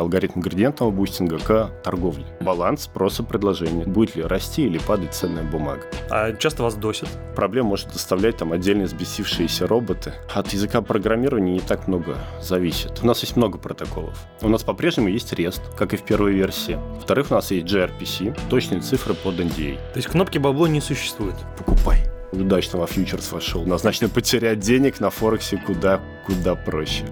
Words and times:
алгоритм 0.00 0.40
градиентного 0.40 0.90
бустинга 0.90 1.38
к 1.38 1.70
торговле. 1.82 2.24
Баланс 2.40 2.84
спроса 2.84 3.22
предложения. 3.22 3.84
Будет 3.84 4.16
ли 4.16 4.22
расти 4.22 4.64
или 4.64 4.78
падать 4.78 5.14
ценная 5.14 5.44
бумага. 5.44 5.82
А 6.10 6.32
часто 6.32 6.62
вас 6.62 6.74
досят? 6.74 7.08
Проблем 7.34 7.66
может 7.66 7.92
доставлять 7.92 8.36
там 8.36 8.52
отдельно 8.52 8.84
взбесившиеся 8.84 9.66
роботы. 9.66 10.12
От 10.32 10.52
языка 10.52 10.82
программирования 10.82 11.52
не 11.52 11.60
так 11.60 11.88
много 11.88 12.16
зависит. 12.40 13.00
У 13.02 13.06
нас 13.06 13.20
есть 13.20 13.36
много 13.36 13.58
протоколов. 13.58 14.18
У 14.40 14.48
нас 14.48 14.62
по-прежнему 14.62 15.08
есть 15.08 15.32
REST, 15.32 15.62
как 15.76 15.94
и 15.94 15.96
в 15.96 16.02
первой 16.02 16.32
версии. 16.32 16.78
Во-вторых, 16.94 17.30
у 17.30 17.34
нас 17.34 17.50
есть 17.50 17.66
gRPC, 17.66 18.38
точные 18.48 18.80
цифры 18.80 19.14
под 19.14 19.34
NDA. 19.34 19.76
То 19.92 19.96
есть 19.96 20.08
кнопки 20.08 20.38
бабло 20.38 20.66
не 20.66 20.80
существует? 20.80 21.36
Покупай 21.58 22.04
удачно 22.32 22.78
во 22.78 22.86
фьючерс 22.86 23.32
вошел. 23.32 23.64
Назначено 23.64 24.08
потерять 24.08 24.60
денег 24.60 25.00
на 25.00 25.10
Форексе 25.10 25.56
куда, 25.56 26.00
куда 26.26 26.54
проще. 26.54 27.04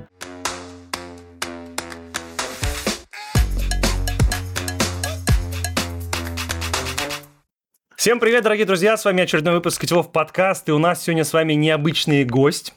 Всем 8.03 8.19
привет, 8.19 8.43
дорогие 8.43 8.67
друзья, 8.67 8.97
с 8.97 9.05
вами 9.05 9.23
очередной 9.23 9.55
выпуск 9.55 9.81
Котелов 9.81 10.11
подкаст, 10.11 10.69
и 10.69 10.73
у 10.73 10.79
нас 10.81 11.05
сегодня 11.05 11.23
с 11.23 11.33
вами 11.33 11.53
необычный 11.53 12.25
гость. 12.25 12.75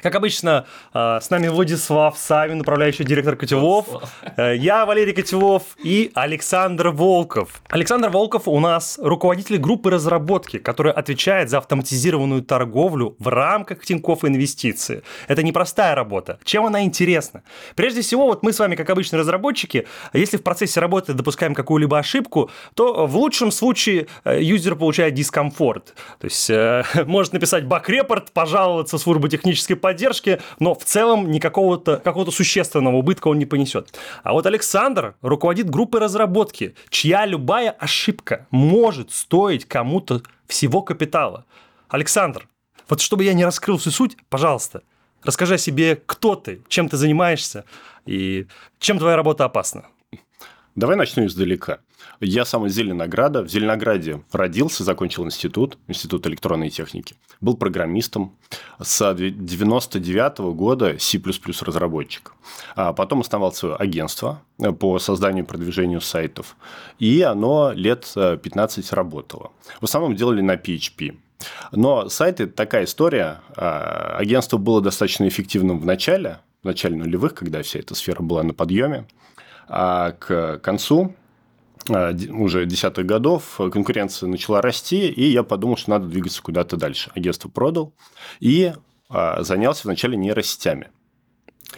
Как 0.00 0.14
обычно, 0.14 0.64
э, 0.94 1.18
с 1.20 1.28
нами 1.28 1.48
Владислав 1.48 2.16
Савин, 2.16 2.60
управляющий 2.60 3.02
директор 3.02 3.34
Котелов, 3.34 3.88
э, 4.36 4.54
я 4.54 4.86
Валерий 4.86 5.12
Котелов 5.12 5.76
и 5.82 6.12
Александр 6.14 6.90
Волков. 6.90 7.60
Александр 7.68 8.08
Волков 8.08 8.46
у 8.46 8.60
нас 8.60 9.00
руководитель 9.02 9.58
группы 9.58 9.90
разработки, 9.90 10.60
которая 10.60 10.94
отвечает 10.94 11.50
за 11.50 11.58
автоматизированную 11.58 12.42
торговлю 12.42 13.16
в 13.18 13.26
рамках 13.26 13.84
Тинькофф 13.84 14.24
Инвестиции. 14.24 15.02
Это 15.26 15.42
непростая 15.42 15.96
работа. 15.96 16.38
Чем 16.44 16.64
она 16.64 16.84
интересна? 16.84 17.42
Прежде 17.74 18.02
всего, 18.02 18.28
вот 18.28 18.44
мы 18.44 18.52
с 18.52 18.60
вами, 18.60 18.76
как 18.76 18.88
обычные 18.90 19.18
разработчики, 19.18 19.88
если 20.12 20.36
в 20.36 20.44
процессе 20.44 20.78
работы 20.78 21.12
допускаем 21.12 21.54
какую-либо 21.54 21.98
ошибку, 21.98 22.52
то 22.74 23.04
в 23.08 23.16
лучшем 23.16 23.50
случае 23.50 24.06
э, 24.22 24.40
юзер 24.40 24.76
получает 24.76 25.14
дискомфорт. 25.14 25.96
То 26.20 26.24
есть 26.26 26.48
может 27.08 27.32
написать 27.32 27.64
баг-репорт, 27.64 28.30
пожаловаться 28.30 28.96
в 28.96 29.00
службу 29.00 29.26
технической 29.26 29.74
поддержки, 29.74 29.87
но 30.58 30.74
в 30.74 30.84
целом 30.84 31.30
никакого-то 31.30 31.98
какого-то 31.98 32.30
существенного 32.30 32.96
убытка 32.96 33.28
он 33.28 33.38
не 33.38 33.46
понесет. 33.46 33.94
А 34.22 34.32
вот 34.32 34.46
Александр 34.46 35.14
руководит 35.22 35.70
группой 35.70 36.00
разработки, 36.00 36.74
чья 36.90 37.26
любая 37.26 37.70
ошибка 37.70 38.46
может 38.50 39.12
стоить 39.12 39.64
кому-то 39.64 40.22
всего 40.46 40.82
капитала. 40.82 41.44
Александр, 41.88 42.48
вот 42.88 43.00
чтобы 43.00 43.24
я 43.24 43.34
не 43.34 43.44
раскрыл 43.44 43.78
всю 43.78 43.90
суть, 43.90 44.16
пожалуйста, 44.28 44.82
расскажи 45.22 45.54
о 45.54 45.58
себе, 45.58 46.00
кто 46.06 46.34
ты, 46.34 46.62
чем 46.68 46.88
ты 46.88 46.96
занимаешься 46.96 47.64
и 48.06 48.46
чем 48.78 48.98
твоя 48.98 49.16
работа 49.16 49.44
опасна. 49.44 49.84
Давай 50.74 50.96
начну 50.96 51.26
издалека. 51.26 51.78
Я 52.20 52.44
сам 52.44 52.66
из 52.66 52.74
Зеленограда. 52.74 53.42
В 53.42 53.48
Зеленограде 53.48 54.22
родился, 54.32 54.84
закончил 54.84 55.24
институт, 55.24 55.78
институт 55.86 56.26
электронной 56.26 56.70
техники. 56.70 57.14
Был 57.40 57.56
программистом. 57.56 58.34
С 58.80 59.14
99 59.14 60.38
года 60.54 60.98
C++ 60.98 61.20
разработчик. 61.62 62.32
А 62.74 62.92
потом 62.92 63.20
основал 63.20 63.52
свое 63.52 63.76
агентство 63.76 64.42
по 64.80 64.98
созданию 64.98 65.44
и 65.44 65.46
продвижению 65.46 66.00
сайтов. 66.00 66.56
И 66.98 67.22
оно 67.22 67.72
лет 67.72 68.12
15 68.14 68.92
работало. 68.92 69.52
В 69.80 69.84
основном 69.84 70.16
делали 70.16 70.40
на 70.40 70.56
PHP. 70.56 71.16
Но 71.72 72.08
сайты– 72.08 72.46
такая 72.48 72.84
история. 72.84 73.40
А, 73.56 74.16
агентство 74.18 74.56
было 74.56 74.80
достаточно 74.80 75.28
эффективным 75.28 75.78
в 75.78 75.86
начале, 75.86 76.40
в 76.62 76.66
начале 76.66 76.96
нулевых, 76.96 77.34
когда 77.34 77.62
вся 77.62 77.78
эта 77.78 77.94
сфера 77.94 78.22
была 78.22 78.42
на 78.42 78.54
подъеме. 78.54 79.06
А 79.68 80.12
к 80.12 80.58
концу 80.58 81.14
уже 81.88 82.66
десятых 82.66 83.06
годов 83.06 83.56
конкуренция 83.56 84.28
начала 84.28 84.60
расти, 84.60 85.08
и 85.08 85.24
я 85.24 85.42
подумал, 85.42 85.76
что 85.76 85.90
надо 85.90 86.06
двигаться 86.06 86.42
куда-то 86.42 86.76
дальше. 86.76 87.10
Агентство 87.14 87.48
продал 87.48 87.92
и 88.40 88.72
а, 89.08 89.42
занялся 89.42 89.82
вначале 89.84 90.16
нейросетями. 90.16 90.88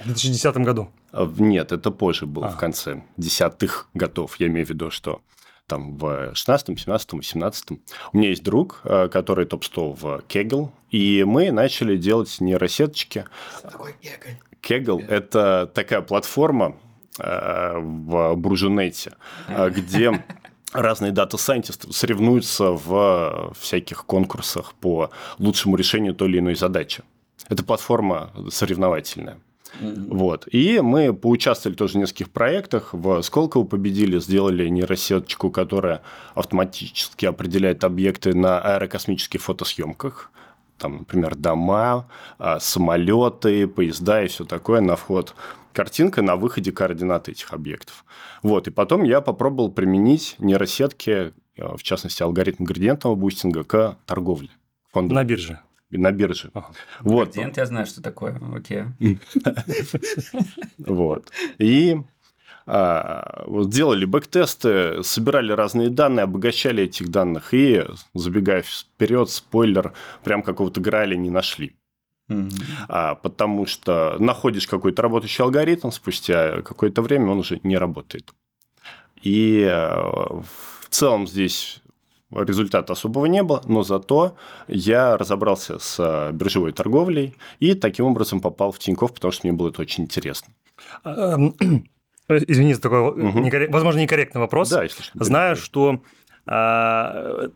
В 0.01 0.05
2010 0.05 0.57
году? 0.59 0.91
А, 1.13 1.31
нет, 1.39 1.73
это 1.73 1.91
позже 1.91 2.27
было, 2.27 2.49
а. 2.49 2.51
в 2.51 2.57
конце 2.57 3.03
десятых 3.17 3.89
годов. 3.95 4.37
Я 4.39 4.49
имею 4.49 4.67
в 4.67 4.71
виду, 4.71 4.91
что 4.91 5.21
там 5.67 5.97
в 5.97 6.35
16, 6.35 6.81
17, 6.81 7.13
18. 7.13 7.71
У 8.13 8.19
меня 8.19 8.31
есть 8.31 8.43
друг, 8.43 8.81
который 8.83 9.47
топ-100 9.47 9.97
в 10.01 10.23
Kegel, 10.29 10.71
и 10.91 11.23
мы 11.25 11.53
начали 11.53 11.97
делать 11.97 12.41
нейросеточки. 12.41 13.27
Что 13.59 13.71
такое 13.71 13.95
Kegel? 14.03 14.37
Kegel– 14.63 15.07
это 15.09 15.71
такая 15.73 16.03
платформа, 16.03 16.75
Э, 16.75 16.90
в 17.19 18.35
Буржунете, 18.37 19.13
э, 19.49 19.71
где 19.71 20.25
разные 20.73 21.13
дата-сайентисты 21.13 21.93
соревнуются 21.93 22.71
в 22.71 23.53
всяких 23.59 24.05
конкурсах 24.07 24.75
по 24.75 25.11
лучшему 25.39 25.77
решению 25.77 26.15
той 26.15 26.29
или 26.29 26.39
иной 26.39 26.55
задачи. 26.55 27.03
Это 27.49 27.65
платформа 27.65 28.31
соревновательная. 28.51 29.39
Mm-hmm. 29.81 30.07
Вот. 30.11 30.49
И 30.51 30.81
мы 30.81 31.13
поучаствовали 31.15 31.77
тоже 31.77 31.95
в 31.95 31.97
нескольких 31.97 32.31
проектах. 32.31 32.91
В 32.93 33.23
Сколково 33.23 33.65
победили, 33.65 34.19
сделали 34.19 34.69
нейросеточку, 34.69 35.51
которая 35.51 36.03
автоматически 36.35 37.27
определяет 37.27 37.85
объекты 37.85 38.35
на 38.35 38.61
аэрокосмических 38.61 39.41
фотосъемках. 39.41 40.31
Там, 40.79 40.99
например, 40.99 41.35
дома, 41.35 42.09
а, 42.39 42.59
самолеты, 42.59 43.67
поезда 43.69 44.23
и 44.23 44.29
все 44.29 44.45
такое 44.45 44.81
на 44.81 44.97
вход 44.97 45.35
картинка 45.81 46.21
на 46.21 46.37
выходе 46.37 46.73
координаты 46.73 47.31
этих 47.31 47.55
объектов. 47.55 48.05
Вот, 48.43 48.69
и 48.69 48.71
потом 48.71 49.03
я 49.03 49.23
попробовал 49.23 49.73
применить 49.73 50.37
нейросетки, 50.39 51.11
э, 51.11 51.33
в 51.57 51.83
частности, 51.83 52.23
алгоритм 52.23 52.65
градиентного 52.65 53.15
бустинга 53.15 53.65
к 53.65 53.97
торговле. 54.05 54.51
Фондом. 54.93 55.15
На 55.15 55.25
бирже. 55.25 55.59
На 55.89 56.13
бирже. 56.13 56.51
Ага. 56.53 56.73
Вот. 57.01 57.29
Градиент 57.33 57.57
я 57.57 57.65
знаю, 57.65 57.87
что 57.87 58.03
такое. 58.03 58.39
Окей. 58.55 58.85
Вот. 60.79 61.33
И 61.57 61.97
а, 62.67 63.45
вот 63.47 63.71
делали 63.71 64.05
бэк-тесты, 64.05 65.03
собирали 65.03 65.53
разные 65.53 65.89
данные, 65.89 66.25
обогащали 66.25 66.85
этих 66.85 67.09
данных 67.09 67.55
и, 67.55 67.87
забегая 68.13 68.63
вперед, 68.63 69.31
спойлер, 69.31 69.95
прям 70.25 70.43
какого-то 70.43 70.83
граля 70.83 71.17
не 71.17 71.31
нашли. 71.31 71.75
Mm-hmm. 72.31 73.19
Потому 73.23 73.67
что 73.67 74.17
находишь 74.19 74.67
какой-то 74.67 75.03
работающий 75.03 75.43
алгоритм, 75.45 75.91
спустя 75.91 76.63
какое-то 76.63 77.03
время 77.03 77.33
он 77.33 77.39
уже 77.39 77.61
не 77.65 77.77
работает. 77.77 78.33
И 79.23 79.69
э, 79.69 79.91
в 79.91 80.89
целом 80.89 81.27
здесь 81.27 81.83
результата 82.31 82.93
особого 82.93 83.27
не 83.27 83.43
было, 83.43 83.63
но 83.67 83.83
зато 83.83 84.37
я 84.69 85.17
разобрался 85.17 85.79
с 85.79 86.31
биржевой 86.33 86.73
торговлей 86.73 87.37
и 87.59 87.75
таким 87.75 88.07
образом 88.07 88.41
попал 88.41 88.73
в 88.73 88.79
Тинькофф, 88.79 89.13
потому 89.13 89.33
что 89.33 89.47
мне 89.47 89.57
было 89.57 89.71
это 89.71 89.83
очень 89.83 90.05
интересно. 90.05 90.53
Эм, 91.05 91.57
извини 92.29 92.75
за 92.75 92.81
такой, 92.81 93.11
угу. 93.11 93.41
некоррект, 93.41 93.73
возможно, 93.73 93.99
некорректный 94.01 94.41
вопрос. 94.41 94.71
Да, 94.71 94.85
если 94.85 95.03
что. 95.03 95.25
Знаю, 95.25 95.57
что 95.57 96.03
а, 96.47 97.49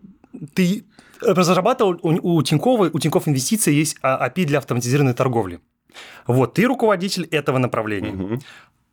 ты 0.54 0.84
разрабатывал 1.20 1.98
у, 2.02 2.36
у 2.36 2.42
Тинькова, 2.42 2.90
у 2.92 2.98
Тинькофф 2.98 3.28
Инвестиции 3.28 3.72
есть 3.72 3.96
API 4.02 4.44
для 4.44 4.58
автоматизированной 4.58 5.14
торговли. 5.14 5.60
Вот, 6.26 6.54
ты 6.54 6.64
руководитель 6.64 7.24
этого 7.30 7.58
направления. 7.58 8.12
Угу. 8.12 8.40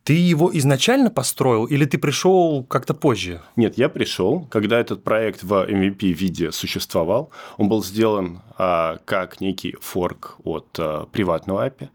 Ты 0.04 0.14
его 0.14 0.50
изначально 0.58 1.10
построил 1.10 1.66
или 1.66 1.84
ты 1.84 1.96
пришел 1.96 2.64
как-то 2.64 2.92
позже? 2.92 3.40
Нет, 3.54 3.78
я 3.78 3.88
пришел, 3.88 4.46
когда 4.50 4.80
этот 4.80 5.04
проект 5.04 5.44
в 5.44 5.52
MVP 5.52 6.12
виде 6.12 6.50
существовал. 6.50 7.30
Он 7.56 7.68
был 7.68 7.84
сделан 7.84 8.42
а, 8.58 8.98
как 9.04 9.40
некий 9.40 9.76
форк 9.80 10.38
от 10.42 10.76
а, 10.78 11.06
приватного 11.06 11.68
API. 11.68 11.88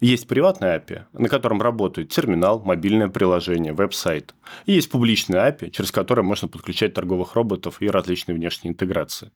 Есть 0.00 0.26
приватный 0.26 0.68
API, 0.68 1.02
на 1.12 1.28
котором 1.28 1.62
работает 1.62 2.08
терминал, 2.08 2.60
мобильное 2.60 3.08
приложение, 3.08 3.72
веб-сайт. 3.72 4.34
И 4.66 4.72
есть 4.72 4.90
публичный 4.90 5.38
API, 5.38 5.70
через 5.70 5.92
которое 5.92 6.22
можно 6.22 6.48
подключать 6.48 6.94
торговых 6.94 7.34
роботов 7.36 7.76
и 7.80 7.88
различные 7.88 8.34
внешние 8.34 8.72
интеграции. 8.72 9.30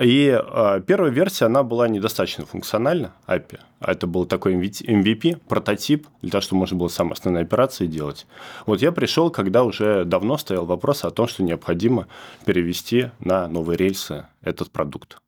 И 0.00 0.28
э, 0.28 0.80
первая 0.86 1.10
версия, 1.10 1.46
она 1.46 1.62
была 1.62 1.88
недостаточно 1.88 2.46
функциональна, 2.46 3.12
API. 3.26 3.60
А 3.80 3.92
это 3.92 4.06
был 4.06 4.24
такой 4.24 4.54
MVP, 4.54 5.40
прототип, 5.48 6.06
для 6.22 6.30
того, 6.30 6.40
чтобы 6.40 6.60
можно 6.60 6.76
было 6.76 6.88
самые 6.88 7.12
основные 7.12 7.42
операции 7.42 7.86
делать. 7.86 8.26
Вот 8.64 8.80
я 8.80 8.92
пришел, 8.92 9.30
когда 9.30 9.64
уже 9.64 10.04
давно 10.04 10.38
стоял 10.38 10.64
вопрос 10.64 11.04
о 11.04 11.10
том, 11.10 11.28
что 11.28 11.42
необходимо 11.42 12.06
перевести 12.46 13.10
на 13.20 13.48
новые 13.48 13.76
рельсы 13.76 14.26
этот 14.40 14.70
продукт. 14.70 15.18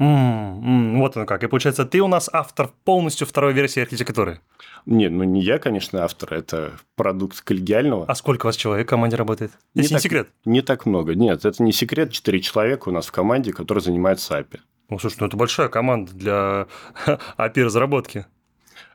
Mm, 0.00 0.98
вот 0.98 1.16
оно 1.16 1.26
как. 1.26 1.44
И 1.44 1.46
получается, 1.46 1.84
ты 1.84 2.00
у 2.00 2.08
нас 2.08 2.28
автор 2.32 2.70
полностью 2.84 3.26
второй 3.26 3.52
версии 3.52 3.80
архитектуры. 3.80 4.40
Нет, 4.86 5.12
ну 5.12 5.22
не 5.24 5.42
я, 5.42 5.58
конечно, 5.58 6.02
автор, 6.02 6.34
это 6.34 6.72
продукт 6.96 7.40
коллегиального. 7.40 8.06
А 8.06 8.14
сколько 8.14 8.46
у 8.46 8.48
вас 8.48 8.56
человек 8.56 8.86
в 8.86 8.90
команде 8.90 9.16
работает? 9.16 9.52
Если 9.74 9.88
не, 9.88 9.94
не 9.94 9.96
так, 9.96 10.02
секрет. 10.02 10.28
Не 10.44 10.60
так 10.62 10.86
много. 10.86 11.14
Нет, 11.14 11.44
это 11.44 11.62
не 11.62 11.72
секрет. 11.72 12.10
Четыре 12.10 12.40
человека 12.40 12.88
у 12.88 12.92
нас 12.92 13.06
в 13.06 13.12
команде, 13.12 13.52
которые 13.52 13.82
занимаются 13.82 14.38
API. 14.38 14.60
Ну, 14.88 14.98
слушай, 14.98 15.18
ну 15.20 15.26
это 15.26 15.36
большая 15.36 15.68
команда 15.68 16.12
для 16.12 16.66
API-разработки. 17.38 18.26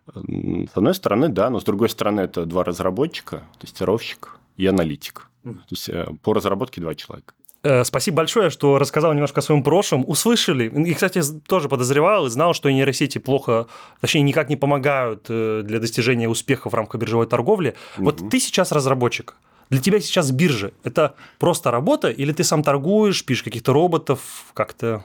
С 0.07 0.77
одной 0.77 0.93
стороны, 0.93 1.29
да, 1.29 1.49
но 1.49 1.59
с 1.59 1.63
другой 1.63 1.89
стороны, 1.89 2.21
это 2.21 2.45
два 2.45 2.63
разработчика, 2.63 3.43
тестировщик 3.59 4.39
и 4.55 4.65
аналитик. 4.65 5.29
То 5.43 5.59
есть 5.69 5.89
э, 5.89 6.07
по 6.23 6.33
разработке 6.33 6.81
два 6.81 6.95
человека. 6.95 7.33
Э, 7.63 7.83
спасибо 7.83 8.17
большое, 8.17 8.49
что 8.49 8.77
рассказал 8.77 9.13
немножко 9.13 9.39
о 9.39 9.43
своем 9.43 9.63
прошлом. 9.63 10.03
Услышали. 10.07 10.69
И, 10.69 10.93
кстати, 10.93 11.21
тоже 11.47 11.69
подозревал 11.69 12.27
и 12.27 12.29
знал, 12.29 12.53
что 12.53 12.69
нейросети 12.69 13.17
плохо, 13.17 13.67
точнее, 14.01 14.21
никак 14.21 14.49
не 14.49 14.55
помогают 14.55 15.25
э, 15.29 15.61
для 15.63 15.79
достижения 15.79 16.29
успеха 16.29 16.69
в 16.69 16.73
рамках 16.73 17.01
биржевой 17.01 17.27
торговли. 17.27 17.75
Угу. 17.97 18.05
Вот 18.05 18.29
ты 18.29 18.39
сейчас 18.39 18.71
разработчик. 18.71 19.35
Для 19.69 19.81
тебя 19.81 19.99
сейчас 19.99 20.31
биржа– 20.31 20.71
это 20.83 21.15
просто 21.39 21.71
работа, 21.71 22.09
или 22.09 22.31
ты 22.31 22.45
сам 22.45 22.63
торгуешь, 22.63 23.25
пишешь 23.25 23.43
каких-то 23.43 23.73
роботов, 23.73 24.45
как-то? 24.53 25.03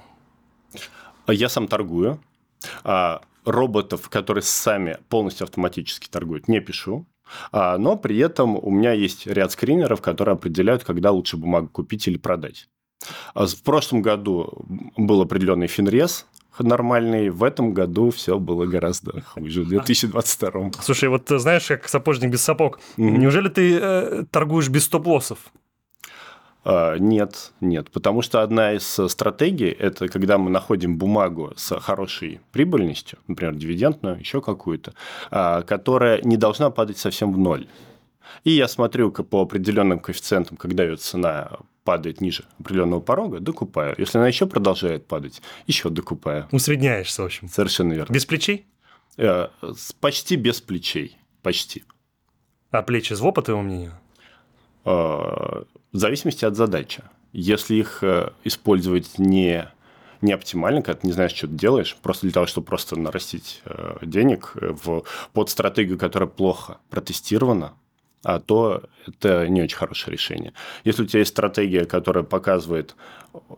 Я 1.26 1.48
сам 1.48 1.66
торгую. 1.66 2.20
А 2.84 3.22
роботов, 3.44 4.08
которые 4.08 4.42
сами 4.42 4.98
полностью 5.08 5.44
автоматически 5.44 6.08
торгуют, 6.08 6.46
не 6.46 6.60
пишу. 6.60 7.06
А, 7.50 7.78
но 7.78 7.96
при 7.96 8.18
этом 8.18 8.56
у 8.56 8.70
меня 8.70 8.92
есть 8.92 9.26
ряд 9.26 9.52
скринеров, 9.52 10.00
которые 10.00 10.34
определяют, 10.34 10.84
когда 10.84 11.10
лучше 11.10 11.36
бумагу 11.36 11.68
купить 11.68 12.06
или 12.08 12.18
продать. 12.18 12.68
А 13.34 13.46
в 13.46 13.62
прошлом 13.62 14.02
году 14.02 14.64
был 14.96 15.22
определенный 15.22 15.66
финрез, 15.66 16.26
нормальный. 16.58 17.30
В 17.30 17.42
этом 17.42 17.72
году 17.72 18.10
все 18.10 18.38
было 18.38 18.66
гораздо 18.66 19.20
хуже, 19.22 19.62
в 19.62 19.68
2022. 19.68 20.70
Слушай, 20.80 21.08
вот 21.08 21.28
знаешь, 21.28 21.66
как 21.66 21.88
сапожник 21.88 22.30
без 22.30 22.42
сапог, 22.42 22.78
mm-hmm. 22.96 23.10
неужели 23.18 23.48
ты 23.48 23.78
э, 23.80 24.24
торгуешь 24.30 24.68
без 24.68 24.84
стоп-лоссов? 24.84 25.38
А, 26.64 26.96
нет, 26.96 27.52
нет, 27.60 27.90
потому 27.90 28.22
что 28.22 28.42
одна 28.42 28.72
из 28.72 29.00
стратегий– 29.08 29.70
это 29.78 30.08
когда 30.08 30.38
мы 30.38 30.50
находим 30.50 30.96
бумагу 30.96 31.52
с 31.56 31.78
хорошей 31.80 32.40
прибыльностью, 32.52 33.18
например, 33.26 33.54
дивидендную, 33.54 34.18
еще 34.18 34.40
какую-то, 34.40 34.94
а, 35.30 35.62
которая 35.62 36.20
не 36.22 36.36
должна 36.36 36.70
падать 36.70 36.98
совсем 36.98 37.32
в 37.32 37.38
ноль. 37.38 37.66
И 38.44 38.52
я 38.52 38.68
смотрю 38.68 39.10
по 39.10 39.42
определенным 39.42 39.98
коэффициентам, 39.98 40.56
когда 40.56 40.84
ее 40.84 40.96
цена 40.96 41.50
падает 41.84 42.20
ниже 42.20 42.44
определенного 42.58 43.00
порога, 43.00 43.40
докупаю. 43.40 43.94
Если 43.98 44.18
она 44.18 44.28
еще 44.28 44.46
продолжает 44.46 45.06
падать, 45.06 45.42
еще 45.66 45.90
докупаю. 45.90 46.48
Усредняешься, 46.52 47.22
в 47.22 47.26
общем. 47.26 47.48
Совершенно 47.48 47.92
верно. 47.92 48.12
Без 48.12 48.24
плечей? 48.24 48.66
Э, 49.16 49.48
почти 50.00 50.36
без 50.36 50.60
плечей. 50.60 51.18
Почти. 51.42 51.84
А 52.70 52.82
плечи 52.82 53.12
зло, 53.14 53.32
по 53.32 53.42
твоему 53.42 53.62
мнению? 53.62 53.98
Э, 54.84 55.62
в 55.92 55.96
зависимости 55.96 56.44
от 56.44 56.56
задачи. 56.56 57.02
Если 57.32 57.76
их 57.76 58.02
э, 58.02 58.32
использовать 58.44 59.18
не, 59.18 59.68
не 60.20 60.32
оптимально, 60.32 60.82
когда 60.82 61.00
ты 61.00 61.06
не 61.06 61.12
знаешь, 61.12 61.32
что 61.32 61.46
ты 61.46 61.54
делаешь, 61.54 61.96
просто 62.02 62.26
для 62.26 62.32
того, 62.32 62.46
чтобы 62.46 62.66
просто 62.66 62.98
нарастить 62.98 63.62
э, 63.64 63.98
денег 64.02 64.52
в, 64.54 65.04
под 65.32 65.50
стратегию, 65.50 65.98
которая 65.98 66.28
плохо 66.28 66.78
протестирована, 66.90 67.74
а 68.24 68.38
то 68.38 68.84
это 69.06 69.48
не 69.48 69.62
очень 69.62 69.76
хорошее 69.76 70.12
решение. 70.12 70.52
Если 70.84 71.02
у 71.02 71.06
тебя 71.06 71.20
есть 71.20 71.32
стратегия, 71.32 71.84
которая 71.84 72.24
показывает, 72.24 72.94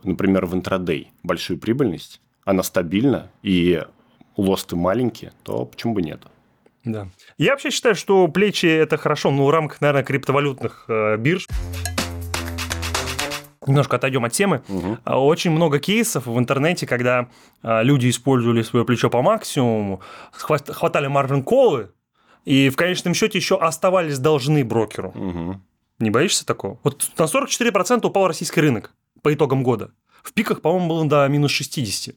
например, 0.03 0.45
в 0.45 0.55
интрадей 0.55 1.11
большую 1.23 1.59
прибыльность, 1.59 2.19
она 2.45 2.63
стабильна 2.63 3.31
и 3.43 3.83
лосты 4.37 4.75
маленькие, 4.75 5.33
то 5.43 5.65
почему 5.65 5.93
бы 5.95 6.01
нет? 6.01 6.21
Да. 6.85 7.07
Я 7.37 7.51
вообще 7.51 7.71
считаю, 7.71 7.95
что 7.95 8.27
плечи 8.27 8.67
это 8.67 8.97
хорошо, 8.97 9.31
но 9.31 9.45
в 9.45 9.49
рамках, 9.49 9.81
наверное, 9.81 10.03
криптовалютных 10.03 10.85
э, 10.87 11.17
бирж. 11.17 11.47
Немножко 13.65 13.95
отойдем 13.95 14.23
от 14.23 14.31
темы. 14.31 14.61
Угу. 14.69 14.97
Очень 15.05 15.51
много 15.51 15.79
кейсов 15.79 16.27
в 16.27 16.37
интернете, 16.37 16.85
когда 16.85 17.29
а, 17.63 17.81
люди 17.81 18.09
использовали 18.11 18.61
свое 18.61 18.85
плечо 18.85 19.09
по 19.09 19.23
максимуму, 19.23 20.01
хватали 20.31 21.07
margin 21.07 21.41
call 21.41 21.73
ы, 21.73 21.89
и 22.43 22.69
в 22.69 22.75
конечном 22.75 23.15
счете 23.15 23.39
еще 23.39 23.57
оставались 23.57 24.19
должны 24.19 24.63
брокеру. 24.63 25.09
Угу. 25.09 25.61
Не 25.99 26.09
боишься 26.11 26.45
такого? 26.45 26.79
Вот 26.83 27.09
на 27.17 27.23
44% 27.23 28.05
упал 28.05 28.27
российский 28.27 28.61
рынок 28.61 28.93
по 29.23 29.33
итогам 29.33 29.63
года. 29.63 29.91
В 30.21 30.33
пиках, 30.33 30.61
по-моему, 30.61 30.87
было 30.87 31.07
до 31.07 31.27
минус 31.27 31.51
60 31.51 32.15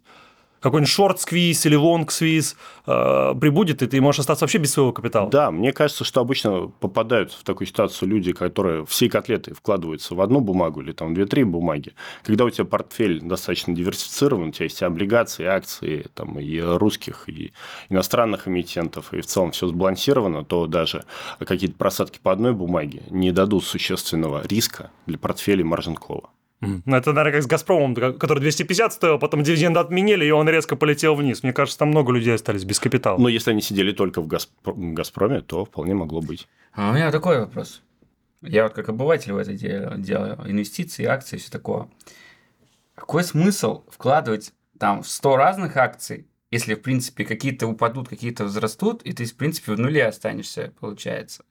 какой-нибудь 0.61 0.91
short 0.91 1.23
squeeze 1.23 1.67
или 1.67 1.77
long 1.77 2.06
squeeze 2.06 2.57
э, 2.87 3.35
прибудет, 3.41 3.83
и 3.83 3.87
ты 3.87 4.01
можешь 4.01 4.21
остаться 4.21 4.45
вообще 4.45 4.59
без 4.59 4.73
своего 4.73 4.93
капитала. 4.93 5.31
Да, 5.31 5.51
мне 5.51 5.73
кажется, 5.73 6.05
что 6.05 6.21
обычно 6.21 6.71
попадают 6.81 7.33
в 7.33 7.45
такую 7.45 7.67
ситуацию 7.67 8.09
люди, 8.09 8.33
которые 8.33 8.85
всей 8.87 9.09
котлетой 9.09 9.55
вкладываются 9.55 10.15
в 10.15 10.21
одну 10.21 10.41
бумагу 10.41 10.81
или 10.81 10.93
там 10.93 11.15
две-три 11.15 11.45
бумаги. 11.45 11.95
Когда 12.23 12.45
у 12.45 12.51
тебя 12.51 12.65
портфель 12.65 13.21
достаточно 13.21 13.75
диверсифицирован, 13.75 14.49
у 14.49 14.53
тебя 14.53 14.65
есть 14.65 14.83
облигации, 14.83 15.45
акции 15.47 16.07
там, 16.15 16.39
и 16.39 16.61
русских, 16.61 17.29
и 17.29 17.53
иностранных 17.89 18.49
эмитентов, 18.49 19.13
и 19.13 19.21
в 19.21 19.27
целом 19.27 19.53
все 19.53 19.67
сбалансировано, 19.67 20.45
то 20.45 20.67
даже 20.67 21.05
какие-то 21.39 21.77
просадки 21.77 22.19
по 22.23 22.33
одной 22.33 22.53
бумаге 22.53 23.03
не 23.11 23.33
дадут 23.33 23.65
существенного 23.65 24.47
риска 24.47 24.91
для 25.07 25.19
портфеля 25.19 25.65
маржин-кола. 25.65 26.31
Ну, 26.61 26.97
это, 26.97 27.13
наверное, 27.13 27.33
как 27.33 27.43
с 27.43 27.47
«Газпромом», 27.47 27.95
который 27.95 28.41
250 28.41 28.93
стоил, 28.93 29.19
потом 29.19 29.45
дивиденды 29.45 29.79
отменили, 29.79 30.25
и 30.25 30.31
он 30.31 30.49
резко 30.49 30.75
полетел 30.75 31.15
вниз. 31.15 31.43
Мне 31.43 31.53
кажется, 31.53 31.79
там 31.79 31.89
много 31.89 32.13
людей 32.13 32.35
остались 32.35 32.65
без 32.65 32.81
капитала. 32.81 33.17
Но 33.19 33.29
если 33.29 33.53
они 33.53 33.63
сидели 33.63 33.93
только 33.93 34.21
в 34.21 34.27
«Газпроме», 34.27 35.41
то 35.43 35.65
вполне 35.65 35.95
могло 35.95 36.21
быть. 36.21 36.49
А 36.73 36.91
у 36.91 36.95
меня 36.95 37.13
такой 37.13 37.39
вопрос. 37.39 37.83
Я 38.43 38.65
вот 38.65 38.73
как 38.73 38.89
обыватель 38.89 39.33
в 39.33 39.37
это 39.37 39.53
делаю, 39.53 40.41
инвестиции, 40.47 41.05
акции, 41.05 41.37
все 41.37 41.51
такое. 41.51 41.89
Какой 42.95 43.23
смысл 43.23 43.85
вкладывать 43.89 44.53
там 44.79 45.03
в 45.03 45.09
100 45.09 45.37
разных 45.37 45.77
акций, 45.77 46.27
если, 46.51 46.75
в 46.75 46.83
принципе, 46.83 47.25
какие-то 47.25 47.67
упадут, 47.67 48.09
какие-то 48.09 48.45
возрастут, 48.45 49.03
и 49.03 49.13
ты, 49.13 49.25
в 49.27 49.37
принципе, 49.37 49.73
в 49.73 49.79
нуле 49.79 50.07
останешься, 50.07 50.73
получается? 50.81 51.45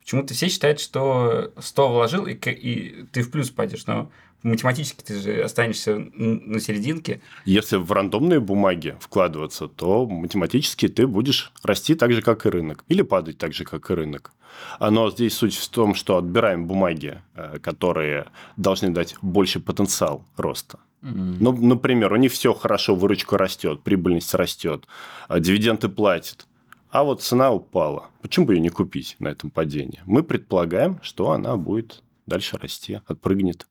Почему-то 0.00 0.32
все 0.32 0.48
считают, 0.48 0.80
что 0.80 1.52
100 1.58 1.92
вложил, 1.92 2.26
и, 2.26 2.32
и 2.32 3.04
ты 3.12 3.22
в 3.22 3.30
плюс 3.30 3.50
пойдешь, 3.50 3.86
но 3.86 4.10
математически 4.42 5.02
ты 5.02 5.20
же 5.20 5.42
останешься 5.42 5.96
на 5.96 6.60
серединке. 6.60 7.20
Если 7.44 7.76
в 7.76 7.90
рандомные 7.92 8.40
бумаги 8.40 8.96
вкладываться, 9.00 9.68
то 9.68 10.06
математически 10.06 10.88
ты 10.88 11.06
будешь 11.06 11.52
расти 11.62 11.94
так 11.94 12.12
же, 12.12 12.22
как 12.22 12.46
и 12.46 12.48
рынок, 12.48 12.84
или 12.88 13.02
падать 13.02 13.38
так 13.38 13.52
же, 13.52 13.64
как 13.64 13.90
и 13.90 13.94
рынок. 13.94 14.32
Но 14.80 15.10
здесь 15.10 15.34
суть 15.34 15.56
в 15.56 15.68
том, 15.68 15.94
что 15.94 16.16
отбираем 16.16 16.66
бумаги, 16.66 17.20
э, 17.34 17.58
которые 17.60 18.26
должны 18.56 18.90
дать 18.90 19.16
больше 19.22 19.60
потенциал 19.60 20.24
роста. 20.36 20.78
Mm-hmm. 21.02 21.36
Ну, 21.40 21.52
например, 21.52 22.12
у 22.12 22.16
них 22.16 22.32
все 22.32 22.52
хорошо, 22.54 22.94
выручка 22.94 23.38
растет, 23.38 23.82
прибыльность 23.82 24.34
растет, 24.34 24.86
а 25.28 25.38
дивиденды 25.38 25.88
платят. 25.88 26.46
А 26.90 27.04
вот 27.04 27.22
цена 27.22 27.52
упала. 27.52 28.10
Почему 28.22 28.46
бы 28.46 28.54
ее 28.54 28.60
не 28.60 28.70
купить 28.70 29.16
на 29.18 29.28
этом 29.28 29.50
падении? 29.50 30.00
Мы 30.06 30.22
предполагаем, 30.22 30.98
что 31.02 31.32
она 31.32 31.56
будет 31.56 32.02
дальше 32.26 32.56
расти, 32.56 33.00
отпрыгнет. 33.06 33.66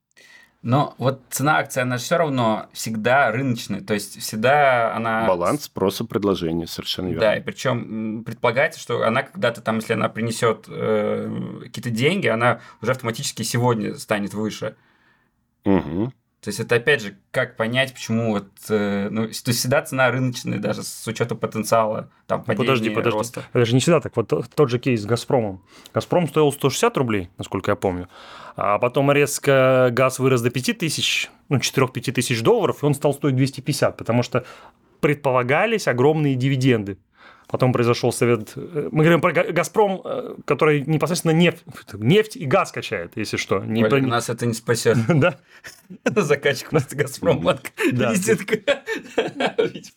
Но 0.63 0.95
вот 0.97 1.21
цена 1.29 1.59
акции, 1.59 1.81
она 1.81 1.97
все 1.97 2.17
равно 2.17 2.67
всегда 2.73 3.31
рыночная, 3.31 3.81
то 3.81 3.93
есть 3.93 4.19
всегда 4.19 4.93
она... 4.95 5.27
Баланс 5.27 5.65
спроса 5.65 6.03
предложения, 6.03 6.67
совершенно 6.67 7.07
верно. 7.07 7.21
Да, 7.21 7.37
и 7.37 7.41
причем 7.41 8.23
предполагается, 8.23 8.79
что 8.79 9.03
она 9.03 9.23
когда-то 9.23 9.61
там, 9.61 9.77
если 9.77 9.93
она 9.93 10.09
принесет 10.09 10.65
э, 10.67 11.61
какие-то 11.63 11.91
деньги, 11.91 12.27
она 12.27 12.59
уже 12.81 12.91
автоматически 12.91 13.43
сегодня 13.43 13.95
станет 13.95 14.33
выше. 14.33 14.75
Угу. 15.63 16.11
То 16.47 16.49
есть 16.49 16.61
это 16.61 16.75
опять 16.75 17.01
же, 17.01 17.17
как 17.31 17.57
понять, 17.57 17.93
почему 17.93 18.31
вот, 18.31 18.47
э, 18.69 19.09
ну, 19.11 19.23
то 19.23 19.27
есть 19.27 19.45
всегда 19.49 19.81
цена 19.81 20.09
рыночная, 20.09 20.59
даже 20.59 20.81
с 20.81 21.05
учетом 21.05 21.37
потенциала 21.37 22.09
там 22.25 22.45
падения, 22.45 22.65
Подожди, 22.65 22.89
подожди, 22.89 23.17
роста. 23.17 23.43
это 23.51 23.65
же 23.65 23.73
не 23.73 23.81
всегда 23.81 23.99
так. 23.99 24.15
Вот 24.15 24.29
тот 24.55 24.69
же 24.69 24.79
кейс 24.79 25.01
с 25.01 25.05
Газпромом. 25.05 25.61
Газпром 25.93 26.25
стоил 26.25 26.53
160 26.53 26.95
рублей, 26.95 27.29
насколько 27.37 27.71
я 27.71 27.75
помню, 27.75 28.07
а 28.55 28.79
потом 28.79 29.11
резко 29.11 29.89
газ 29.91 30.19
вырос 30.19 30.41
до 30.41 30.49
5 30.49 30.77
тысяч, 30.77 31.29
ну, 31.49 31.57
4-5 31.57 32.13
тысяч 32.13 32.41
долларов, 32.41 32.81
и 32.81 32.85
он 32.85 32.93
стал 32.93 33.13
стоить 33.13 33.35
250, 33.35 33.97
потому 33.97 34.23
что 34.23 34.45
предполагались 35.01 35.89
огромные 35.89 36.35
дивиденды. 36.35 36.97
Потом 37.47 37.71
произошел 37.71 38.11
совет... 38.11 38.53
Э, 38.55 38.89
мы 38.91 39.03
говорим 39.03 39.21
про 39.21 39.31
«Газпром», 39.31 40.01
э, 40.03 40.35
который 40.45 40.81
непосредственно 40.81 41.31
нефть, 41.31 41.63
нефть 41.93 42.35
и 42.35 42.45
газ 42.45 42.71
качает, 42.71 43.13
если 43.15 43.37
что. 43.37 43.63
Не 43.63 43.83
Оль, 43.83 43.89
про... 43.89 44.01
Нас 44.01 44.29
это 44.29 44.45
не 44.45 44.53
спасет. 44.53 44.97
Да. 45.07 45.39
Заказчик 46.03 46.69
просто 46.69 46.95
«Газпромбанк». 46.95 47.71
Да. 47.93 48.13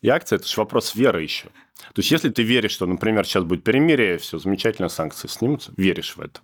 И 0.00 0.09
акция– 0.09 0.37
это 0.38 0.47
же 0.47 0.54
вопрос 0.61 0.95
веры 0.95 1.23
еще. 1.23 1.49
То 1.92 1.99
есть, 1.99 2.11
если 2.11 2.28
ты 2.30 2.42
веришь, 2.42 2.73
что, 2.73 2.87
например, 2.87 3.26
сейчас 3.26 3.45
будет 3.45 3.64
перемирие, 3.64 4.19
все 4.19 4.38
замечательно, 4.38 4.88
санкции 4.88 5.28
снимутся, 5.28 5.73
веришь 5.76 6.16
в 6.16 6.21
это, 6.21 6.40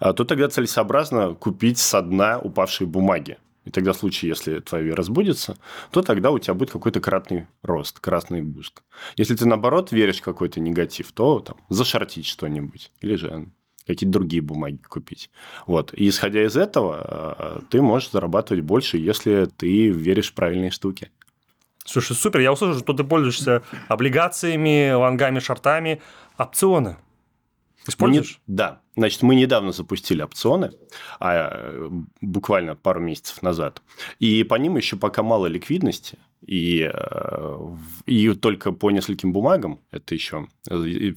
а, 0.00 0.12
то 0.12 0.24
тогда 0.24 0.48
целесообразно 0.48 1.34
купить 1.34 1.78
со 1.78 2.02
дна 2.02 2.38
упавшие 2.38 2.88
бумаги. 2.88 3.38
И 3.64 3.70
тогда 3.70 3.92
в 3.92 3.96
случае, 3.96 4.30
если 4.30 4.60
твоя 4.60 4.84
вера 4.84 5.02
сбудется, 5.02 5.56
то 5.90 6.02
тогда 6.02 6.30
у 6.30 6.38
тебя 6.38 6.54
будет 6.54 6.70
какой-то 6.70 7.00
кратный 7.00 7.46
рост, 7.62 8.00
классный 8.00 8.42
буст. 8.42 8.82
Если 9.16 9.34
ты, 9.34 9.46
наоборот, 9.46 9.92
веришь 9.92 10.20
в 10.20 10.24
какой-то 10.24 10.60
негатив, 10.60 11.12
то 11.12 11.40
там 11.40 11.58
зашортить 11.68 12.26
что-нибудь. 12.26 12.90
Или 13.00 13.16
же 13.16 13.48
какие-то 13.86 14.12
другие 14.12 14.42
бумаги 14.42 14.78
купить. 14.88 15.30
Вот. 15.66 15.92
И 15.94 16.08
исходя 16.08 16.44
из 16.44 16.56
этого, 16.56 17.36
э, 17.38 17.60
ты 17.68 17.82
можешь 17.82 18.10
зарабатывать 18.10 18.64
больше, 18.64 18.96
если 18.96 19.46
ты 19.56 19.90
веришь 19.90 20.30
в 20.30 20.34
правильные 20.34 20.70
штуки. 20.70 21.10
Слушай, 21.84 22.14
супер, 22.16 22.40
я 22.40 22.52
услышал, 22.52 22.78
что 22.78 22.92
ты 22.92 23.04
пользуешься 23.04 23.62
облигациями, 23.88 24.92
лонгами, 24.92 25.38
шортами. 25.40 26.00
Опционы. 26.38 26.96
Используешь? 27.86 28.40
Не, 28.46 28.54
да. 28.54 28.80
Значит, 29.00 29.22
мы 29.22 29.34
недавно 29.34 29.72
запустили 29.72 30.20
опционы, 30.20 30.72
а, 31.20 31.88
буквально 32.20 32.76
пару 32.76 33.00
месяцев 33.00 33.40
назад. 33.40 33.80
И 34.18 34.44
по 34.44 34.56
ним 34.56 34.76
еще 34.76 34.98
пока 34.98 35.22
мало 35.22 35.46
ликвидности. 35.46 36.18
И, 36.46 36.86
э, 36.92 37.58
и 38.04 38.34
только 38.34 38.72
по 38.72 38.90
нескольким 38.90 39.32
бумагам, 39.32 39.80
это 39.90 40.14
еще 40.14 40.48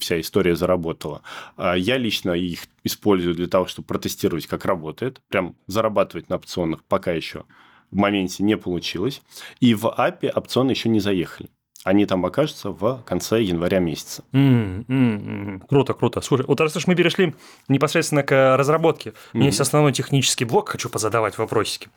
вся 0.00 0.18
история 0.18 0.56
заработала. 0.56 1.20
А 1.58 1.74
я 1.74 1.98
лично 1.98 2.30
их 2.30 2.60
использую 2.84 3.34
для 3.34 3.48
того, 3.48 3.66
чтобы 3.66 3.86
протестировать, 3.86 4.46
как 4.46 4.64
работает. 4.64 5.20
Прям 5.28 5.54
зарабатывать 5.66 6.30
на 6.30 6.36
опционах 6.36 6.84
пока 6.84 7.12
еще 7.12 7.44
в 7.90 7.96
моменте 7.96 8.44
не 8.44 8.56
получилось. 8.56 9.20
И 9.60 9.74
в 9.74 9.84
API 9.84 10.30
опционы 10.34 10.70
еще 10.70 10.88
не 10.88 11.00
заехали. 11.00 11.50
Они 11.84 12.06
там 12.06 12.24
окажутся 12.24 12.70
в 12.70 13.02
конце 13.04 13.42
января 13.42 13.78
месяца. 13.78 14.24
Mm, 14.32 14.86
mm, 14.86 15.20
mm. 15.20 15.66
Круто, 15.68 15.92
круто. 15.92 16.22
Слушай, 16.22 16.46
вот 16.46 16.58
раз 16.60 16.74
уж 16.76 16.86
мы 16.86 16.94
перешли 16.94 17.34
непосредственно 17.68 18.22
к 18.22 18.56
разработке, 18.56 19.10
mm-hmm. 19.10 19.30
у 19.34 19.36
меня 19.36 19.46
есть 19.48 19.60
основной 19.60 19.92
технический 19.92 20.46
блок, 20.46 20.70
хочу 20.70 20.88
позадавать 20.88 21.36
вопросики. 21.36 21.90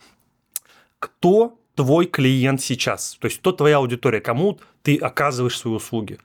Кто 0.98 1.58
твой 1.74 2.04
клиент 2.04 2.60
сейчас? 2.60 3.16
То 3.18 3.28
есть, 3.28 3.38
кто 3.40 3.52
твоя 3.52 3.78
аудитория? 3.78 4.20
Кому 4.20 4.60
ты 4.82 4.96
оказываешь 4.96 5.56
свои 5.56 5.74
услуги? 5.74 6.18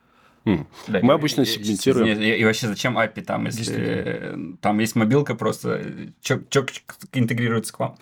Mm. 0.46 0.65
Да, 0.88 1.00
Мы 1.01 1.13
и, 1.13 1.15
обычно 1.15 1.46
сегментируем. 1.46 2.20
И, 2.20 2.36
и 2.36 2.43
вообще 2.43 2.67
зачем 2.67 2.98
API 2.98 3.22
там, 3.22 3.46
если 3.46 4.36
там 4.60 4.79
есть 4.79 4.96
мобилка 4.96 5.36
просто, 5.36 6.12
чок, 6.22 6.50
чок 6.50 6.67
интегрируется 7.13 7.72
к 7.72 7.79
вам? 7.79 7.98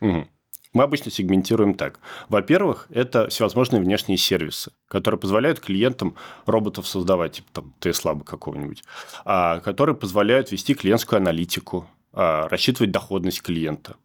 Mm. 0.00 0.26
Мы 0.72 0.84
обычно 0.84 1.10
сегментируем 1.10 1.74
так. 1.74 2.00
Во-первых, 2.30 2.86
это 2.88 3.28
всевозможные 3.28 3.82
внешние 3.82 4.16
сервисы, 4.16 4.72
которые 4.88 5.20
позволяют 5.20 5.60
клиентам 5.60 6.16
роботов 6.46 6.86
создавать, 6.86 7.32
типа 7.32 7.48
там 7.52 7.74
Tesla 7.80 8.22
какого-нибудь, 8.24 8.82
а, 9.26 9.60
которые 9.60 9.94
позволяют 9.94 10.50
вести 10.50 10.72
клиентскую 10.74 11.18
аналитику, 11.18 11.86
а, 12.14 12.48
рассчитывать 12.48 12.90
доходность 12.90 13.42
клиента. 13.42 13.96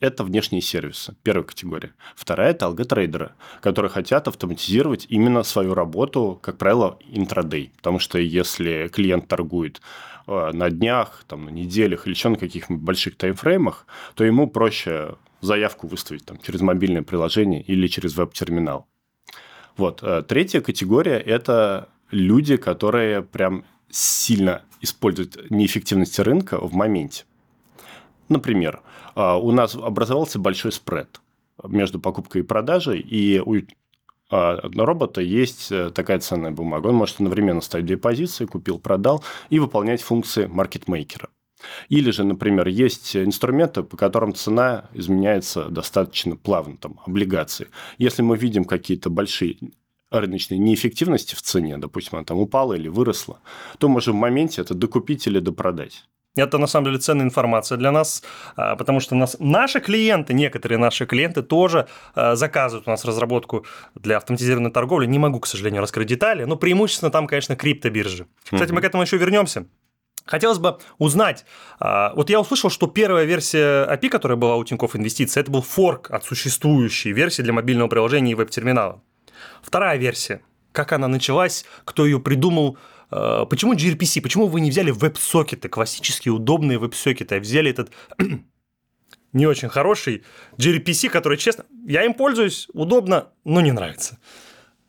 Это 0.00 0.24
внешние 0.24 0.60
сервисы, 0.60 1.14
первая 1.22 1.44
категория. 1.44 1.92
Вторая– 2.16 2.50
это 2.52 2.66
алготрейдеры, 2.66 3.32
которые 3.60 3.90
хотят 3.90 4.26
автоматизировать 4.26 5.06
именно 5.08 5.44
свою 5.44 5.74
работу, 5.74 6.38
как 6.42 6.58
правило, 6.58 6.98
интрадей. 7.12 7.70
Потому 7.76 8.00
что 8.00 8.18
если 8.18 8.88
клиент 8.88 9.28
торгует 9.28 9.80
а, 10.26 10.52
на 10.52 10.70
днях, 10.70 11.22
там, 11.28 11.44
на 11.44 11.50
неделях 11.50 12.06
или 12.06 12.14
еще 12.14 12.30
на 12.30 12.36
каких-нибудь 12.36 12.82
больших 12.82 13.16
таймфреймах, 13.18 13.86
то 14.14 14.24
ему 14.24 14.48
проще 14.48 15.14
заявку 15.40 15.86
выставить 15.86 16.24
там, 16.24 16.38
через 16.38 16.60
мобильное 16.60 17.02
приложение 17.02 17.62
или 17.62 17.86
через 17.86 18.16
веб-терминал. 18.16 18.86
Вот. 19.76 20.02
Э, 20.02 20.22
третья 20.26 20.60
категория– 20.60 21.18
это 21.26 21.88
люди, 22.10 22.56
которые 22.56 23.22
прям 23.22 23.64
сильно 23.90 24.62
используют 24.80 25.50
неэффективность 25.50 26.18
рынка 26.18 26.58
в 26.58 26.74
моменте. 26.74 27.24
Например, 28.28 28.82
э, 29.14 29.34
у 29.34 29.52
нас 29.52 29.74
образовался 29.74 30.38
большой 30.38 30.72
спред 30.72 31.20
между 31.64 32.00
покупкой 32.00 32.42
и 32.42 32.44
продажей, 32.44 33.00
и 33.00 33.40
у 33.40 33.56
э, 33.56 33.64
робота 34.30 35.20
есть 35.20 35.72
такая 35.94 36.18
ценная 36.18 36.50
бумага. 36.50 36.88
Он 36.88 36.96
может 36.96 37.16
одновременно 37.16 37.60
ставить 37.60 37.86
две 37.86 37.96
позиции, 37.96 38.46
купил, 38.46 38.78
продал, 38.78 39.24
и 39.48 39.58
выполнять 39.58 40.02
функции 40.02 40.46
маркетмейкера. 40.46 41.28
Или 41.88 42.10
же, 42.10 42.24
например, 42.24 42.68
есть 42.68 43.16
инструменты, 43.16 43.82
по 43.82 43.96
которым 43.96 44.34
цена 44.34 44.88
изменяется 44.94 45.64
достаточно 45.68 46.36
плавно, 46.36 46.76
там, 46.76 47.00
облигации. 47.06 47.68
Если 47.98 48.22
мы 48.22 48.36
видим 48.36 48.64
какие-то 48.64 49.10
большие 49.10 49.56
рыночные 50.10 50.58
неэффективности 50.58 51.34
в 51.34 51.42
цене, 51.42 51.78
допустим, 51.78 52.16
она 52.16 52.24
там 52.24 52.38
упала 52.38 52.74
или 52.74 52.88
выросла, 52.88 53.40
то 53.78 53.88
можем 53.88 54.16
в 54.16 54.20
моменте 54.20 54.62
это 54.62 54.74
докупить 54.74 55.26
или 55.26 55.38
допродать. 55.38 56.04
Это 56.36 56.58
на 56.58 56.66
самом 56.66 56.86
деле 56.86 56.98
ценная 56.98 57.24
информация 57.26 57.76
для 57.78 57.90
нас, 57.90 58.22
а, 58.54 58.76
потому 58.76 59.00
что 59.00 59.14
нас, 59.14 59.36
наши 59.40 59.80
клиенты, 59.80 60.34
некоторые 60.34 60.78
наши 60.78 61.04
клиенты 61.04 61.42
тоже 61.42 61.88
а, 62.14 62.36
заказывают 62.36 62.86
у 62.86 62.90
нас 62.90 63.04
разработку 63.04 63.66
для 63.94 64.18
автоматизированной 64.18 64.70
торговли. 64.70 65.06
Не 65.06 65.18
могу, 65.18 65.40
к 65.40 65.46
сожалению, 65.46 65.80
раскрыть 65.80 66.08
детали, 66.08 66.44
но 66.44 66.56
преимущественно 66.56 67.10
там, 67.10 67.26
конечно, 67.26 67.56
криптобиржи. 67.56 68.26
Кстати, 68.44 68.72
мы 68.72 68.80
к 68.80 68.84
этому 68.84 69.02
еще 69.02 69.16
вернемся. 69.16 69.66
Хотелось 70.28 70.58
бы 70.58 70.78
узнать, 70.98 71.46
а, 71.80 72.12
вот 72.14 72.28
я 72.28 72.38
услышал, 72.38 72.68
что 72.68 72.86
первая 72.86 73.24
версия 73.24 73.86
API, 73.86 74.10
которая 74.10 74.36
была 74.36 74.56
у 74.56 74.64
Тинькофф 74.64 74.94
Инвестиции, 74.94 75.40
это 75.40 75.50
был 75.50 75.62
форк 75.62 76.10
от 76.10 76.22
существующей 76.22 77.12
версии 77.12 77.40
для 77.40 77.54
мобильного 77.54 77.88
приложения 77.88 78.32
и 78.32 78.34
веб-терминала. 78.34 79.02
Вторая 79.62 79.96
версия, 79.96 80.42
как 80.72 80.92
она 80.92 81.08
началась, 81.08 81.64
кто 81.86 82.04
ее 82.04 82.20
придумал, 82.20 82.76
а, 83.10 83.46
почему 83.46 83.72
gRPC, 83.72 84.20
почему 84.20 84.48
вы 84.48 84.60
не 84.60 84.68
взяли 84.68 84.90
веб-сокеты, 84.90 85.70
классические 85.70 86.34
удобные 86.34 86.76
веб-сокеты, 86.76 87.36
а 87.36 87.40
взяли 87.40 87.70
этот 87.70 87.90
не 89.32 89.46
очень 89.46 89.70
хороший 89.70 90.24
gRPC, 90.58 91.08
который, 91.08 91.38
честно, 91.38 91.64
я 91.86 92.04
им 92.04 92.12
пользуюсь, 92.12 92.68
удобно, 92.74 93.28
но 93.44 93.62
не 93.62 93.72
нравится. 93.72 94.18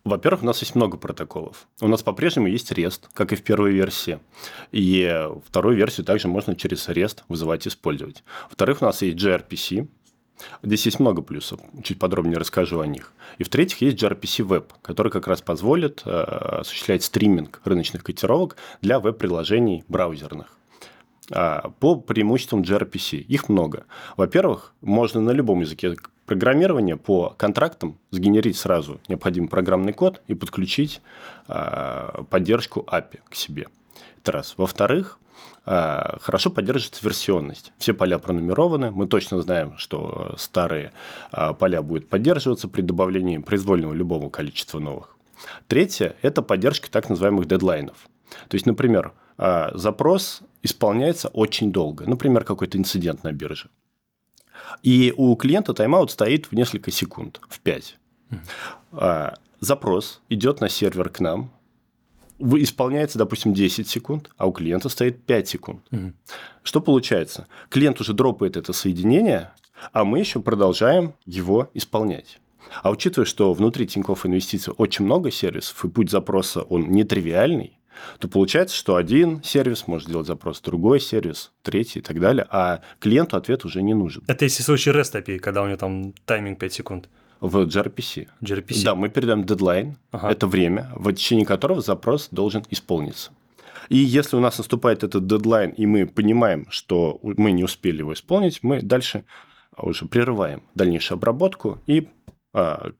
Во-первых, 0.09 0.41
у 0.41 0.45
нас 0.47 0.59
есть 0.61 0.73
много 0.73 0.97
протоколов. 0.97 1.67
У 1.81 1.87
нас 1.87 2.01
по-прежнему 2.01 2.47
есть 2.47 2.71
REST, 2.71 3.09
как 3.13 3.31
и 3.31 3.35
в 3.35 3.43
первой 3.43 3.71
версии. 3.71 4.19
И 4.71 5.27
вторую 5.45 5.77
версию 5.77 6.03
также 6.03 6.27
можно 6.27 6.55
через 6.55 6.89
REST 6.89 7.19
вызывать 7.27 7.67
и 7.67 7.69
использовать. 7.69 8.23
Во-вторых, 8.45 8.81
у 8.81 8.85
нас 8.85 9.03
есть 9.03 9.23
gRPC. 9.23 9.87
Здесь 10.63 10.85
есть 10.85 10.99
много 10.99 11.21
плюсов, 11.21 11.59
чуть 11.83 11.99
подробнее 11.99 12.37
расскажу 12.37 12.79
о 12.79 12.87
них. 12.87 13.13
И 13.37 13.43
в-третьих, 13.43 13.81
есть 13.81 14.01
gRPC 14.01 14.47
Web, 14.47 14.71
который 14.81 15.11
как 15.11 15.27
раз 15.27 15.41
позволит 15.41 16.01
э, 16.05 16.09
осуществлять 16.09 17.03
стриминг 17.03 17.61
рыночных 17.63 18.03
котировок 18.03 18.55
для 18.81 18.99
веб-приложений 18.99 19.83
браузерных. 19.89 20.58
А, 21.31 21.71
по 21.79 21.95
преимуществам 21.95 22.61
gRPC. 22.61 23.17
Их 23.17 23.49
много. 23.49 23.85
Во-первых, 24.17 24.73
можно 24.81 25.21
на 25.21 25.31
любом 25.31 25.61
языке 25.61 25.95
программирования 26.25 26.97
по 26.97 27.33
контрактам 27.37 27.97
сгенерить 28.11 28.57
сразу 28.57 28.99
необходимый 29.07 29.47
программный 29.47 29.93
код 29.93 30.21
и 30.27 30.33
подключить 30.33 31.01
а, 31.47 32.23
поддержку 32.29 32.85
API 32.87 33.19
к 33.29 33.35
себе. 33.35 33.67
Это 34.21 34.31
раз. 34.31 34.55
Во-вторых, 34.57 35.19
а, 35.65 36.17
хорошо 36.21 36.49
поддерживается 36.49 37.05
версионность. 37.05 37.73
Все 37.77 37.93
поля 37.93 38.17
пронумерованы, 38.17 38.91
мы 38.91 39.07
точно 39.07 39.41
знаем, 39.41 39.77
что 39.77 40.33
старые 40.37 40.93
поля 41.59 41.81
будут 41.81 42.09
поддерживаться 42.09 42.67
при 42.67 42.81
добавлении 42.81 43.37
произвольного 43.37 43.93
любого 43.93 44.29
количества 44.29 44.79
новых. 44.79 45.15
Третье– 45.67 46.15
это 46.21 46.41
поддержка 46.41 46.89
так 46.89 47.09
называемых 47.09 47.47
дедлайнов. 47.47 48.09
То 48.49 48.55
есть, 48.55 48.65
например, 48.65 49.13
запрос 49.37 50.41
исполняется 50.63 51.29
очень 51.29 51.71
долго. 51.71 52.05
Например, 52.05 52.43
какой-то 52.43 52.77
инцидент 52.77 53.23
на 53.23 53.31
бирже. 53.31 53.69
И 54.83 55.13
у 55.15 55.35
клиента 55.35 55.73
тайм-аут 55.73 56.11
стоит 56.11 56.47
в 56.47 56.53
несколько 56.53 56.91
секунд, 56.91 57.41
в 57.47 57.59
5. 57.59 57.97
А, 58.91 59.35
запрос 59.59 60.21
идет 60.29 60.61
на 60.61 60.69
сервер 60.69 61.09
к 61.09 61.19
нам, 61.19 61.51
исполняется, 62.39 63.17
допустим, 63.17 63.53
10 63.53 63.87
секунд, 63.87 64.29
а 64.37 64.47
у 64.47 64.51
клиента 64.51 64.89
стоит 64.89 65.23
5 65.25 65.47
секунд. 65.47 65.81
Что 66.63 66.81
получается? 66.81 67.47
Клиент 67.69 67.99
уже 67.99 68.13
дропает 68.13 68.57
это 68.57 68.73
соединение, 68.73 69.51
а 69.91 70.03
мы 70.03 70.19
еще 70.19 70.41
продолжаем 70.41 71.13
его 71.25 71.69
исполнять. 71.73 72.39
А 72.83 72.91
учитывая, 72.91 73.25
что 73.25 73.53
внутри 73.53 73.87
Тинькофф 73.87 74.25
Инвестиций 74.25 74.73
очень 74.77 75.05
много 75.05 75.31
сервисов, 75.31 75.83
и 75.83 75.89
путь 75.89 76.11
запроса, 76.11 76.61
он 76.61 76.91
нетривиальный, 76.91 77.78
то 78.19 78.27
получается, 78.27 78.75
что 78.75 78.95
один 78.95 79.43
сервис 79.43 79.87
может 79.87 80.07
сделать 80.07 80.27
запрос, 80.27 80.61
другой 80.61 80.99
сервис, 80.99 81.51
третий 81.61 81.99
и 81.99 82.01
так 82.01 82.19
далее, 82.19 82.45
а 82.49 82.81
клиенту 82.99 83.37
ответ 83.37 83.65
уже 83.65 83.81
не 83.81 83.93
нужен. 83.93 84.23
Это 84.27 84.45
если 84.45 84.63
случай 84.63 84.91
REST 84.91 85.23
API, 85.23 85.39
когда 85.39 85.61
у 85.63 85.67
него 85.67 85.77
там 85.77 86.13
тайминг 86.25 86.59
5 86.59 86.73
секунд. 86.73 87.09
В 87.39 87.65
gRPC. 87.65 88.27
gRPC. 88.41 88.83
Да, 88.83 88.95
мы 88.95 89.09
передаем 89.09 89.45
дедлайн, 89.45 89.97
ага. 90.11 90.29
это 90.29 90.45
время, 90.45 90.91
в 90.95 91.11
течение 91.13 91.45
которого 91.45 91.81
запрос 91.81 92.27
должен 92.31 92.65
исполниться. 92.69 93.31
И 93.87 93.97
если 93.97 94.35
у 94.35 94.39
нас 94.39 94.57
наступает 94.57 95.03
этот 95.03 95.25
дедлайн, 95.25 95.71
и 95.71 95.85
мы 95.85 96.05
понимаем, 96.05 96.67
что 96.69 97.19
мы 97.23 97.51
не 97.51 97.63
успели 97.63 97.99
его 97.99 98.13
исполнить, 98.13 98.59
мы 98.61 98.81
дальше 98.81 99.23
уже 99.77 100.05
прерываем 100.05 100.63
дальнейшую 100.75 101.17
обработку 101.17 101.79
и 101.87 102.09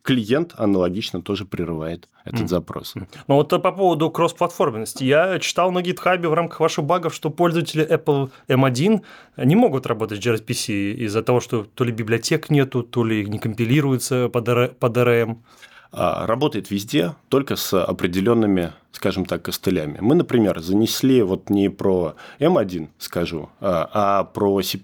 клиент 0.03 0.53
аналогично 0.57 1.21
тоже 1.21 1.45
прерывает 1.45 2.07
этот 2.23 2.41
mm. 2.41 2.47
запрос. 2.47 2.93
Ну 3.27 3.35
вот 3.35 3.49
по 3.49 3.71
поводу 3.71 4.11
кроссплатформенности. 4.11 5.03
Я 5.03 5.39
читал 5.39 5.71
на 5.71 5.79
GitHub 5.79 6.27
в 6.27 6.33
рамках 6.33 6.59
ваших 6.59 6.85
багов, 6.85 7.15
что 7.15 7.29
пользователи 7.31 7.87
Apple 7.87 8.29
M1 8.47 9.01
не 9.37 9.55
могут 9.55 9.87
работать 9.87 10.23
с 10.23 10.25
gRPC 10.25 10.93
из-за 10.93 11.23
того, 11.23 11.39
что 11.39 11.63
то 11.63 11.83
ли 11.83 11.91
библиотек 11.91 12.49
нету, 12.49 12.83
то 12.83 13.03
ли 13.03 13.25
не 13.25 13.39
компилируется 13.39 14.29
под 14.29 14.47
DRM. 14.47 15.37
А, 15.91 16.27
работает 16.27 16.69
везде, 16.69 17.15
только 17.29 17.55
с 17.55 17.73
определенными, 17.73 18.73
скажем 18.91 19.25
так, 19.25 19.41
костылями. 19.41 19.97
Мы, 19.99 20.13
например, 20.13 20.59
занесли 20.59 21.23
вот 21.23 21.49
не 21.49 21.69
про 21.69 22.15
M1, 22.39 22.89
скажу, 22.99 23.49
а, 23.59 23.89
а 23.91 24.23
про 24.23 24.61
C++. 24.61 24.79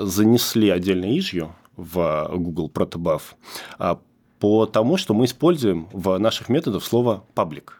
Занесли 0.00 0.68
отдельно 0.68 1.04
ижью, 1.16 1.54
в 1.76 2.30
Google 2.34 2.70
Protobuf, 2.72 3.22
а 3.78 3.98
по 4.38 4.66
тому, 4.66 4.96
что 4.96 5.14
мы 5.14 5.26
используем 5.26 5.88
в 5.92 6.18
наших 6.18 6.48
методах 6.48 6.82
слово 6.82 7.24
public. 7.34 7.70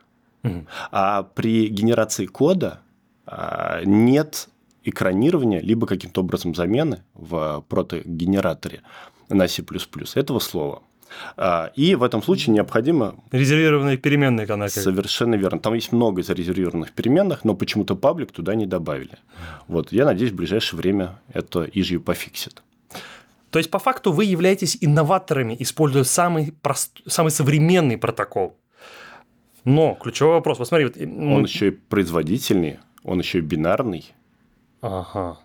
Угу. 0.45 0.67
А 0.91 1.23
при 1.23 1.69
генерации 1.69 2.27
кода 2.27 2.81
а, 3.27 3.83
нет 3.85 4.49
экранирования, 4.85 5.61
либо 5.61 5.87
каким-то 5.87 6.21
образом 6.21 6.55
замены 6.55 7.03
в 7.15 7.65
протогенераторе 7.69 8.83
на 9.29 9.49
C++ 9.49 9.65
этого 10.15 10.39
слова. 10.39 10.83
А, 11.37 11.71
и 11.77 11.95
в 11.95 12.03
этом 12.03 12.23
случае 12.23 12.55
необходимо... 12.55 13.17
Резервированные 13.31 13.97
переменные 13.97 14.47
каналы. 14.47 14.71
Совершенно 14.71 15.35
верно. 15.35 15.59
Там 15.59 15.75
есть 15.75 15.93
много 15.93 16.23
зарезервированных 16.23 16.93
переменных, 16.93 17.45
но 17.45 17.55
почему-то 17.55 17.95
паблик 17.97 18.33
туда 18.33 18.55
не 18.55 18.67
добавили. 18.67 19.19
Вот, 19.69 19.93
я 19.93 20.05
надеюсь, 20.05 20.33
в 20.33 20.37
ближайшее 20.37 20.79
время 20.79 21.21
это 21.33 21.65
ижью 21.65 22.01
пофиксит. 22.01 22.63
То 23.53 23.59
есть, 23.59 23.71
по 23.71 23.79
факту, 23.79 24.13
вы 24.13 24.25
являетесь 24.25 24.79
инноваторами, 24.81 25.55
используя 25.61 26.05
самый, 26.05 26.55
прост... 26.63 27.03
самый 27.07 27.31
современный 27.31 27.99
протокол. 27.99 28.57
Но 29.65 29.95
ключевой 29.95 30.37
вопрос, 30.37 30.57
посмотри. 30.57 30.87
Вот, 30.87 30.97
он 30.97 31.45
еще 31.45 31.69
и 31.69 31.71
производительный, 31.71 32.79
он 33.05 33.19
еще 33.19 33.39
и 33.39 33.43
бинарный. 33.43 34.11
Ага. 34.81 35.39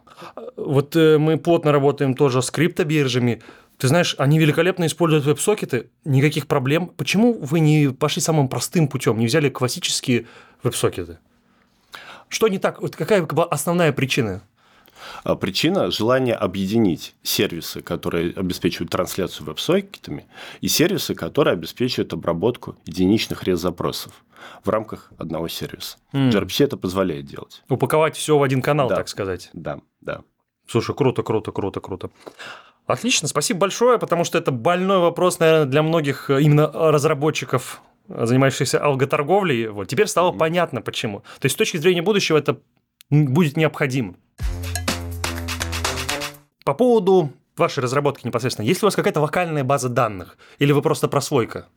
Вот 0.56 0.96
э, 0.96 1.18
мы 1.18 1.38
плотно 1.38 1.74
работаем 1.74 2.14
тоже 2.14 2.42
с 2.42 2.50
криптобиржами. 2.50 3.42
Ты 3.78 3.90
знаешь, 3.90 4.16
они 4.18 4.40
великолепно 4.40 4.86
используют 4.86 5.26
веб-сокеты, 5.26 5.90
никаких 6.06 6.48
проблем. 6.48 6.88
Почему 6.88 7.34
вы 7.34 7.60
не 7.60 7.90
пошли 7.90 8.22
самым 8.22 8.48
простым 8.48 8.88
путем, 8.88 9.20
не 9.20 9.26
взяли 9.26 9.50
классические 9.50 10.28
веб-сокеты? 10.64 11.20
Что 12.30 12.48
не 12.48 12.58
так? 12.58 12.82
Вот 12.82 12.96
какая 12.96 13.22
была 13.24 13.44
основная 13.44 13.92
причина? 13.92 14.44
А 15.24 15.36
причина– 15.36 15.92
желание 15.92 16.36
объединить 16.36 17.16
сервисы, 17.24 17.82
которые 17.82 18.34
обеспечивают 18.34 18.92
трансляцию 18.92 19.48
веб-сокетами, 19.48 20.26
и 20.62 20.68
сервисы, 20.68 21.16
которые 21.16 21.54
обеспечивают 21.54 22.14
обработку 22.14 22.76
единичных 22.86 23.44
рез-запросов 23.44 24.14
в 24.64 24.70
рамках 24.70 25.12
одного 25.18 25.48
сервиса. 25.48 25.98
Mm. 26.14 26.32
gRPC 26.32 26.66
это 26.66 26.78
позволяет 26.78 27.26
делать. 27.26 27.64
Упаковать 27.70 28.16
все 28.16 28.38
в 28.38 28.44
один 28.44 28.62
канал, 28.62 28.90
да. 28.90 28.96
так 28.96 29.10
сказать. 29.10 29.50
Да, 29.54 29.80
да. 30.02 30.22
Слушай, 30.68 30.96
круто, 30.96 31.24
круто, 31.24 31.52
круто, 31.52 31.80
круто. 31.80 32.10
Отлично, 32.86 33.28
спасибо 33.28 33.62
большое, 33.62 34.00
потому 34.00 34.24
что 34.24 34.38
это 34.38 34.52
больной 34.52 35.00
вопрос, 35.00 35.40
наверное, 35.40 35.66
для 35.66 35.84
многих 35.84 36.30
э, 36.30 36.42
именно 36.42 36.72
разработчиков, 36.74 37.82
занимающихся 38.08 38.80
алготорговлей. 38.80 39.68
Вот 39.68 39.90
теперь 39.90 40.08
стало 40.08 40.32
mm-hmm. 40.32 40.38
понятно, 40.38 40.82
почему. 40.82 41.20
То 41.40 41.46
есть 41.46 41.56
с 41.56 41.58
точки 41.58 41.78
зрения 41.78 42.02
будущего 42.02 42.38
это 42.38 42.60
будет 43.10 43.58
необходимо. 43.58 44.16
По 46.68 46.74
поводу 46.74 47.32
вашей 47.56 47.82
разработки 47.82 48.28
непосредственно, 48.28 48.66
есть 48.66 48.82
ли 48.82 48.86
у 48.86 48.88
вас 48.88 48.96
какая-то 48.98 49.22
локальная 49.22 49.64
база 49.64 49.88
данных, 49.88 50.38
или 50.60 50.74
вы 50.74 50.82
просто 50.82 51.08
прослойка? 51.08 51.68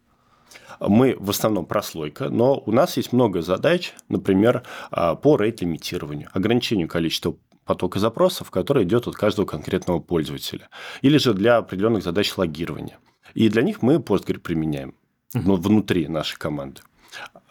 Мы 0.80 1.16
в 1.16 1.30
основном 1.30 1.64
прослойка, 1.64 2.28
но 2.28 2.61
у 2.66 2.73
нас 2.73 2.97
есть 2.97 3.12
много 3.12 3.40
задач, 3.40 3.94
например, 4.09 4.64
а, 4.90 5.14
по 5.14 5.37
рейт-лимитированию, 5.37 6.28
ограничению 6.32 6.88
количества 6.88 7.37
потока 7.64 8.00
запросов, 8.00 8.50
который 8.50 8.82
идет 8.82 9.06
от 9.06 9.14
каждого 9.14 9.47
конкретного 9.47 10.00
пользователя. 10.00 10.68
Или 11.02 11.18
же 11.18 11.35
для 11.35 11.59
определенных 11.59 12.02
задач 12.02 12.37
логирования. 12.37 12.99
И 13.35 13.49
для 13.49 13.62
них 13.62 13.82
мы 13.82 13.99
Postgre 13.99 14.40
применяем 14.40 14.97
ну, 15.35 15.54
внутри 15.54 16.09
нашей 16.09 16.37
команды. 16.37 16.80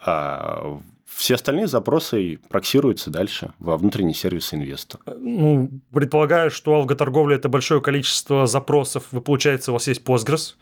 А 0.04 0.78
все 1.14 1.34
остальные 1.34 1.66
запросы 1.66 2.38
проксируются 2.48 3.10
дальше 3.10 3.52
во 3.58 3.76
внутренний 3.76 4.14
сервис 4.14 4.54
инвеста. 4.54 4.98
Ну, 5.06 5.68
предполагаю, 5.92 6.50
что 6.50 6.74
алготорговля– 6.74 7.36
это 7.36 7.48
большое 7.48 7.80
количество 7.80 8.46
запросов. 8.46 9.04
Вы, 9.10 9.20
получается, 9.20 9.72
у 9.72 9.74
вас 9.74 9.88
есть 9.88 10.02
Postgres, 10.02 10.54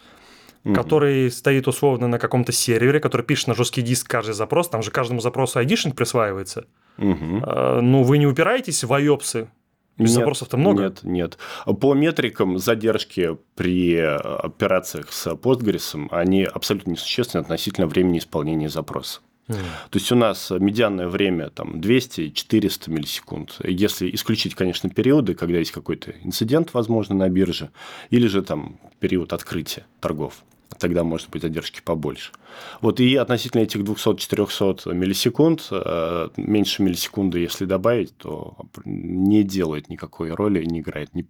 угу. 0.65 0.75
который 0.75 1.31
стоит 1.31 1.69
условно 1.69 2.09
на 2.09 2.19
каком-то 2.19 2.53
сервере, 2.53 2.99
который 2.99 3.23
пишет 3.23 3.49
на 3.49 3.55
жесткий 3.55 3.83
диск 3.83 4.09
каждый 4.09 4.33
запрос. 4.33 4.69
Там 4.69 4.83
же 4.83 4.91
каждому 4.91 5.21
запросу 5.21 5.59
айдишник 5.59 5.95
присваивается. 5.95 6.67
Угу. 6.97 7.43
А, 7.43 7.81
ну, 7.81 8.03
вы 8.03 8.19
не 8.19 8.27
упираетесь 8.27 8.85
в 8.85 8.93
айопсы? 8.93 9.51
Без 9.99 10.13
запросов-то 10.13 10.57
много? 10.57 10.85
Нет, 10.85 11.01
нет. 11.03 11.39
По 11.81 11.93
метрикам 11.93 12.59
задержки 12.59 13.37
при 13.57 13.97
операциях 13.97 15.13
с 15.13 15.27
Postgres, 15.33 16.09
они 16.13 16.45
абсолютно 16.45 16.93
несущественны 16.93 17.43
относительно 17.43 17.89
времени 17.89 18.19
исполнения 18.19 18.69
запроса. 18.69 19.21
Mm. 19.49 19.55
То 19.91 19.99
есть 19.99 20.13
у 20.13 20.15
нас 20.15 20.51
медианное 20.51 21.09
время 21.09 21.51
там 21.51 21.81
200-400 21.81 22.91
миллисекунд. 22.91 23.57
Если 23.65 24.15
исключить, 24.15 24.55
конечно, 24.55 24.91
периоды, 24.91 25.35
когда 25.35 25.59
есть 25.59 25.73
какой-то 25.73 26.13
инцидент, 26.23 26.75
возможно, 26.75 27.15
на 27.15 27.29
бирже, 27.29 27.71
или 28.11 28.27
же 28.27 28.43
там 28.43 28.79
период 29.01 29.33
открытия 29.33 29.87
торгов 30.01 30.45
тогда 30.79 31.05
может 31.05 31.31
быть 31.31 31.43
задержки 31.43 31.81
побольше. 31.83 32.33
Вот 32.81 33.01
и 33.01 33.17
относительно 33.17 33.63
этих 33.63 33.81
200-400 33.81 34.95
миллисекунд, 34.95 35.67
э, 35.71 36.29
меньше 36.37 36.83
миллисекунды, 36.83 37.41
если 37.41 37.65
добавить, 37.65 38.17
то 38.17 38.57
не 38.85 39.43
делает 39.43 39.89
никакой 39.89 40.33
роли, 40.33 40.65
не 40.65 40.81
играет. 40.81 41.15
Не... 41.15 41.27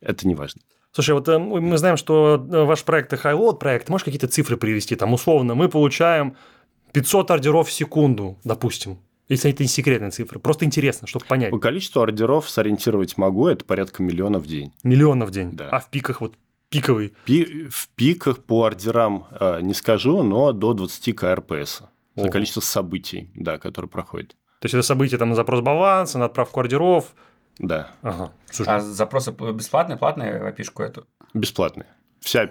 Это 0.00 0.26
не 0.26 0.34
важно. 0.34 0.60
Слушай, 0.92 1.14
вот 1.14 1.28
э, 1.28 1.38
мы 1.38 1.78
знаем, 1.78 1.96
что 1.96 2.34
э, 2.34 2.64
ваш 2.64 2.84
проект 2.84 3.12
Highload 3.12 3.58
проект, 3.58 3.88
можешь 3.88 4.04
какие-то 4.04 4.28
цифры 4.28 4.56
привести? 4.56 4.96
Там 4.96 5.12
условно 5.12 5.54
мы 5.54 5.68
получаем 5.68 6.36
500 6.92 7.30
ордеров 7.30 7.68
в 7.68 7.72
секунду, 7.72 8.38
допустим. 8.44 8.98
Если 9.28 9.48
это 9.50 9.62
не 9.62 9.68
секретная 9.68 10.10
цифра. 10.10 10.40
Просто 10.40 10.64
интересно, 10.64 11.06
чтобы 11.06 11.24
понять. 11.24 11.50
По 11.50 11.58
количеству 11.58 12.00
ордеров 12.00 12.50
сориентировать 12.50 13.16
могу, 13.16 13.46
это 13.46 13.64
порядка 13.64 14.02
миллиона 14.02 14.40
в 14.40 14.46
день. 14.46 14.72
Миллиона 14.82 15.24
в 15.24 15.30
день? 15.30 15.52
Да. 15.52 15.68
А 15.68 15.78
в 15.78 15.88
пиках 15.88 16.20
вот 16.20 16.34
пиковый? 16.68 17.14
Пи 17.24 17.68
в 17.70 17.88
пиках 17.90 18.42
по 18.42 18.64
ордерам 18.64 19.26
э, 19.38 19.60
не 19.62 19.72
скажу, 19.72 20.24
но 20.24 20.50
до 20.52 20.74
20 20.74 21.14
КРПС. 21.14 21.82
Это 22.16 22.28
количество 22.28 22.60
событий, 22.60 23.30
да, 23.34 23.58
которые 23.58 23.88
проходят. 23.88 24.30
То 24.58 24.66
есть 24.66 24.74
это 24.74 24.82
события 24.82 25.16
там 25.16 25.30
на 25.30 25.36
запрос 25.36 25.60
баланса, 25.60 26.18
на 26.18 26.26
отправку 26.26 26.60
ордеров. 26.60 27.14
Да. 27.58 27.92
Ага. 28.02 28.32
А 28.66 28.80
запросы 28.80 29.30
бесплатные, 29.30 29.96
платные 29.96 30.34
опишку 30.36 30.82
эту? 30.82 31.06
Бесплатные. 31.34 31.86
Вся 32.20 32.42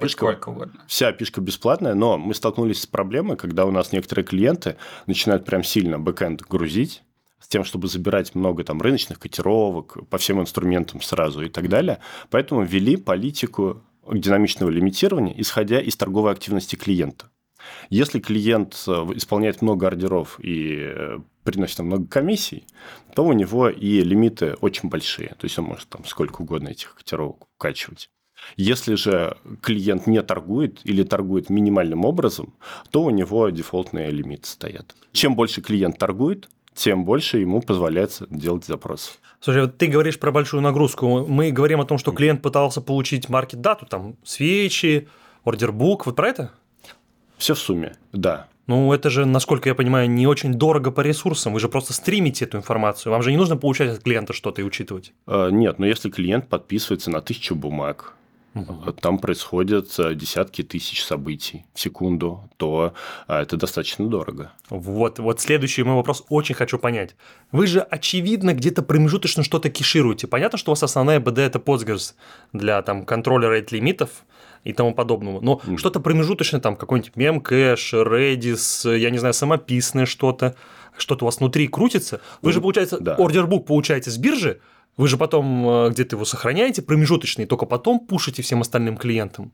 угодно. 0.47 0.81
вся 0.87 1.09
опишка 1.09 1.41
бесплатная, 1.41 1.93
но 1.93 2.17
мы 2.17 2.33
столкнулись 2.33 2.81
с 2.81 2.87
проблемой, 2.87 3.37
когда 3.37 3.65
у 3.65 3.71
нас 3.71 3.91
некоторые 3.91 4.25
клиенты 4.25 4.77
начинают 5.05 5.45
прям 5.45 5.63
сильно 5.63 5.99
бэкэнд 5.99 6.41
грузить, 6.41 7.03
с 7.39 7.47
тем, 7.47 7.63
чтобы 7.63 7.87
забирать 7.87 8.35
много 8.35 8.63
там 8.63 8.81
рыночных 8.81 9.19
котировок 9.19 9.97
по 10.09 10.17
всем 10.17 10.41
инструментам 10.41 11.01
сразу 11.01 11.41
и 11.41 11.49
так 11.49 11.69
далее. 11.69 11.99
Поэтому 12.29 12.63
ввели 12.63 12.97
политику 12.97 13.81
динамичного 14.11 14.69
лимитирования, 14.69 15.35
исходя 15.37 15.79
из 15.79 15.95
торговой 15.95 16.31
активности 16.31 16.75
клиента. 16.75 17.29
Если 17.89 18.19
клиент 18.19 18.83
э, 18.87 18.91
исполняет 19.15 19.61
много 19.61 19.87
ордеров 19.87 20.39
и 20.39 20.77
э, 20.79 21.19
приносит 21.43 21.79
много 21.79 22.07
комиссий, 22.07 22.65
то 23.13 23.25
у 23.25 23.33
него 23.33 23.69
и 23.69 24.01
лимиты 24.01 24.55
очень 24.61 24.89
большие. 24.89 25.29
То 25.29 25.45
есть 25.45 25.59
он 25.59 25.65
может 25.65 25.89
там 25.89 26.05
сколько 26.05 26.41
угодно 26.41 26.69
этих 26.69 26.95
котировок 26.95 27.47
укачивать. 27.57 28.09
Если 28.57 28.95
же 28.95 29.37
клиент 29.61 30.07
не 30.07 30.21
торгует 30.21 30.79
или 30.83 31.03
торгует 31.03 31.49
минимальным 31.49 32.05
образом, 32.05 32.53
то 32.91 33.03
у 33.03 33.09
него 33.09 33.49
дефолтные 33.49 34.11
лимиты 34.11 34.47
стоят. 34.47 34.95
Чем 35.11 35.35
больше 35.35 35.61
клиент 35.61 35.97
торгует, 35.97 36.49
тем 36.73 37.05
больше 37.05 37.39
ему 37.39 37.61
позволяется 37.61 38.25
делать 38.29 38.65
запросы. 38.65 39.11
Слушай, 39.41 39.63
вот 39.63 39.77
ты 39.77 39.87
говоришь 39.87 40.19
про 40.19 40.31
большую 40.31 40.61
нагрузку. 40.61 41.25
Мы 41.25 41.51
говорим 41.51 41.81
о 41.81 41.85
том, 41.85 41.97
что 41.97 42.11
клиент 42.11 42.41
пытался 42.41 42.81
получить 42.81 43.29
маркет-дату, 43.29 43.85
там, 43.85 44.15
свечи, 44.23 45.07
ордербук. 45.43 46.05
Вот 46.05 46.15
про 46.15 46.29
это? 46.29 46.51
Все 47.37 47.53
в 47.53 47.59
сумме, 47.59 47.95
да. 48.11 48.47
Ну, 48.67 48.93
это 48.93 49.09
же, 49.09 49.25
насколько 49.25 49.67
я 49.67 49.73
понимаю, 49.73 50.09
не 50.09 50.27
очень 50.27 50.53
дорого 50.53 50.91
по 50.91 51.01
ресурсам. 51.01 51.53
Вы 51.53 51.59
же 51.59 51.69
просто 51.69 51.91
стримите 51.93 52.45
эту 52.45 52.57
информацию. 52.57 53.11
Вам 53.11 53.23
же 53.23 53.31
не 53.31 53.37
нужно 53.37 53.57
получать 53.57 53.97
от 53.97 54.03
клиента 54.03 54.33
что-то 54.33 54.61
и 54.61 54.63
учитывать. 54.63 55.11
А, 55.25 55.49
нет, 55.49 55.79
но 55.79 55.87
если 55.87 56.09
клиент 56.11 56.47
подписывается 56.47 57.09
на 57.09 57.21
тысячу 57.21 57.55
бумаг, 57.55 58.13
угу. 58.53 58.91
там 58.93 59.19
происходят 59.19 59.87
э, 59.99 60.15
десятки 60.15 60.63
тысяч 60.63 61.03
событий 61.03 61.65
в 61.73 61.79
секунду, 61.79 62.49
то 62.57 62.93
а, 63.27 63.41
это 63.41 63.57
достаточно 63.57 64.07
дорого. 64.07 64.51
Вот, 64.69 65.19
вот 65.19 65.39
следующий 65.39 65.83
мой 65.83 65.95
вопрос 65.95 66.23
очень 66.29 66.55
хочу 66.55 66.77
понять. 66.77 67.15
Вы 67.51 67.67
же, 67.67 67.79
очевидно, 67.79 68.53
где-то 68.53 68.81
промежуточно 68.81 69.43
что-то 69.43 69.69
кешируете. 69.69 70.27
Понятно, 70.27 70.57
что 70.57 70.71
у 70.71 70.73
вас 70.73 70.83
основная 70.83 71.19
BD– 71.19 71.39
это 71.41 71.59
Postgres 71.59 72.13
для 72.53 72.81
там, 72.81 73.05
контроля 73.05 73.49
рейт-лимитов 73.49 74.09
и 74.63 74.73
тому 74.73 74.93
подобного. 74.93 75.39
Но 75.41 75.61
mm. 75.65 75.77
что-то 75.77 75.99
промежуточное, 75.99 76.59
там 76.59 76.75
какой-нибудь 76.75 77.15
мемкэш, 77.15 77.93
Redis, 77.93 78.95
я 78.95 79.09
не 79.09 79.17
знаю, 79.17 79.33
самописное 79.33 80.05
что-то, 80.05 80.55
что-то 80.97 81.25
у 81.25 81.27
вас 81.27 81.39
внутри 81.39 81.67
крутится. 81.67 82.21
Вы 82.41 82.51
mm. 82.51 82.53
же, 82.53 82.61
получается, 82.61 82.99
да. 82.99 83.15
ордербук 83.15 83.65
получаете 83.65 84.11
с 84.11 84.17
биржи, 84.17 84.59
вы 84.99 85.07
же 85.07 85.15
потом 85.15 85.67
э, 85.67 85.89
где-то 85.91 86.17
его 86.17 86.25
сохраняете, 86.25 86.81
промежуточный, 86.81 87.45
только 87.45 87.65
потом 87.65 88.01
пушите 88.01 88.41
всем 88.41 88.59
остальным 88.59 88.97
клиентам. 88.97 89.53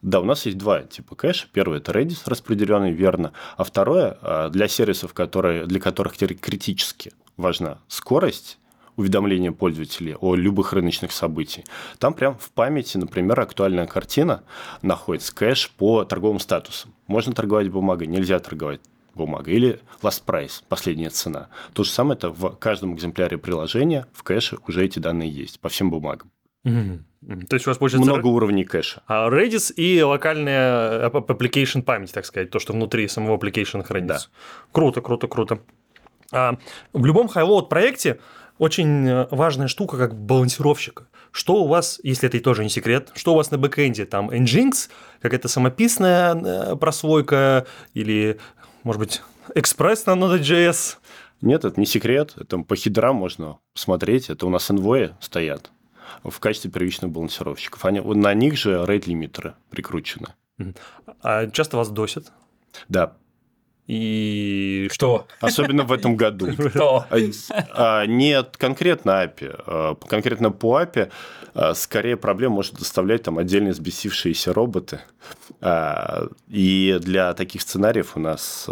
Да, 0.00 0.20
у 0.20 0.24
нас 0.24 0.46
есть 0.46 0.56
два 0.56 0.80
типа 0.82 1.14
кэша. 1.14 1.46
Первый– 1.52 1.78
это 1.80 1.92
Redis 1.92 2.22
распределенный, 2.24 2.92
верно. 2.92 3.34
А 3.58 3.64
второе– 3.64 4.48
для 4.50 4.66
сервисов, 4.66 5.12
которые, 5.12 5.66
для 5.66 5.78
которых 5.78 6.16
критически 6.16 7.12
важна 7.36 7.80
скорость, 7.86 8.58
уведомления 8.96 9.52
пользователей 9.52 10.16
о 10.16 10.34
любых 10.34 10.72
рыночных 10.72 11.12
событиях. 11.12 11.66
Там 11.98 12.14
прям 12.14 12.38
в 12.38 12.50
памяти, 12.50 12.96
например, 12.96 13.38
актуальная 13.40 13.86
картина 13.86 14.42
находится 14.80 15.34
кэш 15.34 15.70
по 15.76 16.04
торговым 16.04 16.40
статусам. 16.40 16.94
Можно 17.06 17.34
торговать 17.34 17.68
бумагой, 17.68 18.06
нельзя 18.06 18.38
торговать 18.38 18.80
бумагой. 19.18 19.54
Или 19.54 19.80
last 20.00 20.22
price, 20.24 20.62
последняя 20.68 21.10
цена. 21.10 21.48
То 21.74 21.84
же 21.84 21.90
самое 21.90 22.16
это 22.16 22.30
в 22.30 22.56
каждом 22.56 22.94
экземпляре 22.94 23.36
приложения 23.36 24.06
в 24.14 24.22
кэше 24.22 24.56
уже 24.66 24.84
эти 24.84 24.98
данные 24.98 25.30
есть 25.30 25.60
по 25.60 25.68
всем 25.68 25.90
бумагам. 25.90 26.30
То 26.64 27.54
есть 27.54 27.66
у 27.66 27.70
вас 27.70 27.78
получается... 27.78 28.10
Много 28.10 28.26
уровней 28.28 28.64
кэша. 28.64 29.02
А 29.06 29.28
Redis 29.28 29.72
и 29.74 30.02
локальная 30.02 31.08
application 31.10 31.82
память, 31.82 32.12
так 32.12 32.24
сказать, 32.24 32.50
то, 32.50 32.58
что 32.58 32.72
внутри 32.72 33.08
самого 33.08 33.36
application 33.36 33.82
хранится. 33.82 34.28
Да. 34.28 34.68
Круто, 34.72 35.00
круто, 35.00 35.26
круто. 35.26 35.58
А 36.32 36.56
в 36.92 37.04
любом 37.04 37.26
high-load 37.26 37.68
проекте 37.68 38.20
очень 38.58 39.08
э, 39.08 39.28
важная 39.30 39.68
штука 39.68 39.96
как 39.96 40.14
балансировщика. 40.14 41.06
Что 41.30 41.62
у 41.62 41.68
вас, 41.68 42.00
если 42.02 42.28
это 42.28 42.40
тоже 42.40 42.64
не 42.64 42.70
секрет, 42.70 43.10
что 43.14 43.32
у 43.32 43.36
вас 43.36 43.50
на 43.50 43.58
бэкэнде? 43.58 44.04
Там 44.04 44.30
Nginx, 44.30 44.88
какая-то 45.20 45.48
самописная 45.48 46.34
э, 46.34 46.76
прослойка 46.76 47.66
или, 47.94 48.38
может 48.88 49.00
быть, 49.00 49.22
экспресс 49.54 50.06
на 50.06 50.12
Node.js? 50.12 50.96
Нет, 51.42 51.66
это 51.66 51.78
не 51.78 51.84
секрет. 51.84 52.32
Это 52.38 52.56
по 52.56 52.74
хидрам 52.74 53.16
можно 53.16 53.58
смотреть. 53.74 54.30
Это 54.30 54.46
у 54.46 54.48
нас 54.48 54.70
envoy 54.70 55.12
стоят 55.20 55.70
в 56.24 56.40
качестве 56.40 56.70
первичных 56.70 57.10
балансировщиков. 57.10 57.84
Они, 57.84 58.00
на 58.00 58.32
них 58.32 58.56
же 58.56 58.82
рейд-лимитеры 58.86 59.52
прикручены. 59.68 60.28
А 61.20 61.48
часто 61.48 61.76
вас 61.76 61.90
досят? 61.90 62.32
Да, 62.88 63.18
и 63.88 64.90
что? 64.92 65.26
Особенно 65.40 65.82
в 65.82 65.92
этом 65.92 66.14
году. 66.14 66.52
Что? 66.70 67.06
А, 67.72 68.04
нет, 68.04 68.56
конкретно 68.58 69.24
API. 69.24 69.62
А, 69.66 69.94
конкретно 69.94 70.50
по 70.50 70.82
API 70.82 71.10
а, 71.54 71.72
скорее 71.72 72.18
проблем 72.18 72.52
может 72.52 72.74
доставлять 72.74 73.22
там 73.22 73.38
отдельно 73.38 73.70
взбесившиеся 73.70 74.52
роботы. 74.52 75.00
И 76.48 76.98
для 77.00 77.32
таких 77.32 77.62
сценариев 77.62 78.16
у 78.16 78.20
нас 78.20 78.68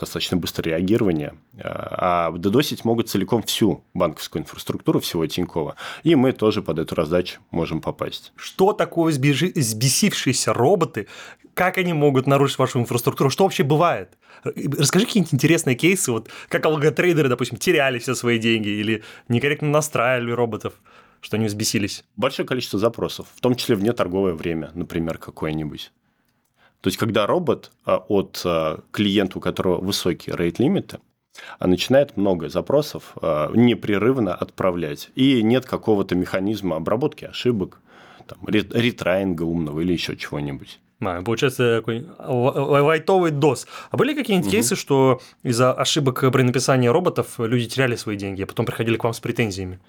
достаточно 0.00 0.38
быстрое 0.38 0.76
реагирование. 0.76 1.34
А 1.62 2.32
додосить 2.32 2.84
могут 2.84 3.10
целиком 3.10 3.42
всю 3.42 3.84
банковскую 3.92 4.42
инфраструктуру 4.42 4.98
всего 5.00 5.26
Тинькова. 5.26 5.76
И 6.02 6.14
мы 6.14 6.32
тоже 6.32 6.62
под 6.62 6.78
эту 6.78 6.94
раздачу 6.94 7.40
можем 7.50 7.80
попасть. 7.82 8.32
Что 8.34 8.72
такое 8.72 9.12
взбесившиеся 9.12 10.54
роботы? 10.54 11.06
Как 11.52 11.78
они 11.78 11.92
могут 11.92 12.26
нарушить 12.26 12.58
вашу 12.58 12.80
инфраструктуру? 12.80 13.30
Что 13.30 13.44
вообще 13.44 13.62
бывает? 13.62 14.16
Расскажи 14.44 15.06
какие-нибудь 15.06 15.34
интересные 15.34 15.74
кейсы, 15.76 16.12
вот 16.12 16.28
как 16.48 16.66
алготрейдеры, 16.66 17.28
допустим, 17.28 17.58
теряли 17.58 17.98
все 17.98 18.14
свои 18.14 18.38
деньги 18.38 18.68
или 18.68 19.02
некорректно 19.28 19.68
настраивали 19.68 20.32
роботов, 20.32 20.74
что 21.20 21.36
они 21.36 21.46
взбесились. 21.46 22.04
Большое 22.16 22.46
количество 22.46 22.78
запросов, 22.78 23.28
в 23.34 23.40
том 23.40 23.54
числе 23.54 23.76
вне 23.76 23.92
торговое 23.92 24.34
время, 24.34 24.70
например, 24.74 25.18
какое-нибудь. 25.18 25.92
То 26.84 26.88
есть, 26.88 26.98
когда 26.98 27.26
робот 27.26 27.72
а, 27.86 27.96
от 27.96 28.42
а, 28.44 28.80
клиента, 28.90 29.38
у 29.38 29.40
которого 29.40 29.80
высокие 29.80 30.36
рейт-лимиты, 30.36 30.98
а, 31.58 31.66
начинает 31.66 32.18
много 32.18 32.50
запросов 32.50 33.16
непрерывно 33.54 34.34
отправлять, 34.34 35.08
и 35.14 35.42
нет 35.42 35.64
какого-то 35.64 36.14
механизма 36.14 36.76
обработки 36.76 37.24
ошибок, 37.24 37.80
там, 38.26 38.38
ретраинга 38.46 39.44
умного 39.44 39.80
или 39.80 39.94
еще 39.94 40.14
чего-нибудь. 40.14 40.78
А, 41.00 41.22
получается 41.22 41.78
такой 41.78 42.06
лайтовый 42.18 43.32
DOS. 43.32 43.66
А 43.90 43.96
были 43.96 44.14
какие-нибудь 44.14 44.48
угу. 44.48 44.52
кейсы, 44.52 44.76
что 44.76 45.20
из-за 45.42 45.72
ошибок 45.72 46.20
при 46.32 46.42
написании 46.42 46.88
роботов 46.88 47.34
люди 47.38 47.66
теряли 47.66 47.96
свои 47.96 48.16
деньги, 48.16 48.42
а 48.42 48.46
потом 48.46 48.66
приходили 48.66 48.96
к 48.96 49.04
вам 49.04 49.12
с 49.12 49.20
претензиями? 49.20 49.80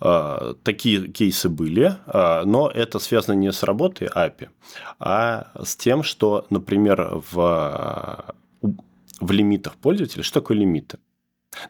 А, 0.00 0.54
такие 0.62 1.08
кейсы 1.08 1.48
были, 1.48 1.94
а, 2.06 2.44
но 2.44 2.70
это 2.70 2.98
связано 2.98 3.34
не 3.36 3.52
с 3.52 3.62
работой 3.62 4.08
API, 4.08 4.48
а 4.98 5.52
с 5.62 5.76
тем, 5.76 6.02
что, 6.02 6.46
например, 6.48 7.22
в, 7.30 8.34
в 9.20 9.30
лимитах 9.30 9.74
пользователя, 9.76 10.22
что 10.22 10.40
такое 10.40 10.56
лимиты? 10.56 10.98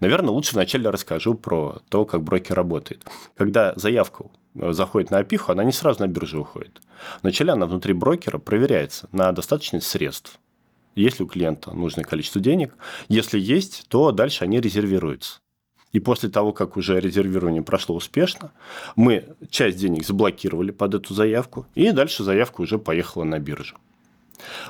Наверное, 0.00 0.30
лучше 0.30 0.54
вначале 0.54 0.90
расскажу 0.90 1.34
про 1.34 1.80
то, 1.88 2.04
как 2.04 2.22
брокер 2.22 2.54
работает. 2.54 3.04
Когда 3.36 3.72
заявка 3.76 4.26
э, 4.54 4.72
заходит 4.72 5.10
на 5.10 5.18
опиху, 5.18 5.52
она 5.52 5.64
не 5.64 5.72
сразу 5.72 6.00
на 6.00 6.06
биржу 6.06 6.40
уходит. 6.40 6.80
Вначале 7.22 7.52
она 7.52 7.66
внутри 7.66 7.94
брокера 7.94 8.38
проверяется 8.38 9.08
на 9.12 9.32
достаточность 9.32 9.86
средств. 9.86 10.38
Есть 10.94 11.18
ли 11.18 11.24
у 11.24 11.28
клиента 11.28 11.72
нужное 11.72 12.04
количество 12.04 12.40
денег? 12.40 12.74
Если 13.08 13.38
есть, 13.38 13.86
то 13.88 14.12
дальше 14.12 14.44
они 14.44 14.60
резервируются. 14.60 15.40
И 15.92 15.98
после 15.98 16.28
того, 16.28 16.52
как 16.52 16.76
уже 16.76 17.00
резервирование 17.00 17.62
прошло 17.62 17.96
успешно, 17.96 18.52
мы 18.96 19.24
часть 19.50 19.78
денег 19.78 20.06
заблокировали 20.06 20.70
под 20.70 20.94
эту 20.94 21.14
заявку, 21.14 21.66
и 21.74 21.90
дальше 21.90 22.22
заявка 22.22 22.60
уже 22.60 22.78
поехала 22.78 23.24
на 23.24 23.38
биржу. 23.38 23.76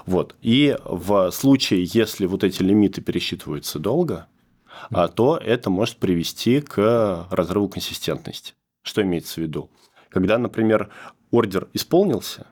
Вот. 0.07 0.35
И 0.41 0.77
в 0.85 1.31
случае, 1.31 1.85
если 1.85 2.27
вот 2.27 2.43
эти 2.43 2.63
лимиты 2.63 3.03
пересчитываются 3.03 3.79
долго, 3.79 4.27
то 5.09 5.37
это 5.37 5.71
может 5.71 5.97
привести 5.97 6.61
к 6.61 7.27
разрыву 7.31 7.69
консистентности. 7.69 8.55
Что 8.83 9.03
имеется 9.03 9.35
в 9.35 9.39
виду? 9.39 9.71
Когда, 10.09 10.39
например, 10.39 10.91
ордер 11.31 11.69
исполнился, 11.73 12.47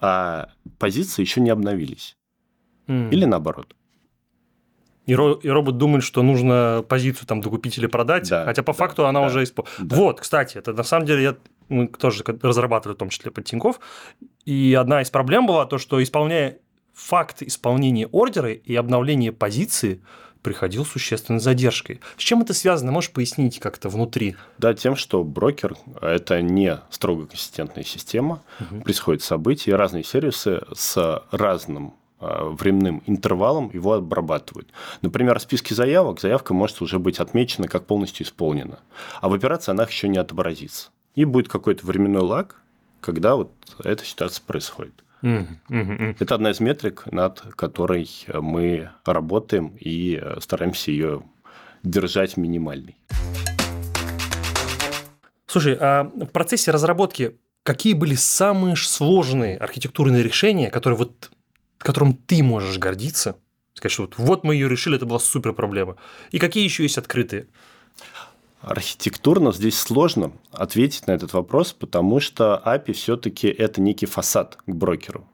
а 0.00 0.48
позиции 0.78 1.22
еще 1.22 1.40
не 1.40 1.50
обновились. 1.50 2.16
Mm. 2.86 3.10
Или 3.10 3.24
наоборот. 3.24 3.74
И, 5.06 5.12
ро- 5.12 5.38
и 5.40 5.48
робот 5.48 5.78
думает, 5.78 6.02
что 6.02 6.22
нужно 6.22 6.84
позицию 6.88 7.26
там 7.26 7.40
докупить 7.40 7.78
или 7.78 7.86
продать, 7.86 8.28
да, 8.28 8.44
хотя 8.44 8.62
по 8.62 8.72
да, 8.72 8.78
факту 8.78 9.06
она 9.06 9.20
да, 9.20 9.26
уже 9.26 9.42
исполнилась. 9.42 9.78
Да. 9.78 9.96
Вот, 9.96 10.20
кстати, 10.20 10.56
это 10.56 10.72
на 10.72 10.82
самом 10.82 11.06
деле 11.06 11.22
я, 11.22 11.36
мы 11.68 11.88
тоже 11.88 12.24
разрабатывали, 12.42 12.96
в 12.96 12.98
том 12.98 13.10
числе 13.10 13.30
под 13.30 13.44
Тинькофф, 13.44 13.80
и 14.46 14.76
одна 14.78 15.02
из 15.02 15.10
проблем 15.10 15.46
была 15.46 15.66
то, 15.66 15.76
что 15.76 16.02
исполняя 16.02 16.58
факт 16.94 17.42
исполнения 17.42 18.06
ордера 18.06 18.52
и 18.52 18.74
обновления 18.74 19.32
позиции– 19.32 20.02
приходил 20.44 20.84
с 20.84 20.90
существенной 20.90 21.40
задержкой. 21.40 22.00
С 22.16 22.20
чем 22.20 22.42
это 22.42 22.54
связано? 22.54 22.92
Можешь 22.92 23.10
пояснить 23.10 23.58
как-то 23.58 23.88
внутри? 23.88 24.36
Да, 24.58 24.74
тем, 24.74 24.94
что 24.94 25.24
брокер– 25.24 25.74
это 26.00 26.40
не 26.42 26.78
строго 26.90 27.26
консистентная 27.26 27.82
система. 27.82 28.42
Угу. 28.60 28.82
Происходят 28.82 29.22
события, 29.22 29.74
разные 29.74 30.04
сервисы 30.04 30.62
с 30.72 31.22
разным 31.32 31.94
а, 32.20 32.50
временным 32.50 33.02
интервалом 33.06 33.70
его 33.72 33.94
обрабатывают. 33.94 34.68
Например, 35.02 35.38
в 35.38 35.42
списке 35.42 35.74
заявок 35.74 36.20
заявка 36.20 36.54
может 36.54 36.80
уже 36.82 36.98
быть 36.98 37.18
отмечена 37.18 37.66
как 37.66 37.86
полностью 37.86 38.26
исполнена, 38.26 38.80
а 39.20 39.28
в 39.28 39.34
операции 39.34 39.72
она 39.72 39.84
еще 39.84 40.08
не 40.08 40.18
отобразится. 40.18 40.90
И 41.14 41.24
будет 41.24 41.48
какой-то 41.48 41.86
временной 41.86 42.22
лаг, 42.22 42.60
когда 43.00 43.36
вот 43.36 43.50
эта 43.82 44.04
ситуация 44.04 44.42
происходит. 44.44 45.03
Это 45.24 46.34
одна 46.34 46.50
из 46.50 46.60
метрик, 46.60 47.10
над 47.10 47.40
которой 47.56 48.08
мы 48.32 48.90
работаем 49.06 49.74
и 49.80 50.22
стараемся 50.40 50.90
ее 50.90 51.22
держать 51.82 52.36
минимальной. 52.36 52.96
Слушай, 55.46 55.78
а 55.80 56.04
в 56.04 56.26
процессе 56.26 56.70
разработки 56.72 57.36
какие 57.62 57.94
были 57.94 58.14
самые 58.14 58.76
сложные 58.76 59.56
архитектурные 59.56 60.22
решения, 60.22 60.70
которые 60.70 60.98
вот, 60.98 61.30
которым 61.78 62.14
ты 62.14 62.42
можешь 62.42 62.78
гордиться? 62.78 63.36
Сказать, 63.72 63.92
что 63.92 64.02
вот, 64.02 64.18
вот 64.18 64.44
мы 64.44 64.54
ее 64.54 64.68
решили, 64.68 64.96
это 64.96 65.06
была 65.06 65.18
супер 65.18 65.54
проблема. 65.54 65.96
И 66.32 66.38
какие 66.38 66.64
еще 66.64 66.82
есть 66.82 66.98
открытые? 66.98 67.46
Архитектурно 68.66 69.52
здесь 69.52 69.78
сложно 69.78 70.32
ответить 70.50 71.06
на 71.06 71.12
этот 71.12 71.32
вопрос, 71.34 71.72
потому 71.72 72.18
что 72.20 72.62
API 72.64 72.92
все-таки 72.92 73.48
это 73.48 73.80
некий 73.80 74.06
фасад 74.06 74.56
к 74.66 74.74
брокеру. 74.74 75.26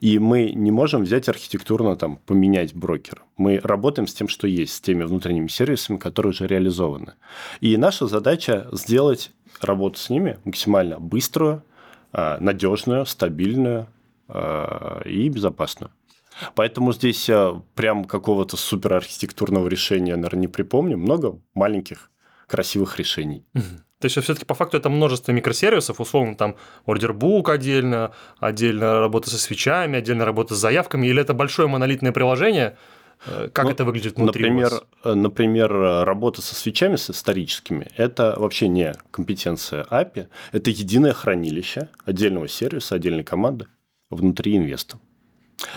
И 0.00 0.18
мы 0.18 0.52
не 0.52 0.70
можем 0.70 1.02
взять 1.02 1.28
архитектурно 1.28 1.96
там 1.96 2.16
поменять 2.16 2.74
брокер. 2.74 3.22
Мы 3.36 3.60
работаем 3.62 4.06
с 4.06 4.14
тем, 4.14 4.28
что 4.28 4.46
есть, 4.46 4.74
с 4.74 4.80
теми 4.80 5.04
внутренними 5.04 5.48
сервисами, 5.48 5.96
которые 5.98 6.30
уже 6.30 6.46
реализованы. 6.46 7.14
И 7.60 7.76
наша 7.76 8.06
задача 8.06 8.68
сделать 8.72 9.30
работу 9.60 9.98
с 9.98 10.10
ними 10.10 10.38
максимально 10.44 10.98
быструю, 10.98 11.62
а, 12.12 12.38
надежную, 12.40 13.06
стабильную 13.06 13.88
а, 14.28 15.02
и 15.04 15.28
безопасную. 15.28 15.92
Поэтому 16.54 16.92
здесь 16.92 17.28
а, 17.30 17.62
прям 17.74 18.04
какого-то 18.04 18.56
суперархитектурного 18.56 19.68
решения, 19.68 20.16
наверное, 20.16 20.40
не 20.42 20.48
припомню. 20.48 20.96
Много 20.96 21.38
маленьких 21.54 22.10
красивых 22.48 22.98
решений. 22.98 23.44
То 24.00 24.04
есть, 24.04 24.16
все-таки 24.20 24.44
по 24.44 24.54
факту 24.54 24.76
это 24.76 24.88
множество 24.90 25.32
микросервисов, 25.32 26.00
условно, 26.00 26.36
там 26.36 26.56
ордербук 26.86 27.48
отдельно, 27.48 28.12
отдельно 28.38 29.00
работа 29.00 29.28
со 29.28 29.38
свечами, 29.38 29.98
отдельно 29.98 30.24
работа 30.24 30.54
с 30.54 30.58
заявками, 30.58 31.08
или 31.08 31.20
это 31.20 31.34
большое 31.34 31.66
монолитное 31.66 32.12
приложение, 32.12 32.76
э, 33.26 33.48
как 33.52 33.64
ну, 33.64 33.70
это 33.72 33.84
выглядит 33.84 34.16
внутри 34.16 34.44
например, 34.44 34.70
вас? 34.70 34.82
Э, 35.02 35.14
например, 35.14 35.72
работа 36.04 36.42
со 36.42 36.54
свечами, 36.54 36.94
с 36.94 37.10
историческими, 37.10 37.88
это 37.96 38.36
вообще 38.38 38.68
не 38.68 38.94
компетенция 39.10 39.84
API, 39.90 40.28
это 40.52 40.70
единое 40.70 41.12
хранилище 41.12 41.88
отдельного 42.04 42.46
сервиса, 42.46 42.94
отдельной 42.94 43.24
команды 43.24 43.66
внутри 44.10 44.56
инвеста. 44.56 45.00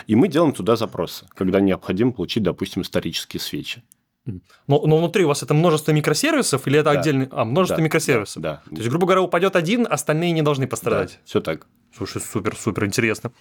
И 0.05 0.15
мы 0.15 0.27
делаем 0.27 0.53
туда 0.53 0.75
запросы, 0.75 1.25
когда 1.33 1.59
необходимо 1.59 2.11
получить, 2.11 2.43
допустим, 2.43 2.83
исторические 2.83 3.39
свечи. 3.39 3.81
Но, 4.25 4.41
но 4.85 4.97
внутри 4.97 5.25
у 5.25 5.27
вас 5.27 5.41
это 5.43 5.53
множество 5.53 5.91
микросервисов 5.91 6.67
или 6.67 6.79
это 6.79 6.93
Да. 6.93 6.99
отдельный... 6.99 7.27
А, 7.31 7.43
множество 7.43 7.77
Да, 7.77 7.83
микросервисов. 7.83 8.41
Да. 8.41 8.61
То 8.69 8.75
есть, 8.75 8.89
грубо 8.89 9.05
говоря, 9.07 9.21
упадет 9.21 9.55
один, 9.55 9.87
остальные 9.89 10.31
не 10.31 10.41
должны 10.41 10.67
пострадать. 10.67 11.19
все 11.25 11.41
так. 11.41 11.65
Слушай, 11.95 12.21
супер, 12.21 12.55
супер 12.55 12.85
интересно. 12.85 13.31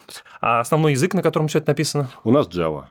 А 0.41 0.61
основной 0.61 0.93
язык, 0.93 1.15
на 1.15 1.23
котором 1.23 1.49
все 1.49 1.59
это 1.59 1.69
написано? 1.71 2.11
У 2.25 2.33
нас 2.33 2.49
Java. 2.49 2.87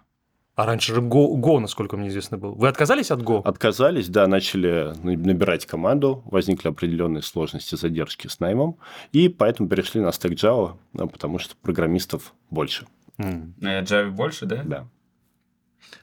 А 0.55 0.65
раньше 0.65 0.93
же 0.93 1.01
Go, 1.01 1.33
Go, 1.35 1.59
насколько 1.59 1.95
мне 1.97 2.09
известно, 2.09 2.37
был. 2.37 2.53
Вы 2.53 2.67
отказались 2.67 3.11
от 3.11 3.21
Go? 3.21 3.41
Отказались, 3.43 4.09
да, 4.09 4.27
начали 4.27 4.93
набирать 5.03 5.65
команду, 5.65 6.21
возникли 6.25 6.67
определенные 6.67 7.21
сложности, 7.21 7.75
задержки 7.75 8.27
с 8.27 8.39
наймом, 8.41 8.77
и 9.13 9.29
поэтому 9.29 9.69
перешли 9.69 10.01
на 10.01 10.11
стек 10.11 10.33
Java, 10.33 10.75
ну, 10.93 11.07
потому 11.07 11.39
что 11.39 11.55
программистов 11.61 12.33
больше. 12.49 12.87
На 13.17 13.79
Java 13.81 14.09
больше, 14.11 14.45
да? 14.45 14.61
Да. 14.65 14.87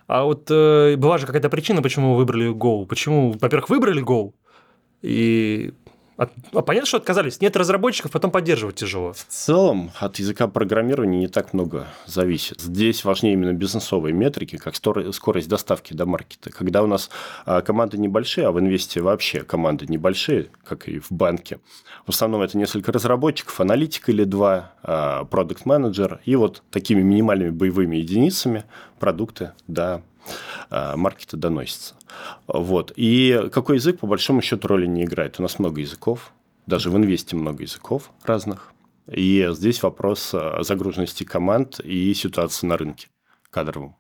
А 0.07 0.25
вот 0.25 0.51
э, 0.51 0.97
была 0.97 1.19
же 1.19 1.27
какая-то 1.27 1.51
причина, 1.51 1.83
почему 1.83 2.13
вы 2.13 2.19
выбрали 2.19 2.53
Go. 2.53 2.87
Почему, 2.87 3.33
во-первых, 3.41 3.69
выбрали 3.69 4.03
Go, 4.03 4.33
и 5.03 5.73
а 6.17 6.63
понятно, 6.63 6.87
что 6.87 6.97
отказались. 6.97 7.41
Нет 7.41 7.57
разработчиков, 7.57 8.11
потом 8.11 8.31
поддерживать 8.31 8.77
тяжело. 8.77 9.13
В 9.13 9.25
целом 9.29 9.91
от 9.99 10.19
языка 10.19 10.49
программирования 10.49 11.19
не 11.19 11.29
так 11.29 11.53
много 11.53 11.87
зависит. 12.07 12.61
Здесь 12.61 13.05
важнее 13.05 13.35
именно 13.35 13.53
бизнесовые 13.53 14.15
метрики, 14.15 14.57
как 14.57 14.77
скорость 14.77 15.49
доставки 15.49 15.93
до 15.93 16.07
маркета. 16.07 16.51
Когда 16.51 16.83
у 16.83 16.87
нас 16.87 17.11
а, 17.45 17.61
команды 17.61 17.99
небольшие, 17.99 18.47
а 18.47 18.53
в 18.53 18.59
инвесте 18.59 19.03
вообще 19.03 19.43
команды 19.43 19.87
небольшие, 19.89 20.49
как 20.65 20.89
и 20.89 20.99
в 20.99 21.11
банке, 21.11 21.61
в 22.07 22.11
основном 22.11 22.41
это 22.43 22.57
несколько 22.57 22.93
разработчиков, 22.93 23.61
аналитик 23.61 24.09
или 24.09 24.25
два, 24.25 24.73
а, 24.83 25.25
продукт-менеджер, 25.25 26.21
и 26.25 26.35
вот 26.37 26.63
такими 26.71 27.03
минимальными 27.03 27.51
боевыми 27.51 27.97
единицами 27.97 28.65
продукты 28.99 29.53
до 29.67 30.03
маркета 30.71 31.37
доносятся. 31.37 31.95
Вот. 32.47 32.93
И 32.97 33.49
какой 33.53 33.77
язык, 33.77 34.01
по 34.01 34.07
большому 34.07 34.43
счету, 34.43 34.69
роли 34.69 34.87
не 34.87 35.05
играет. 35.05 35.39
У 35.39 35.43
нас 35.43 35.59
много 35.59 35.81
языков, 35.81 36.33
даже 36.67 36.91
в 36.91 36.97
инвесте 36.97 37.37
много 37.37 37.63
языков 37.63 38.11
разных. 38.25 38.73
И 39.11 39.47
здесь 39.53 39.83
вопрос 39.83 40.33
а, 40.35 40.63
загруженности 40.63 41.23
команд 41.23 41.79
и 41.81 42.13
ситуации 42.15 42.67
на 42.67 42.77
рынке 42.77 43.09
кадровом. 43.51 43.97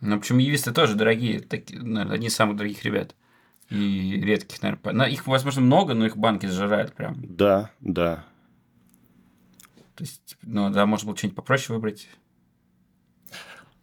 Ну, 0.00 0.18
почему 0.18 0.40
юристы 0.40 0.72
тоже 0.72 0.94
дорогие, 0.94 1.40
таки- 1.40 1.76
наверное, 1.76 2.16
одни 2.16 2.26
из 2.26 2.34
самых 2.34 2.56
дорогих 2.56 2.84
ребят. 2.84 3.14
И 3.70 4.20
редких, 4.20 4.60
наверное. 4.60 5.06
Их, 5.06 5.26
возможно, 5.26 5.62
много, 5.62 5.94
но 5.94 6.04
их 6.04 6.16
банки 6.18 6.44
сжирают 6.46 6.92
прям. 6.92 7.16
Да, 7.16 7.70
да. 7.80 8.26
То 9.94 10.04
есть, 10.04 10.36
ну, 10.42 10.68
да, 10.70 10.84
можно 10.84 11.06
было 11.06 11.16
что-нибудь 11.16 11.36
попроще 11.36 11.74
выбрать. 11.74 12.08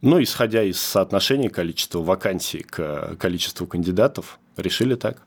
Ну, 0.02 0.22
исходя 0.22 0.64
из 0.64 0.80
соотношения 0.80 1.50
количества 1.50 2.00
вакансий 2.00 2.64
к 2.64 3.16
количеству 3.18 3.68
кандидатов, 3.68 4.40
решили 4.56 4.96
так. 4.96 5.22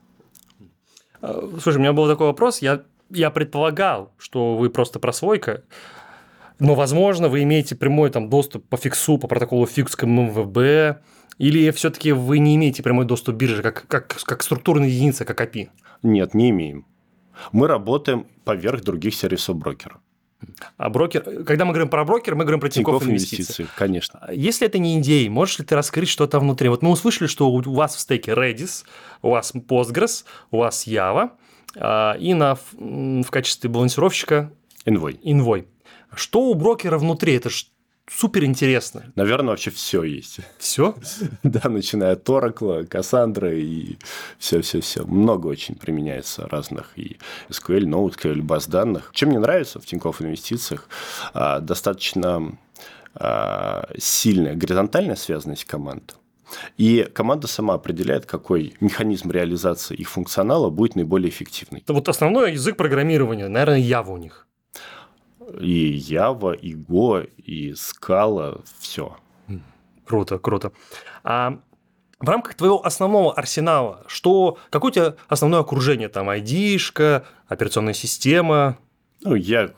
А, 1.20 1.48
Слушай, 1.60 1.76
у 1.76 1.80
меня 1.80 1.92
был 1.92 2.08
такой 2.08 2.28
вопрос. 2.28 2.62
Я, 2.62 2.82
я 3.10 3.30
предполагал, 3.30 4.12
что 4.16 4.56
вы 4.56 4.70
просто 4.70 4.98
прослойка, 4.98 5.62
но, 6.58 6.74
возможно, 6.74 7.28
вы 7.28 7.42
имеете 7.42 7.74
прямой 7.74 8.10
там, 8.10 8.30
доступ 8.30 8.66
по 8.68 8.76
фиксу, 8.76 9.18
по 9.18 9.28
протоколу 9.28 9.66
фикс 9.66 9.94
к 9.94 10.06
МВБ, 10.06 11.02
или 11.38 11.70
все-таки 11.70 12.12
вы 12.12 12.38
не 12.38 12.56
имеете 12.56 12.82
прямой 12.82 13.04
доступ 13.04 13.34
к 13.34 13.38
бирже, 13.38 13.62
как, 13.62 13.86
как, 13.88 14.16
как 14.24 14.42
структурная 14.42 14.88
единица, 14.88 15.24
как 15.24 15.40
API? 15.40 15.68
Нет, 16.02 16.34
не 16.34 16.50
имеем. 16.50 16.86
Мы 17.52 17.66
работаем 17.66 18.26
поверх 18.44 18.82
других 18.82 19.14
сервисов 19.14 19.56
брокера. 19.56 20.00
А 20.76 20.88
брокер, 20.88 21.44
когда 21.44 21.64
мы 21.64 21.72
говорим 21.72 21.88
про 21.88 22.04
брокер, 22.04 22.34
мы 22.34 22.44
говорим 22.44 22.60
про 22.60 22.68
Тинькофф 22.68 23.00
Тинькофф 23.00 23.08
инвестиции. 23.08 23.36
инвестиции, 23.36 23.66
конечно. 23.76 24.18
А 24.22 24.32
Если 24.32 24.66
это 24.66 24.78
не 24.78 24.98
идеи, 24.98 25.28
можешь 25.28 25.58
ли 25.58 25.64
ты 25.64 25.74
раскрыть 25.74 26.08
что-то 26.08 26.40
внутри? 26.40 26.68
Вот 26.68 26.82
мы 26.82 26.90
услышали, 26.90 27.28
что 27.28 27.50
у 27.50 27.60
вас 27.60 27.94
в 27.94 28.00
стеке 28.00 28.32
Redis, 28.32 28.84
у 29.22 29.30
вас 29.30 29.54
Postgres, 29.54 30.24
у 30.50 30.58
вас 30.58 30.86
Java, 30.86 31.30
а, 31.76 32.14
и 32.14 32.34
на, 32.34 32.56
в 32.72 33.30
качестве 33.30 33.70
балансировщика 33.70 34.52
Envoy. 34.86 35.20
Envoy. 35.22 35.66
Что 36.14 36.42
у 36.42 36.54
брокера 36.54 36.98
внутри? 36.98 37.34
Это 37.34 37.48
ж 37.48 37.66
супер 38.10 38.44
интересно. 38.44 39.12
Наверное, 39.14 39.50
вообще 39.50 39.70
все 39.70 40.02
есть. 40.02 40.40
Все? 40.58 40.94
Да, 41.42 41.68
начиная 41.68 42.12
от 42.12 42.28
Oracle, 42.28 42.88
Cassandra 42.88 43.54
и 43.54 43.98
все-все-все. 44.38 45.04
Много 45.04 45.48
очень 45.48 45.74
применяется 45.74 46.48
разных 46.48 46.92
и 46.96 47.18
SQL, 47.48 47.84
NoSQL, 47.84 48.42
баз 48.42 48.66
данных. 48.66 49.10
Чем 49.12 49.30
мне 49.30 49.38
нравится 49.38 49.80
в 49.80 49.86
Тинькофф 49.86 50.22
Инвестициях, 50.22 50.88
а, 51.34 51.60
достаточно 51.60 52.58
а, 53.14 53.88
сильная 53.98 54.54
горизонтальная 54.54 55.16
связанность 55.16 55.64
команд. 55.64 56.16
И 56.76 57.08
команда 57.14 57.46
сама 57.46 57.74
определяет, 57.74 58.26
какой 58.26 58.74
механизм 58.80 59.30
реализации 59.30 59.94
их 59.96 60.10
функционала 60.10 60.70
будет 60.70 60.96
наиболее 60.96 61.30
эффективный. 61.30 61.80
Это 61.80 61.92
вот 61.92 62.08
основной 62.08 62.52
язык 62.52 62.76
программирования, 62.76 63.48
наверное, 63.48 63.80
Java 63.80 64.12
у 64.12 64.16
них. 64.16 64.46
И 65.60 65.96
Java, 65.98 66.56
и 66.56 66.74
Go, 66.74 67.28
и 67.36 67.72
Scala, 67.72 68.64
все. 68.78 69.16
Круто, 70.04 70.38
круто. 70.38 70.72
А 71.22 71.60
в 72.18 72.28
рамках 72.28 72.54
твоего 72.54 72.84
основного 72.84 73.34
арсенала, 73.34 74.04
что, 74.06 74.58
какое 74.70 74.90
у 74.90 74.94
тебя 74.94 75.14
основное 75.28 75.60
окружение? 75.60 76.08
Там 76.08 76.30
ID-шка, 76.30 77.24
операционная 77.48 77.94
система, 77.94 78.78
Ну, 79.24 79.34
я 79.34 79.70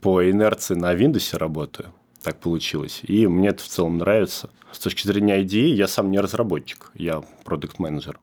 по 0.00 0.28
инерции 0.28 0.74
на 0.74 0.94
Windows 0.94 1.36
работаю. 1.36 1.92
Так 2.22 2.40
получилось. 2.40 3.00
И 3.02 3.26
мне 3.26 3.48
это 3.48 3.62
в 3.62 3.68
целом 3.68 3.98
нравится. 3.98 4.50
С 4.72 4.78
точки 4.78 5.06
зрения 5.06 5.42
IDE 5.42 5.74
я 5.74 5.86
сам 5.86 6.10
не 6.10 6.18
разработчик, 6.18 6.90
я 6.94 7.22
продукт 7.44 7.78
менеджер 7.78 8.18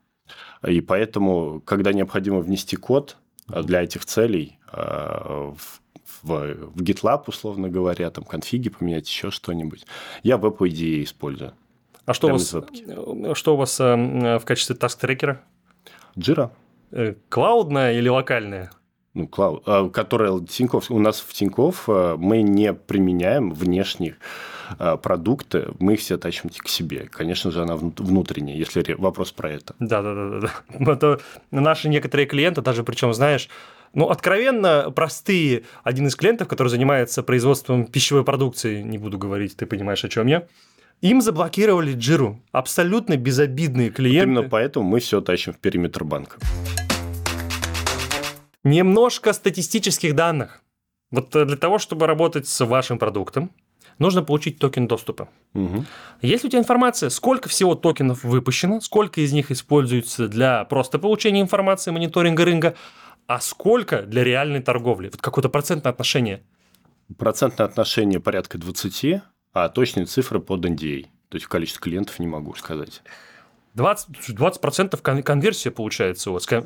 И 0.68 0.82
поэтому, 0.82 1.62
когда 1.62 1.94
необходимо 1.94 2.40
внести 2.40 2.76
код 2.76 3.18
для 3.48 3.84
этих 3.84 4.06
целей 4.06 4.60
а, 4.68 5.54
в, 5.56 5.81
в, 6.22 6.54
в 6.76 6.82
GitLab, 6.82 7.24
условно 7.28 7.70
говоря, 7.70 8.10
там 8.12 8.24
конфиги 8.24 8.70
поменять, 8.70 9.08
еще 9.08 9.32
что-нибудь, 9.32 9.86
я 10.24 10.38
веб-IDE 10.38 11.04
использую. 11.04 11.54
А 12.06 12.14
что 12.14 12.28
у 12.28 12.32
вас, 12.32 12.54
э, 12.54 13.34
что 13.36 13.54
у 13.54 13.58
вас 13.58 13.80
э, 13.80 14.38
в 14.40 14.46
качестве 14.46 14.76
таск-трекера? 14.76 15.40
Jira, 16.18 16.50
Э, 16.92 17.16
Клаудная 17.30 17.94
или 17.94 18.10
локальная? 18.10 18.72
ну, 19.14 19.28
клауд, 19.28 19.64
а, 19.66 19.90
которая 19.90 20.40
Тинькофф, 20.40 20.90
у 20.92 21.00
нас 21.00 21.20
в 21.20 21.34
Тинькофф 21.34 21.84
а, 21.88 22.18
мы 22.18 22.42
не 22.42 22.74
применяем 22.74 23.52
внешних 23.52 24.16
продукты, 25.04 25.68
мы 25.80 25.96
их 25.96 26.00
все 26.00 26.18
тащим 26.18 26.50
к 26.50 26.70
себе. 26.70 27.10
Конечно 27.12 27.52
же, 27.52 27.62
она 27.62 27.76
вну- 27.76 27.94
внутренняя, 27.98 28.56
если 28.56 28.94
вопрос 28.94 29.34
про 29.34 29.52
это. 29.52 29.76
Да, 29.80 30.02
да, 30.02 30.14
да, 30.16 30.30
да. 30.30 30.40
да. 30.80 30.92
Это 30.94 31.20
наши 31.52 31.90
некоторые 31.90 32.26
клиенты, 32.26 32.62
даже 32.62 32.86
причем, 32.86 33.14
знаешь, 33.14 33.50
ну, 33.94 34.10
откровенно 34.10 34.92
простые. 34.92 35.64
Один 35.84 36.08
из 36.08 36.16
клиентов, 36.16 36.48
который 36.48 36.70
занимается 36.70 37.24
производством 37.24 37.86
пищевой 37.86 38.24
продукции, 38.24 38.82
не 38.82 38.98
буду 38.98 39.18
говорить, 39.18 39.56
ты 39.58 39.66
понимаешь, 39.66 40.04
о 40.06 40.10
чем 40.10 40.28
я, 40.28 40.48
им 41.02 41.22
заблокировали 41.22 41.94
джиру. 41.94 42.40
Абсолютно 42.52 43.18
безобидные 43.18 43.90
клиенты. 43.90 44.32
Именно 44.32 44.50
поэтому 44.50 44.88
мы 44.88 45.00
все 45.00 45.20
тащим 45.20 45.54
в 45.54 45.58
периметр 45.58 46.04
банка. 46.04 46.38
Немножко 48.64 49.34
статистических 49.34 50.16
данных. 50.16 50.62
Вот 51.10 51.36
э, 51.36 51.46
для 51.46 51.58
того, 51.58 51.80
чтобы 51.80 52.06
работать 52.06 52.48
с 52.48 52.64
вашим 52.64 53.00
продуктом, 53.00 53.52
нужно 53.98 54.24
получить 54.24 54.60
токен 54.60 54.88
доступа. 54.88 55.30
Мгм. 55.54 55.86
Есть 56.22 56.46
у 56.46 56.50
тебя 56.50 56.60
информация, 56.60 57.10
сколько 57.10 57.50
всего 57.50 57.76
токенов 57.76 58.24
выпущено, 58.24 58.80
сколько 58.80 59.22
из 59.22 59.34
них 59.34 59.52
используется 59.52 60.28
для 60.28 60.64
просто 60.66 61.00
получения 61.00 61.42
информации, 61.42 61.92
мониторинга 61.92 62.46
рынка, 62.46 62.76
а 63.28 63.40
сколько 63.40 64.04
для 64.04 64.24
реальной 64.24 64.62
торговли? 64.62 65.10
Вот 65.10 65.22
какое-то 65.22 65.50
процентное 65.50 65.92
отношение. 65.92 66.44
Процентное 67.18 67.68
отношение 67.68 68.20
порядка 68.20 68.58
20, 68.58 69.22
а 69.54 69.70
точные 69.70 70.06
цифры 70.06 70.40
под 70.40 70.66
NDA. 70.66 71.08
То 71.30 71.38
есть 71.38 71.48
количество 71.48 71.82
клиентов 71.82 72.20
не 72.20 72.28
могу 72.28 72.54
сказать. 72.56 73.02
20%, 73.76 74.36
20% 74.36 75.02
кон- 75.02 75.24
конверсия 75.24 75.72
получается 75.72 76.30
у 76.30 76.34
вас 76.34 76.46
э, 76.52 76.60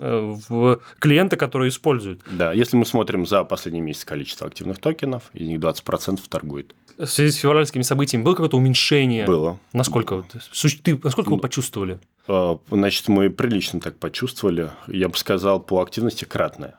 в 0.50 0.80
клиента, 1.00 1.38
которые 1.38 1.70
используют. 1.70 2.22
Да, 2.32 2.52
если 2.54 2.78
мы 2.78 2.86
смотрим 2.86 3.26
за 3.26 3.44
последний 3.44 3.82
месяц 3.82 4.06
количество 4.06 4.48
активных 4.48 4.80
токенов, 4.80 5.24
из 5.34 5.48
них 5.48 5.60
20% 5.60 6.20
торгует. 6.30 6.76
В 6.98 7.06
связи 7.08 7.32
с 7.32 7.36
февральскими 7.36 7.82
событиями 7.84 8.24
было 8.24 8.34
какое-то 8.34 8.58
уменьшение? 8.58 9.26
Было. 9.26 9.60
Насколько, 9.74 10.16
вот, 10.18 10.26
су- 10.52 10.70
ты, 10.82 10.98
насколько 11.04 11.30
вы 11.30 11.38
почувствовали? 11.38 12.00
А, 12.28 12.58
Значит, 12.72 13.08
мы 13.10 13.30
прилично 13.30 13.80
так 13.82 13.98
почувствовали. 13.98 14.72
Я 14.88 15.10
бы 15.10 15.18
сказал, 15.18 15.60
по 15.60 15.82
активности 15.82 16.24
кратное. 16.26 16.76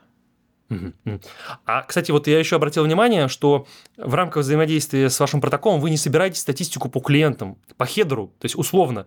А, 1.65 1.83
кстати, 1.83 2.11
вот 2.11 2.27
я 2.27 2.39
еще 2.39 2.57
обратил 2.57 2.83
внимание, 2.85 3.29
что 3.29 3.67
в 3.97 4.15
рамках 4.15 4.43
взаимодействия 4.43 5.09
с 5.11 5.21
вашим 5.21 5.41
протоколом 5.41 5.81
вы 5.81 5.91
не 5.91 5.97
собираете 5.97 6.41
статистику 6.41 6.89
по 6.89 6.99
клиентам, 7.01 7.57
по 7.77 7.87
хедеру, 7.87 8.33
то 8.41 8.47
есть 8.47 8.57
условно, 8.57 9.07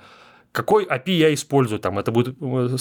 какой 0.52 0.86
API 0.86 1.12
я 1.12 1.34
использую, 1.34 1.80
там 1.80 2.00
это 2.00 2.12
будет 2.12 2.36
э, 2.40 2.42
э, 2.42 2.76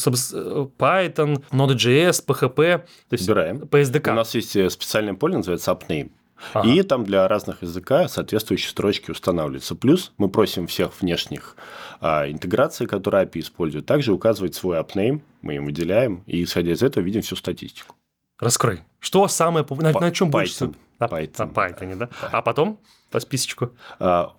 Python, 0.78 1.44
Node.js, 1.50 2.24
PHP, 2.26 2.78
то 2.78 2.85
есть 3.11 3.24
Собираем. 3.24 3.66
по 3.68 3.81
SDK. 3.81 4.12
У 4.12 4.14
нас 4.14 4.35
есть 4.35 4.57
э, 4.57 4.70
специальное 4.70 5.14
поле, 5.14 5.37
называется 5.37 5.72
UpName. 5.72 6.11
Ага. 6.54 6.68
И 6.68 6.83
там 6.83 7.04
для 7.04 7.26
разных 7.26 7.62
языка 7.62 8.09
соответствующие 8.09 8.70
строчки 8.70 9.11
устанавливаются. 9.11 9.74
Плюс 9.74 10.12
мы 10.18 10.28
просим 10.28 10.68
всех 10.68 11.00
внешних 11.00 11.57
а, 12.00 12.31
интеграций, 12.31 12.87
которые 12.87 13.26
API 13.26 13.40
используют, 13.40 13.87
также 13.87 14.12
указывать 14.12 14.54
свой 14.54 14.78
апнейм, 14.78 15.22
мы 15.42 15.57
им 15.57 15.64
выделяем, 15.64 16.22
и 16.26 16.44
исходя 16.44 16.72
из 16.72 16.83
этого 16.83 17.02
видим 17.02 17.22
всю 17.22 17.35
статистику. 17.35 17.96
Раскрой. 18.38 18.83
Что 19.00 19.26
самое... 19.26 19.66
На, 19.68 19.92
на 19.92 20.12
чем 20.12 20.31
больше? 20.31 20.72
На 21.00 21.07
Python. 21.07 21.38
На 21.38 21.68
Python, 21.68 21.96
да? 21.96 22.07
да? 22.07 22.28
А 22.31 22.40
потом 22.40 22.81
по 23.11 23.18
списочку? 23.18 23.70
А, 23.98 24.33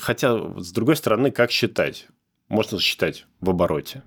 хотя, 0.00 0.36
с 0.56 0.70
другой 0.70 0.94
стороны, 0.94 1.32
как 1.32 1.50
считать? 1.50 2.06
Можно 2.50 2.80
считать 2.80 3.26
в 3.40 3.48
обороте. 3.48 4.02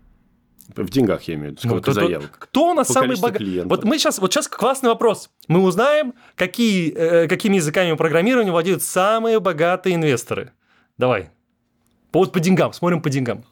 В 0.76 0.90
деньгах 0.90 1.24
я 1.24 1.34
имею 1.36 1.50
в 1.50 1.52
виду, 1.54 1.68
сколько 1.68 1.90
ну, 1.92 1.94
заявок. 1.94 2.38
Кто 2.40 2.72
у 2.72 2.74
нас 2.74 2.88
По 2.88 2.94
самый 2.94 3.20
богатый? 3.20 3.64
Вот 3.66 3.84
мы 3.84 3.98
сейчас, 3.98 4.20
вот 4.20 4.32
сейчас 4.32 4.48
классный 4.48 4.90
вопрос. 4.90 5.30
Мы 5.48 5.62
узнаем, 5.62 6.14
какие, 6.36 6.94
э, 6.94 7.28
какими 7.28 7.56
языками 7.56 7.94
программирования 7.96 8.52
владеют 8.52 8.84
самые 8.84 9.40
богатые 9.40 9.96
инвесторы. 9.96 10.52
Давай. 10.98 11.32
Вот 12.12 12.32
по 12.32 12.40
деньгам, 12.40 12.74
смотрим 12.74 13.02
по 13.02 13.10
деньгам. 13.10 13.44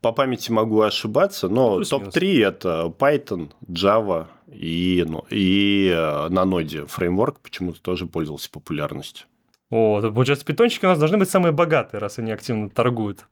По 0.00 0.12
памяти 0.12 0.50
могу 0.50 0.80
ошибаться, 0.80 1.48
но 1.48 1.82
топ-3 1.82 2.46
это 2.46 2.94
Python, 2.98 3.50
Java 3.68 4.28
и, 4.46 5.04
ну, 5.06 5.26
и 5.30 5.92
э, 5.94 6.28
на 6.28 6.44
ноде 6.44 6.86
фреймворк 6.86 7.40
почему-то 7.40 7.82
тоже 7.82 8.06
пользовался 8.06 8.50
популярностью. 8.50 9.26
О, 9.68 10.00
получается, 10.00 10.46
питончики 10.46 10.86
у 10.86 10.88
нас 10.88 10.98
должны 10.98 11.18
быть 11.18 11.28
самые 11.28 11.52
богатые, 11.52 12.00
раз 12.00 12.18
они 12.18 12.32
активно 12.32 12.70
торгуют. 12.70 13.26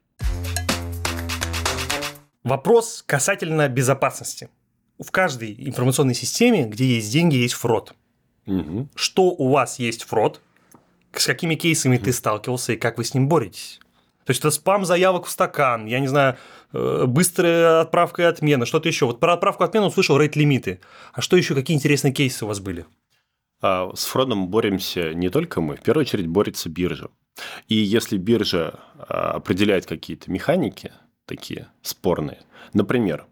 Вопрос 2.45 3.03
касательно 3.07 3.69
безопасности. 3.69 4.51
В 5.01 5.11
каждой 5.11 5.55
информационной 5.59 6.15
системе, 6.15 6.65
где 6.65 6.97
есть 6.97 7.11
деньги, 7.11 7.37
есть 7.37 7.55
фрод. 7.55 7.95
Угу. 8.47 8.89
Что 8.95 9.25
у 9.31 9.49
вас 9.49 9.79
есть 9.79 10.05
фрод? 10.05 10.41
С 11.13 11.27
какими 11.27 11.55
кейсами 11.55 11.97
угу. 11.97 12.05
ты 12.05 12.13
сталкивался 12.13 12.75
и 12.75 12.77
как 12.77 12.99
вы 12.99 13.05
с 13.05 13.15
ним 13.15 13.29
боретесь? 13.29 13.81
То 14.25 14.31
есть 14.31 14.41
это 14.41 14.51
спам 14.51 14.85
заявок 14.85 15.27
в 15.27 15.31
стакан, 15.31 15.87
я 15.87 16.01
не 16.01 16.07
знаю, 16.07 16.37
э, 16.73 17.05
быстрая 17.07 17.81
отправка 17.83 18.23
и 18.23 18.25
отмена, 18.25 18.67
что-то 18.67 18.89
еще. 18.89 19.07
Вот 19.07 19.21
про 19.21 19.35
отправку 19.35 19.65
и 19.65 19.67
отмену 19.67 19.87
услышал 19.87 20.19
рейд-лимиты. 20.19 20.81
А 21.13 21.21
что 21.21 21.37
еще, 21.37 21.55
какие 21.55 21.77
интересные 21.77 22.13
кейсы 22.13 22.45
у 22.45 22.49
вас 22.49 22.61
были? 22.61 22.87
А, 23.61 23.91
с 23.95 24.05
фродом 24.05 24.49
боремся 24.49 25.15
не 25.15 25.29
только 25.29 25.61
мы, 25.61 25.77
в 25.77 25.83
первую 25.83 26.03
очередь 26.03 26.27
борется 26.27 26.69
биржа. 26.69 27.09
И 27.69 27.75
если 27.75 28.17
биржа 28.17 28.81
а, 28.97 29.33
определяет 29.33 29.87
какие-то 29.87 30.31
механики, 30.31 30.93
такие 31.27 31.69
спорные. 31.83 32.39
Например, 32.73 33.27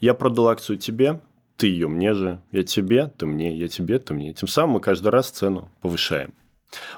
я 0.00 0.14
продал 0.14 0.48
акцию 0.48 0.78
тебе, 0.78 1.20
ты 1.56 1.66
ее 1.66 1.88
мне 1.88 2.14
же, 2.14 2.40
я 2.52 2.62
тебе, 2.62 3.08
ты 3.08 3.26
мне, 3.26 3.54
я 3.54 3.68
тебе, 3.68 3.98
ты 3.98 4.14
мне. 4.14 4.32
Тем 4.32 4.48
самым 4.48 4.74
мы 4.74 4.80
каждый 4.80 5.08
раз 5.08 5.30
цену 5.30 5.70
повышаем. 5.82 6.32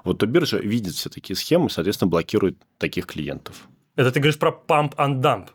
Вот 0.04 0.18
то 0.18 0.26
биржа 0.26 0.58
видит 0.58 0.94
все 0.94 1.08
такие 1.08 1.36
схемы, 1.36 1.70
соответственно, 1.70 2.10
блокирует 2.10 2.58
таких 2.78 3.06
клиентов. 3.06 3.68
Это 3.96 4.12
ты 4.12 4.20
говоришь 4.20 4.38
про 4.38 4.50
pump 4.50 4.94
and 4.96 5.20
dump? 5.20 5.48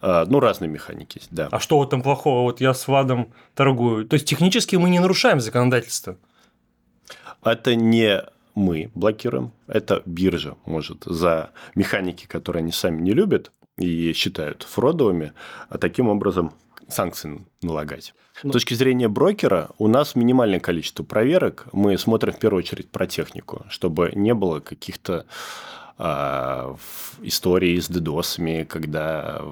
А, 0.00 0.24
ну, 0.26 0.40
разные 0.40 0.68
механики 0.68 1.18
есть, 1.18 1.28
да. 1.30 1.48
А 1.50 1.60
что 1.60 1.78
вот 1.78 1.90
там 1.90 2.02
плохого? 2.02 2.42
Вот 2.42 2.60
я 2.60 2.74
с 2.74 2.86
ВАДом 2.88 3.32
торгую. 3.54 4.06
То 4.06 4.14
есть, 4.14 4.26
технически 4.26 4.76
мы 4.76 4.90
не 4.90 4.98
нарушаем 4.98 5.40
законодательство? 5.40 6.18
Это 7.42 7.74
не 7.74 8.22
мы 8.54 8.90
блокируем, 8.94 9.52
это 9.66 10.02
биржа 10.04 10.56
может 10.66 11.04
за 11.04 11.50
механики, 11.74 12.26
которые 12.26 12.60
они 12.60 12.72
сами 12.72 13.00
не 13.00 13.12
любят, 13.12 13.50
и 13.78 14.12
считают 14.12 14.62
фродовыми, 14.62 15.32
а 15.68 15.78
таким 15.78 16.08
образом 16.08 16.52
санкции 16.88 17.44
налагать. 17.62 18.14
Ну, 18.42 18.50
С 18.50 18.52
точки 18.52 18.74
зрения 18.74 19.08
брокера, 19.08 19.70
у 19.78 19.88
нас 19.88 20.14
минимальное 20.14 20.60
количество 20.60 21.04
проверок. 21.04 21.66
Мы 21.72 21.96
смотрим 21.98 22.32
в 22.32 22.38
первую 22.38 22.62
очередь 22.62 22.90
про 22.90 23.06
технику, 23.06 23.64
чтобы 23.68 24.12
не 24.14 24.34
было 24.34 24.60
каких-то 24.60 25.26
э, 25.98 26.76
историй 27.22 27.80
с 27.80 27.88
дедосами, 27.88 28.64
когда 28.64 29.42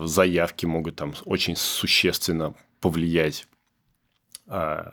заявки 0.00 0.66
могут 0.66 0.96
там 0.96 1.14
очень 1.24 1.56
существенно 1.56 2.54
повлиять 2.80 3.46
э, 4.48 4.90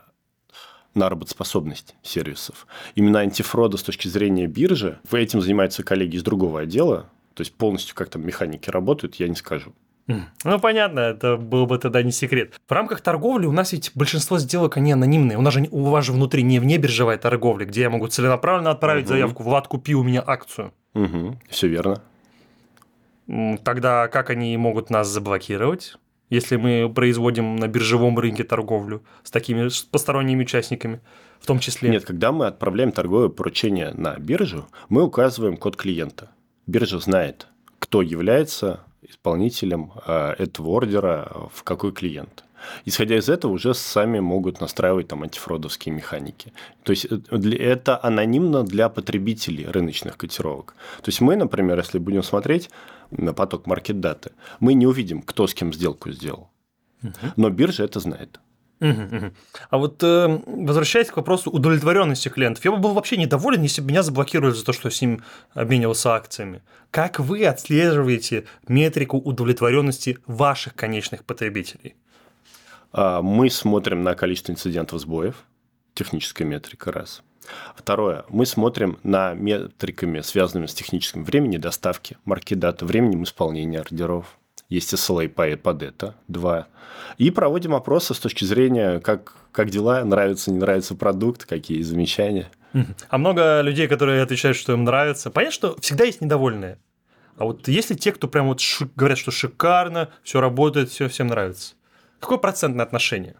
на 0.94 1.08
работоспособность 1.08 1.94
сервисов. 2.02 2.66
Именно 2.94 3.20
антифрода 3.20 3.76
с 3.76 3.82
точки 3.82 4.08
зрения 4.08 4.46
биржи, 4.46 5.00
этим 5.10 5.40
занимаются 5.40 5.82
коллеги 5.82 6.16
из 6.16 6.22
другого 6.22 6.60
отдела, 6.60 7.10
то 7.34 7.42
есть 7.42 7.54
полностью 7.54 7.94
как 7.94 8.08
там 8.10 8.26
механики 8.26 8.70
работают, 8.70 9.16
я 9.16 9.28
не 9.28 9.36
скажу. 9.36 9.72
Ну, 10.44 10.58
понятно, 10.58 11.00
это 11.00 11.36
был 11.36 11.66
бы 11.66 11.78
тогда 11.78 12.02
не 12.02 12.10
секрет. 12.10 12.60
В 12.66 12.72
рамках 12.72 13.00
торговли 13.00 13.46
у 13.46 13.52
нас 13.52 13.72
ведь 13.72 13.92
большинство 13.94 14.38
сделок, 14.38 14.76
они 14.76 14.92
анонимные. 14.92 15.38
У 15.38 15.40
нас 15.40 15.54
же, 15.54 15.68
у 15.70 15.84
вас 15.84 16.04
же 16.04 16.12
внутри 16.12 16.42
не 16.42 16.58
вне 16.58 16.78
биржевая 16.78 17.16
торговля, 17.16 17.64
где 17.64 17.82
я 17.82 17.90
могу 17.90 18.08
целенаправленно 18.08 18.70
отправить 18.70 19.04
угу. 19.04 19.10
заявку, 19.10 19.42
Влад, 19.44 19.68
купи 19.68 19.94
у 19.94 20.02
меня 20.02 20.22
акцию. 20.26 20.72
Угу, 20.94 21.38
все 21.48 21.68
верно. 21.68 22.02
Тогда 23.62 24.08
как 24.08 24.30
они 24.30 24.56
могут 24.56 24.90
нас 24.90 25.06
заблокировать? 25.08 25.96
если 26.30 26.56
мы 26.56 26.90
производим 26.94 27.56
на 27.56 27.66
биржевом 27.66 28.18
рынке 28.18 28.44
торговлю 28.44 29.02
с 29.24 29.30
такими 29.30 29.68
с 29.68 29.82
посторонними 29.82 30.42
участниками, 30.42 31.00
в 31.40 31.46
том 31.46 31.58
числе. 31.58 31.90
Нет, 31.90 32.04
когда 32.04 32.32
мы 32.32 32.46
отправляем 32.46 32.92
торговое 32.92 33.28
поручение 33.28 33.92
на 33.92 34.14
биржу, 34.16 34.66
мы 34.88 35.02
указываем 35.02 35.56
код 35.56 35.76
клиента. 35.76 36.30
Биржа 36.66 36.98
знает, 36.98 37.46
кто 37.78 38.02
является 38.02 38.80
исполнителем 39.02 39.92
э, 40.06 40.34
этого 40.38 40.68
ордера 40.68 41.48
в 41.52 41.62
какой 41.62 41.92
клиент. 41.92 42.44
Исходя 42.84 43.16
из 43.16 43.28
этого, 43.28 43.52
уже 43.52 43.74
сами 43.74 44.20
могут 44.20 44.60
настраивать 44.60 45.08
там 45.08 45.22
антифродовские 45.22 45.94
механики. 45.94 46.52
То 46.82 46.90
есть 46.92 47.06
э, 47.06 47.18
это 47.58 48.02
анонимно 48.02 48.62
для 48.62 48.88
потребителей 48.88 49.66
рыночных 49.66 50.16
котировок. 50.16 50.74
То 51.02 51.08
есть 51.08 51.20
мы, 51.20 51.36
например, 51.36 51.78
если 51.78 51.98
будем 51.98 52.22
смотреть 52.22 52.70
на 53.10 53.32
поток 53.32 53.66
маркет-даты, 53.66 54.32
мы 54.60 54.74
не 54.74 54.86
увидим, 54.86 55.22
кто 55.22 55.46
с 55.46 55.54
кем 55.54 55.72
сделку 55.72 56.10
сделал. 56.10 56.50
Но 57.36 57.48
биржа 57.50 57.84
это 57.84 57.98
знает. 57.98 58.40
А 58.80 59.78
вот 59.78 60.02
э, 60.02 60.40
возвращаясь 60.46 61.08
к 61.08 61.16
вопросу 61.16 61.50
удовлетворенности 61.50 62.28
клиентов, 62.28 62.64
я 62.64 62.70
бы 62.70 62.78
был 62.78 62.94
вообще 62.94 63.18
недоволен, 63.18 63.62
если 63.62 63.82
бы 63.82 63.88
меня 63.88 64.02
заблокировали 64.02 64.54
за 64.54 64.64
то, 64.64 64.72
что 64.72 64.90
с 64.90 65.00
ним 65.02 65.22
обменивался 65.52 66.14
акциями. 66.14 66.62
Как 66.90 67.20
вы 67.20 67.44
отслеживаете 67.44 68.46
метрику 68.66 69.18
удовлетворенности 69.18 70.18
ваших 70.26 70.74
конечных 70.74 71.24
потребителей? 71.24 71.94
А, 72.92 73.20
мы 73.22 73.50
смотрим 73.50 74.02
на 74.02 74.14
количество 74.14 74.52
инцидентов 74.52 75.00
сбоев, 75.00 75.44
техническая 75.94 76.46
метрика 76.46 76.90
раз. 76.90 77.22
Второе. 77.76 78.24
Мы 78.28 78.46
смотрим 78.46 78.98
на 79.02 79.34
метриками, 79.34 80.20
связанными 80.20 80.66
с 80.66 80.74
техническим 80.74 81.24
временем 81.24 81.60
доставки, 81.60 82.16
марки 82.24 82.54
даты, 82.54 82.84
временем 82.84 83.24
исполнения 83.24 83.80
ордеров. 83.80 84.38
Есть 84.70 84.94
SLA 84.94 85.28
под 85.56 85.82
это. 85.82 86.14
Два. 86.28 86.68
И 87.18 87.30
проводим 87.30 87.74
опросы 87.74 88.14
с 88.14 88.18
точки 88.18 88.44
зрения, 88.44 89.00
как, 89.00 89.34
как 89.52 89.68
дела, 89.68 90.02
нравится, 90.04 90.50
не 90.50 90.58
нравится 90.58 90.94
продукт, 90.94 91.44
какие 91.44 91.82
замечания. 91.82 92.50
А 93.08 93.18
много 93.18 93.60
людей, 93.62 93.88
которые 93.88 94.22
отвечают, 94.22 94.56
что 94.56 94.72
им 94.72 94.84
нравится. 94.84 95.30
Понятно, 95.30 95.52
что 95.52 95.76
всегда 95.80 96.04
есть 96.04 96.20
недовольные. 96.20 96.78
А 97.36 97.44
вот 97.44 97.66
есть 97.68 97.90
ли 97.90 97.96
те, 97.96 98.12
кто 98.12 98.28
прям 98.28 98.46
вот 98.46 98.60
шик, 98.60 98.90
говорят, 98.94 99.18
что 99.18 99.32
шикарно, 99.32 100.10
все 100.22 100.40
работает, 100.40 100.90
все 100.90 101.08
всем 101.08 101.26
нравится? 101.26 101.74
Какое 102.20 102.38
процентное 102.38 102.84
отношение? 102.84 103.36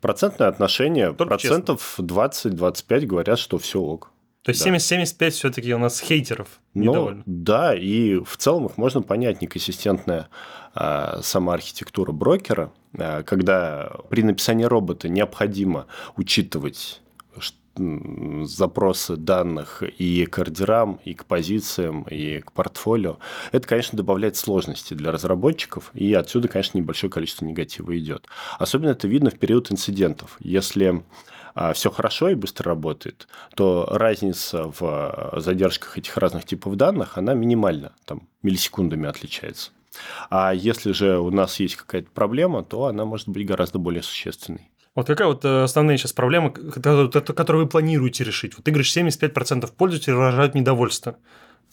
Процентное 0.00 0.48
отношение, 0.48 1.12
Только 1.12 1.30
процентов 1.30 1.96
20-25 1.98 3.06
говорят, 3.06 3.38
что 3.38 3.58
все 3.58 3.80
ок. 3.80 4.09
То 4.42 4.50
есть 4.50 4.64
да. 4.64 4.70
70-75 4.70 5.30
все-таки 5.30 5.74
у 5.74 5.78
нас 5.78 6.00
хейтеров 6.00 6.48
ну, 6.72 7.22
Да, 7.26 7.74
и 7.74 8.16
в 8.16 8.36
целом 8.38 8.66
их 8.66 8.78
можно 8.78 9.02
понять, 9.02 9.42
неконсистентная 9.42 10.28
а, 10.74 11.20
сама 11.22 11.54
архитектура 11.54 12.12
брокера, 12.12 12.72
а, 12.96 13.22
когда 13.22 13.92
при 14.08 14.22
написании 14.22 14.64
робота 14.64 15.08
необходимо 15.08 15.86
учитывать 16.16 17.02
запросы 17.76 19.16
данных 19.16 19.82
и 19.82 20.26
к 20.26 20.38
ордерам, 20.38 21.00
и 21.04 21.14
к 21.14 21.24
позициям, 21.24 22.02
и 22.02 22.40
к 22.40 22.52
портфолио, 22.52 23.18
это, 23.52 23.66
конечно, 23.66 23.96
добавляет 23.96 24.36
сложности 24.36 24.94
для 24.94 25.12
разработчиков, 25.12 25.90
и 25.94 26.12
отсюда, 26.12 26.48
конечно, 26.48 26.78
небольшое 26.78 27.10
количество 27.10 27.44
негатива 27.44 27.96
идет. 27.98 28.26
Особенно 28.58 28.90
это 28.90 29.08
видно 29.08 29.30
в 29.30 29.38
период 29.38 29.70
инцидентов. 29.70 30.36
Если 30.40 31.02
все 31.74 31.90
хорошо 31.90 32.28
и 32.28 32.34
быстро 32.34 32.70
работает, 32.70 33.28
то 33.54 33.86
разница 33.90 34.64
в 34.64 34.82
а, 34.82 35.40
задержках 35.40 35.98
этих 35.98 36.16
разных 36.16 36.44
типов 36.44 36.76
данных, 36.76 37.18
она 37.18 37.34
минимальна, 37.34 37.92
там 38.04 38.22
миллисекундами 38.42 39.08
отличается. 39.08 39.70
А 40.30 40.52
если 40.54 40.92
же 40.92 41.18
у 41.18 41.30
нас 41.30 41.60
есть 41.60 41.76
какая-то 41.76 42.10
проблема, 42.12 42.62
то 42.62 42.86
она 42.86 43.04
может 43.04 43.28
быть 43.28 43.46
гораздо 43.46 43.78
более 43.78 44.02
существенной. 44.02 44.70
Вот 44.94 45.06
какая 45.06 45.28
вот 45.28 45.44
э, 45.44 45.62
основная 45.62 45.96
сейчас 45.96 46.12
проблема, 46.12 46.50
которую 46.50 47.64
вы 47.64 47.68
планируете 47.68 48.24
решить? 48.24 48.56
Вот 48.56 48.64
ты 48.64 48.70
говоришь, 48.70 48.96
75% 48.96 49.70
пользователей 49.76 50.16
выражают 50.16 50.54
недовольство. 50.54 51.16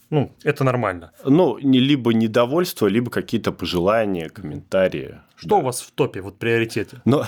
Ну, 0.10 0.32
это 0.44 0.64
нормально. 0.64 1.12
Ну, 1.26 1.58
не 1.58 1.80
либо 1.80 2.14
недовольство, 2.14 2.88
либо 2.88 3.12
какие-то 3.12 3.52
пожелания, 3.52 4.30
комментарии. 4.30 5.20
Что 5.36 5.50
да. 5.50 5.56
у 5.58 5.62
вас 5.62 5.82
в 5.82 5.92
топе, 5.92 6.22
вот 6.22 6.38
приоритеты? 6.38 7.02
Ну, 7.06 7.24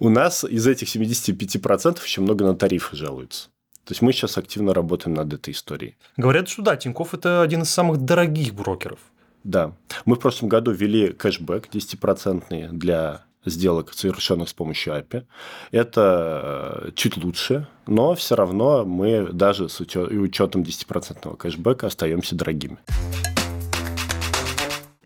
У 0.00 0.08
нас 0.08 0.44
из 0.44 0.66
этих 0.66 0.94
75% 0.94 2.02
еще 2.04 2.20
много 2.20 2.44
на 2.44 2.54
тарифы 2.54 2.96
жалуются. 2.96 3.48
То 3.84 3.92
есть 3.92 4.02
мы 4.02 4.12
сейчас 4.12 4.38
активно 4.38 4.74
работаем 4.74 5.14
над 5.14 5.32
этой 5.32 5.52
историей. 5.52 5.96
Говорят, 6.16 6.48
что 6.48 6.62
да, 6.62 6.76
Тиньков 6.76 7.14
это 7.14 7.42
один 7.42 7.62
из 7.62 7.70
самых 7.70 7.98
дорогих 7.98 8.54
брокеров. 8.54 9.00
Да. 9.42 9.72
Мы 10.04 10.14
в 10.14 10.20
прошлом 10.20 10.48
году 10.48 10.70
ввели 10.70 11.12
кэшбэк 11.12 11.68
10% 11.68 12.68
для 12.70 13.24
сделок, 13.44 13.92
совершенных 13.92 14.48
с 14.48 14.54
помощью 14.54 14.94
API. 14.94 15.24
Это 15.72 16.84
э, 16.84 16.90
чуть 16.94 17.16
лучше, 17.16 17.66
но 17.86 18.14
все 18.14 18.36
равно 18.36 18.84
мы 18.84 19.32
даже 19.32 19.68
с 19.68 19.80
учетом 19.80 20.62
10% 20.62 21.36
кэшбэка 21.36 21.88
остаемся 21.88 22.36
дорогими. 22.36 22.78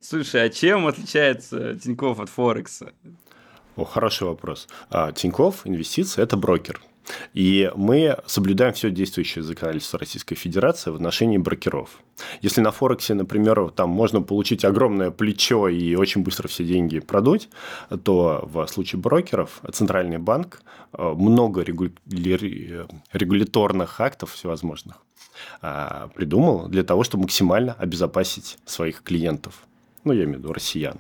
Слушай, 0.01 0.45
а 0.45 0.49
чем 0.51 0.87
отличается 0.87 1.75
Тиньков 1.77 2.21
от 2.21 2.29
Форекса? 2.29 2.93
О, 3.77 3.85
хороший 3.85 4.27
вопрос. 4.27 4.69
А, 4.91 5.13
Тиньков 5.13 5.67
инвестиции– 5.67 6.23
это 6.23 6.37
брокер. 6.37 6.81
И 7.35 7.71
мы 7.77 8.17
соблюдаем 8.27 8.73
все 8.73 8.91
действующее 8.91 9.45
законодательство 9.45 9.99
Российской 9.99 10.35
Федерации 10.35 10.91
в 10.91 10.97
отношении 10.97 11.39
брокеров. 11.39 12.01
Если 12.41 12.61
на 12.61 12.73
Форексе, 12.73 13.15
например, 13.15 13.71
там 13.71 13.91
можно 13.91 14.23
получить 14.23 14.65
огромное 14.65 15.11
плечо 15.11 15.69
и 15.69 15.95
очень 15.95 16.23
быстро 16.23 16.49
все 16.49 16.65
деньги 16.65 16.99
продуть, 16.99 17.49
то 18.03 18.49
в 18.53 18.67
случае 18.67 19.01
брокеров 19.01 19.61
Центральный 19.73 20.19
банк 20.19 20.63
э, 20.95 21.03
много 21.03 21.63
регуляторных 21.63 24.01
актов 24.01 24.33
всевозможных 24.33 24.97
а, 25.61 26.09
придумал 26.15 26.69
для 26.69 26.83
того, 26.83 27.05
чтобы 27.05 27.25
максимально 27.25 27.75
обезопасить 27.75 28.59
своих 28.65 29.03
клиентов. 29.03 29.67
Ну, 30.05 30.13
я 30.13 30.25
имею 30.25 30.39
в 30.39 30.43
виду 30.43 30.53
россиян. 30.53 30.99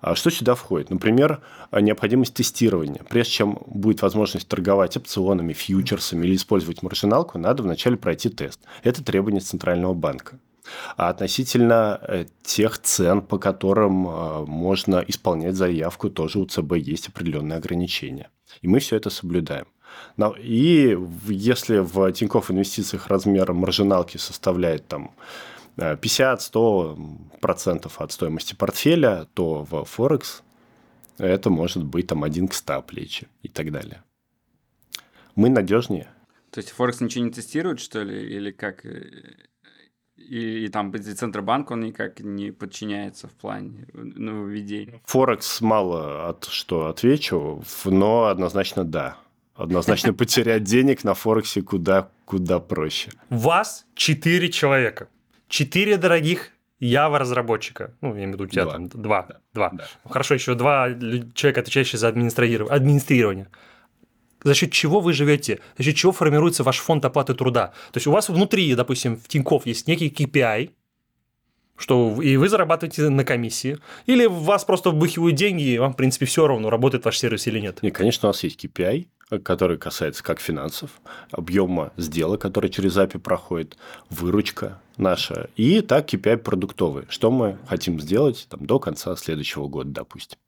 А 0.00 0.14
что 0.14 0.30
сюда 0.30 0.54
входит? 0.54 0.90
Например, 0.90 1.40
необходимость 1.72 2.34
тестирования. 2.34 3.02
Прежде 3.08 3.32
чем 3.32 3.58
будет 3.66 4.02
возможность 4.02 4.48
торговать 4.48 4.96
опционами, 4.96 5.52
фьючерсами 5.52 6.26
или 6.26 6.36
использовать 6.36 6.82
маржиналку, 6.82 7.38
надо 7.38 7.62
вначале 7.62 7.96
пройти 7.96 8.28
тест. 8.28 8.60
Это 8.82 9.04
требование 9.04 9.40
Центрального 9.40 9.94
банка. 9.94 10.38
А 10.96 11.08
относительно 11.08 11.98
э, 12.02 12.26
тех 12.42 12.78
цен, 12.78 13.22
по 13.22 13.38
которым 13.38 14.06
э, 14.06 14.44
можно 14.46 15.02
исполнять 15.06 15.54
заявку, 15.54 16.10
тоже 16.10 16.38
у 16.38 16.46
ЦБ 16.46 16.74
есть 16.76 17.08
определенные 17.08 17.56
ограничения. 17.56 18.30
И 18.60 18.68
мы 18.68 18.80
все 18.80 18.96
это 18.96 19.10
соблюдаем. 19.10 19.66
И 20.42 20.98
если 21.28 21.78
в 21.78 22.12
Тинькофф 22.12 22.50
инвестициях 22.50 23.06
размер 23.06 23.52
маржиналки 23.52 24.16
составляет 24.16 24.86
там 24.86 25.12
50-100% 25.78 27.92
от 27.96 28.12
стоимости 28.12 28.54
портфеля, 28.54 29.26
то 29.34 29.66
в 29.70 29.84
Форекс 29.84 30.42
это 31.18 31.50
может 31.50 31.84
быть 31.84 32.06
там 32.08 32.24
один 32.24 32.48
к 32.48 32.54
100 32.54 32.82
плечи 32.82 33.28
и 33.42 33.48
так 33.48 33.70
далее. 33.70 34.02
Мы 35.34 35.50
надежнее. 35.50 36.08
То 36.50 36.58
есть 36.58 36.70
Форекс 36.70 37.00
ничего 37.00 37.24
не 37.24 37.30
тестирует, 37.30 37.80
что 37.80 38.02
ли, 38.02 38.36
или 38.36 38.50
как? 38.50 38.84
И, 40.16 40.64
и 40.64 40.68
там 40.68 40.92
Центробанк, 40.92 41.70
он 41.70 41.82
никак 41.82 42.20
не 42.20 42.50
подчиняется 42.50 43.28
в 43.28 43.32
плане 43.32 43.86
нововведения. 43.92 45.00
Форекс 45.04 45.60
мало 45.60 46.28
от 46.28 46.46
что 46.46 46.88
отвечу, 46.88 47.62
но 47.84 48.26
однозначно 48.26 48.84
да. 48.84 49.18
Однозначно 49.54 50.14
потерять 50.14 50.64
денег 50.64 51.04
на 51.04 51.14
Форексе 51.14 51.62
куда, 51.62 52.10
куда 52.24 52.58
проще. 52.58 53.10
Вас 53.28 53.86
четыре 53.94 54.50
человека 54.50 55.08
четыре 55.48 55.96
дорогих 55.96 56.50
Java 56.80 57.18
разработчика. 57.18 57.94
Ну, 58.00 58.10
я 58.10 58.24
имею 58.24 58.30
в 58.30 58.32
виду 58.34 58.44
у 58.44 58.46
тебя 58.46 58.64
два. 58.64 58.72
там 58.72 58.88
два. 58.88 59.26
Да. 59.28 59.40
два. 59.52 59.70
Да. 59.70 59.84
Ну, 60.04 60.10
хорошо, 60.10 60.34
еще 60.34 60.54
два 60.54 60.88
человека, 61.34 61.60
отвечающие 61.60 61.98
за 61.98 62.08
администрирование. 62.08 62.74
администрирование. 62.74 63.48
За 64.44 64.54
счет 64.54 64.70
чего 64.70 65.00
вы 65.00 65.12
живете? 65.12 65.60
За 65.76 65.84
счет 65.84 65.96
чего 65.96 66.12
формируется 66.12 66.62
ваш 66.62 66.78
фонд 66.78 67.04
оплаты 67.04 67.34
труда? 67.34 67.68
То 67.92 67.96
есть 67.96 68.06
у 68.06 68.12
вас 68.12 68.28
внутри, 68.28 68.72
допустим, 68.74 69.16
в 69.16 69.26
Тинькофф 69.26 69.66
есть 69.66 69.88
некий 69.88 70.08
KPI, 70.08 70.70
что 71.76 72.20
и 72.22 72.36
вы 72.36 72.48
зарабатываете 72.48 73.08
на 73.08 73.24
комиссии, 73.24 73.78
или 74.06 74.26
вас 74.26 74.64
просто 74.64 74.90
вбыхивают 74.90 75.34
деньги, 75.36 75.62
и 75.62 75.78
вам, 75.78 75.92
в 75.92 75.96
принципе, 75.96 76.26
все 76.26 76.46
равно, 76.46 76.70
работает 76.70 77.04
ваш 77.04 77.18
сервис 77.18 77.46
или 77.46 77.58
нет? 77.58 77.82
Нет, 77.82 77.94
конечно, 77.94 78.28
у 78.28 78.30
нас 78.30 78.42
есть 78.44 78.64
KPI, 78.64 79.06
который 79.44 79.76
касается 79.76 80.22
как 80.22 80.40
финансов, 80.40 81.00
объема 81.30 81.92
сделок, 81.96 82.40
который 82.40 82.70
через 82.70 82.96
API 82.96 83.18
проходит, 83.18 83.76
выручка 84.10 84.80
наша, 84.96 85.50
и 85.56 85.80
так 85.80 86.12
KPI 86.12 86.38
продуктовые, 86.38 87.06
что 87.08 87.30
мы 87.30 87.58
хотим 87.66 88.00
сделать 88.00 88.46
там, 88.48 88.66
до 88.66 88.78
конца 88.78 89.14
следующего 89.16 89.68
года, 89.68 89.90
допустим. 89.90 90.38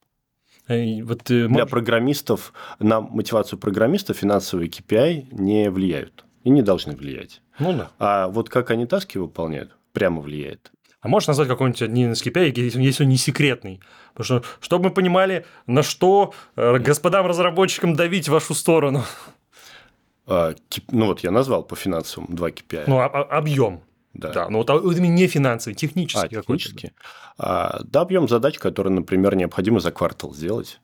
Вот, 0.68 1.30
э, 1.30 1.48
Для 1.48 1.66
программистов, 1.66 2.52
на 2.78 3.00
мотивацию 3.00 3.58
программистов 3.58 4.16
финансовые 4.16 4.68
KPI 4.68 5.28
не 5.32 5.68
влияют 5.68 6.24
и 6.44 6.50
не 6.50 6.62
должны 6.62 6.94
влиять. 6.94 7.42
Ну 7.58 7.72
да. 7.72 7.90
А 7.98 8.28
вот 8.28 8.48
как 8.48 8.70
они 8.70 8.86
таски 8.86 9.18
выполняют, 9.18 9.76
прямо 9.92 10.20
влияет. 10.20 10.70
А 11.00 11.08
можешь 11.08 11.28
назвать 11.28 11.48
какой-нибудь 11.48 11.82
один 11.82 12.12
из 12.12 12.22
KPI, 12.22 12.78
если 12.78 13.04
он 13.04 13.08
не 13.08 13.16
секретный? 13.16 13.80
Потому 14.14 14.24
что, 14.24 14.48
чтобы 14.60 14.84
мы 14.84 14.90
понимали, 14.90 15.46
на 15.66 15.82
что 15.82 16.34
э, 16.56 16.78
господам 16.78 17.26
разработчикам 17.26 17.94
давить 17.94 18.28
в 18.28 18.32
вашу 18.32 18.54
сторону. 18.54 19.04
А, 20.26 20.54
ну 20.90 21.06
вот 21.06 21.20
я 21.20 21.30
назвал 21.30 21.62
по 21.62 21.74
финансовым 21.74 22.34
два 22.34 22.50
KPI. 22.50 22.84
Ну, 22.86 22.98
а, 22.98 23.06
а, 23.06 23.22
объем. 23.38 23.82
Да. 24.12 24.32
да, 24.32 24.48
но 24.50 24.58
вот 24.58 24.68
именно 24.68 25.14
не 25.14 25.26
финансовый, 25.26 25.74
технический. 25.74 26.36
А, 26.36 26.42
технический. 26.42 26.92
А, 27.38 27.80
да, 27.84 28.02
объем 28.02 28.28
задач, 28.28 28.58
которые, 28.58 28.92
например, 28.92 29.36
необходимо 29.36 29.80
за 29.80 29.92
квартал 29.92 30.34
сделать. 30.34 30.80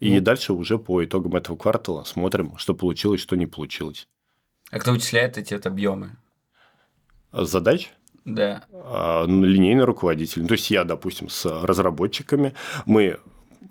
И 0.00 0.14
ну. 0.14 0.20
дальше 0.20 0.52
уже 0.52 0.78
по 0.78 1.04
итогам 1.04 1.36
этого 1.36 1.56
квартала 1.56 2.04
смотрим, 2.04 2.56
что 2.56 2.74
получилось, 2.74 3.20
что 3.20 3.36
не 3.36 3.46
получилось. 3.46 4.08
А 4.70 4.78
кто 4.78 4.92
вычисляет 4.92 5.36
эти 5.38 5.54
объемы? 5.54 6.16
Задач? 7.32 7.92
Да. 8.24 8.64
А, 8.72 9.26
линейный 9.26 9.84
руководитель. 9.84 10.46
То 10.46 10.52
есть 10.52 10.70
я, 10.70 10.84
допустим, 10.84 11.28
с 11.28 11.44
разработчиками, 11.62 12.54
мы 12.86 13.18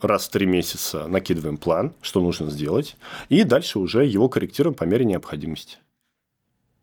раз 0.02 0.28
в 0.28 0.32
три 0.32 0.45
месяца 0.45 1.08
накидываем 1.08 1.58
план, 1.58 1.93
что 2.02 2.22
нужно 2.22 2.49
сделать, 2.49 2.97
и 3.30 3.43
дальше 3.43 3.80
уже 3.80 4.06
его 4.06 4.30
корректируем 4.30 4.76
по 4.76 4.84
мере 4.84 5.06
необходимости. 5.06 5.78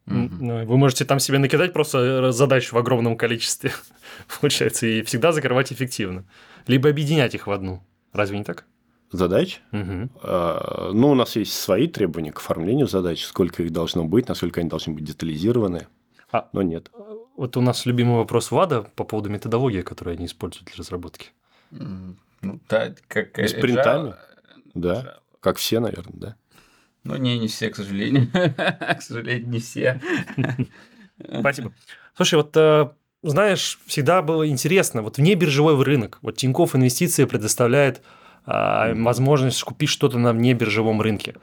Ну, 0.06 0.64
вы 0.64 0.78
можете 0.78 1.04
там 1.04 1.18
себе 1.18 1.38
накидать 1.38 1.74
просто 1.74 2.32
задач 2.32 2.72
в 2.72 2.78
огромном 2.78 3.16
количестве, 3.16 3.72
получается, 4.40 4.86
и 4.86 5.02
всегда 5.02 5.32
закрывать 5.32 5.72
эффективно. 5.72 6.24
Либо 6.66 6.88
объединять 6.88 7.34
их 7.34 7.46
в 7.46 7.50
одну. 7.50 7.82
Разве 8.12 8.38
не 8.38 8.44
так? 8.44 8.64
Задач? 9.12 9.60
Угу. 9.72 10.10
А, 10.22 10.90
ну, 10.92 11.10
у 11.10 11.14
нас 11.14 11.36
есть 11.36 11.52
свои 11.52 11.88
требования 11.88 12.32
к 12.32 12.38
оформлению 12.38 12.88
задач, 12.88 13.24
сколько 13.24 13.62
их 13.62 13.72
должно 13.72 14.04
быть, 14.04 14.28
насколько 14.28 14.60
они 14.60 14.68
должны 14.68 14.94
быть 14.94 15.04
детализированы. 15.04 15.88
А, 16.30 16.48
но 16.52 16.62
нет. 16.62 16.90
Вот 17.36 17.56
у 17.56 17.60
нас 17.60 17.86
любимый 17.86 18.16
вопрос 18.16 18.50
ВАДА 18.50 18.82
по 18.82 19.04
поводу 19.04 19.30
методологии, 19.30 19.82
которую 19.82 20.14
они 20.14 20.26
используют 20.26 20.68
для 20.68 20.76
разработки. 20.76 21.30
Ну, 21.70 22.60
да, 22.68 22.94
как 23.08 23.38
С 23.38 23.52
принтами? 23.52 24.14
Да, 24.74 25.18
как 25.40 25.56
все, 25.56 25.80
наверное, 25.80 26.14
да. 26.14 26.36
Ну, 27.04 27.16
не, 27.16 27.38
не 27.38 27.48
все, 27.48 27.70
к 27.70 27.76
сожалению. 27.76 28.28
К 28.32 29.00
сожалению, 29.00 29.48
не 29.48 29.60
все. 29.60 30.00
Спасибо. 31.40 31.72
Слушай, 32.14 32.34
вот 32.34 32.54
э, 32.56 32.90
знаешь, 33.22 33.78
всегда 33.86 34.22
было 34.22 34.48
интересно, 34.48 35.02
вот 35.02 35.16
вне 35.18 35.34
биржевой 35.34 35.82
рынок, 35.82 36.18
вот 36.22 36.36
Тинькофф 36.36 36.76
Инвестиции 36.76 37.24
предоставляет 37.24 38.02
а, 38.46 38.94
возможность 38.94 39.62
купить 39.62 39.88
что-то 39.88 40.18
на 40.18 40.32
вне 40.32 40.54
биржевом 40.54 41.00
рынке. 41.00 41.34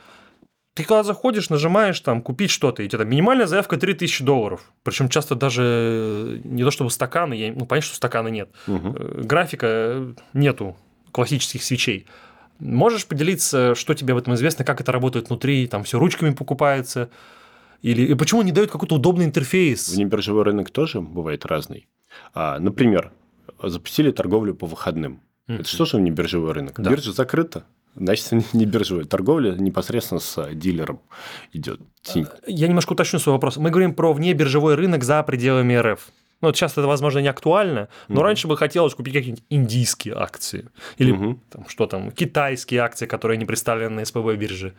Ты 0.75 0.83
когда 0.83 1.03
заходишь, 1.03 1.49
нажимаешь 1.49 1.97
там 2.01 2.21
купить 2.21 2.51
что-то, 2.51 2.83
и 2.83 2.87
у 2.87 2.89
тебя 2.89 3.05
минимальная 3.05 3.47
заявка 3.47 3.77
3000 3.77 4.23
долларов. 4.25 4.61
Причем 4.83 5.07
часто 5.07 5.33
даже 5.33 6.41
не 6.43 6.63
то 6.63 6.69
чтобы 6.69 6.91
стаканы, 6.91 7.33
я, 7.33 7.53
ну 7.53 7.65
понятно, 7.65 7.87
что 7.87 7.95
стакана 7.95 8.27
нет. 8.27 8.49
Угу. 8.67 9.23
Графика 9.23 10.13
нету 10.33 10.75
классических 11.13 11.63
свечей. 11.63 12.07
Можешь 12.59 13.05
поделиться, 13.05 13.73
что 13.73 13.93
тебе 13.93 14.13
об 14.13 14.19
этом 14.19 14.33
известно, 14.33 14.65
как 14.65 14.81
это 14.81 14.91
работает 14.91 15.29
внутри, 15.29 15.65
там 15.67 15.85
все 15.85 15.97
ручками 15.97 16.31
покупается, 16.31 17.09
или 17.81 18.01
и 18.01 18.13
почему 18.13 18.41
не 18.41 18.51
дают 18.51 18.69
какой-то 18.69 18.95
удобный 18.95 19.23
интерфейс? 19.23 19.87
Внебиржевой 19.89 20.43
рынок 20.43 20.71
тоже 20.71 20.99
бывает 20.99 21.45
разный. 21.45 21.87
А, 22.33 22.59
например, 22.59 23.13
запустили 23.63 24.11
торговлю 24.11 24.53
по 24.53 24.67
выходным. 24.67 25.21
Mm-hmm. 25.47 25.59
Это 25.61 25.69
что 25.69 25.85
же 25.85 25.97
внебиржевой 25.97 26.51
рынок? 26.51 26.81
Да. 26.81 26.89
Биржа 26.89 27.13
закрыта, 27.13 27.63
значит, 27.95 28.31
не 28.53 28.65
биржевая. 28.65 29.05
Торговля 29.05 29.51
непосредственно 29.53 30.19
с 30.19 30.53
дилером 30.53 30.99
идет. 31.53 31.79
Я 32.45 32.67
немножко 32.67 32.93
уточню 32.93 33.19
свой 33.19 33.33
вопрос. 33.33 33.57
Мы 33.57 33.69
говорим 33.69 33.93
про 33.93 34.13
внебиржевой 34.13 34.75
рынок 34.75 35.03
за 35.03 35.23
пределами 35.23 35.73
РФ. 35.75 36.07
Ну, 36.41 36.49
вот 36.49 36.57
сейчас 36.57 36.73
это, 36.73 36.85
возможно, 36.85 37.19
не 37.19 37.29
актуально, 37.29 37.87
но 38.07 38.19
mm-hmm. 38.19 38.23
раньше 38.23 38.47
бы 38.47 38.57
хотелось 38.57 38.93
купить 38.93 39.13
какие-нибудь 39.13 39.45
индийские 39.49 40.15
акции. 40.15 40.69
Или 40.97 41.13
mm-hmm. 41.13 41.39
там, 41.49 41.65
что 41.69 41.87
там, 41.87 42.11
китайские 42.11 42.81
акции, 42.81 43.05
которые 43.05 43.37
не 43.37 43.45
представлены 43.45 43.95
на 43.95 44.05
СПБ 44.05 44.35
бирже. 44.35 44.73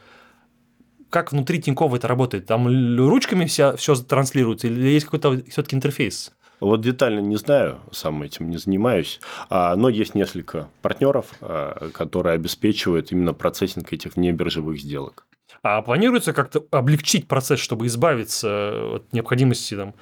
Как 1.09 1.33
внутри 1.33 1.61
Тинькова 1.61 1.97
это 1.97 2.09
работает? 2.09 2.47
Там 2.47 2.69
ручками 2.99 3.47
все, 3.47 3.75
все 3.77 3.95
транслируется 3.95 4.67
или 4.67 4.89
есть 4.89 5.07
какой-то 5.07 5.43
все-таки 5.49 5.77
интерфейс? 5.77 6.36
Вот 6.61 6.81
детально 6.81 7.21
не 7.21 7.37
знаю, 7.37 7.81
сам 7.93 8.23
этим 8.23 8.49
не 8.51 8.57
занимаюсь, 8.57 9.21
а, 9.51 9.77
но 9.77 9.89
есть 9.89 10.15
несколько 10.15 10.69
партнеров, 10.83 11.35
а, 11.41 11.91
которые 11.91 12.35
обеспечивают 12.35 13.13
именно 13.13 13.35
процессинг 13.35 13.93
этих 13.93 14.17
небиржевых 14.17 14.79
сделок. 14.79 15.27
А 15.63 15.83
планируется 15.83 16.33
как-то 16.33 16.65
облегчить 16.71 17.29
процесс, 17.29 17.61
чтобы 17.61 17.87
избавиться 17.87 18.97
от 18.97 19.13
необходимости 19.13 19.75
там? 19.75 19.95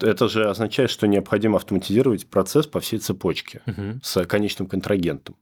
Это 0.00 0.28
же 0.28 0.48
означает, 0.48 0.90
что 0.90 1.06
необходимо 1.06 1.56
автоматизировать 1.56 2.26
процесс 2.26 2.66
по 2.66 2.80
всей 2.80 2.98
цепочке 2.98 3.62
угу. 3.66 4.00
с 4.02 4.24
конечным 4.24 4.66
контрагентом. 4.66 5.36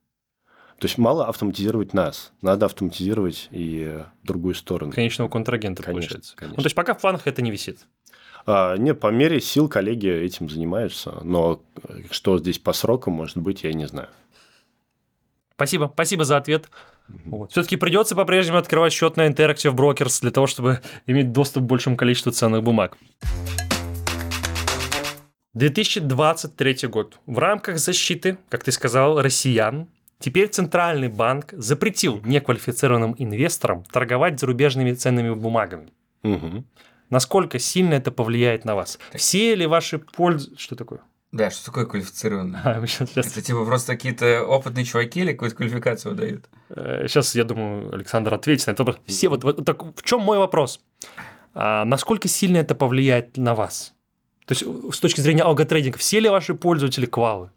То 0.78 0.86
есть 0.86 0.97
мало 0.97 1.26
автоматизировать 1.26 1.93
нас, 1.93 2.32
надо 2.41 2.64
автоматизировать 2.64 3.49
и 3.51 4.03
другую 4.22 4.55
сторону. 4.55 4.93
Конечного 4.93 5.28
контрагента, 5.28 5.82
конечно, 5.82 6.09
получается. 6.09 6.36
Конечно. 6.36 6.57
Ну, 6.57 6.62
то 6.62 6.66
есть 6.66 6.74
пока 6.74 6.95
в 6.95 7.01
планах 7.01 7.26
это 7.26 7.43
не 7.43 7.51
висит. 7.51 7.86
А, 8.47 8.76
нет, 8.76 9.01
по 9.01 9.09
мере 9.09 9.41
сил 9.41 9.68
коллеги 9.68 10.09
этим 10.09 10.49
занимаются, 10.49 11.20
но 11.22 11.62
что 12.11 12.38
здесь 12.38 12.59
по 12.59 12.72
срокам 12.72 13.14
может 13.14 13.36
быть, 13.36 13.64
я 13.64 13.72
не 13.72 13.86
знаю. 13.86 14.09
Спасибо, 15.55 15.91
спасибо 15.93 16.24
за 16.24 16.38
ответ. 16.38 16.70
Вот. 17.24 17.51
Все-таки 17.51 17.76
придется 17.76 18.16
по-прежнему 18.16 18.59
открывать 18.59 18.93
счет 18.93 19.16
на 19.16 19.28
Interactive 19.28 19.74
Brokers 19.74 20.20
для 20.22 20.30
того, 20.30 20.47
чтобы 20.47 20.80
иметь 21.07 21.32
доступ 21.32 21.64
к 21.64 21.66
большему 21.66 21.97
количеству 21.97 22.32
ценных 22.32 22.62
бумаг. 22.62 22.97
2023 25.55 26.88
год. 26.88 27.18
В 27.26 27.38
рамках 27.38 27.78
защиты, 27.78 28.38
как 28.49 28.62
ты 28.62 28.70
сказал, 28.70 29.20
россиян, 29.20 29.88
теперь 30.20 30.49
Центральный 30.49 31.09
банк 31.09 31.53
запретил 31.53 32.20
неквалифицированным 32.24 33.16
инвесторам 33.18 33.84
торговать 33.84 34.38
зарубежными 34.38 34.93
ценными 34.93 35.34
бумагами. 35.34 35.88
Угу. 36.22 36.64
Насколько 37.11 37.58
сильно 37.58 37.94
это 37.94 38.12
повлияет 38.12 38.64
на 38.64 38.74
вас? 38.74 38.98
Все 39.14 39.54
ли 39.54 39.66
ваши 39.66 39.98
пользы... 39.98 40.56
Что 40.56 40.76
такое? 40.76 41.00
Да, 41.32 41.50
что 41.50 41.66
такое 41.66 41.86
квалифицированно? 41.86 42.61
А, 42.64 42.86
сейчас, 42.86 43.11
сейчас. 43.11 43.26
Это 43.26 43.42
типа 43.42 43.64
просто 43.64 43.92
какие-то 43.92 44.44
опытные 44.44 44.84
чуваки 44.84 45.20
или 45.20 45.32
какую-то 45.32 45.56
квалификацию 45.56 46.14
дают? 46.14 46.48
Сейчас, 46.68 47.34
э, 47.34 47.38
я 47.38 47.44
думаю, 47.44 47.92
Александр 47.92 48.34
ответит 48.34 48.66
на 48.66 48.72
это. 48.72 48.96
Все, 49.06 49.28
вот, 49.28 49.44
вот 49.44 49.64
так, 49.64 49.82
в 49.82 50.02
чем 50.02 50.20
мой 50.20 50.38
вопрос? 50.38 50.80
А 51.54 51.84
насколько 51.84 52.28
сильно 52.28 52.58
это 52.58 52.74
повлияет 52.74 53.36
на 53.36 53.54
вас? 53.54 53.94
То 54.46 54.54
есть, 54.54 54.64
с 54.94 54.98
точки 54.98 55.20
зрения 55.20 55.42
алготрейдинга, 55.42 55.98
все 55.98 56.20
ли 56.20 56.28
ваши 56.28 56.54
пользователи 56.54 57.06
квалы? 57.06 57.50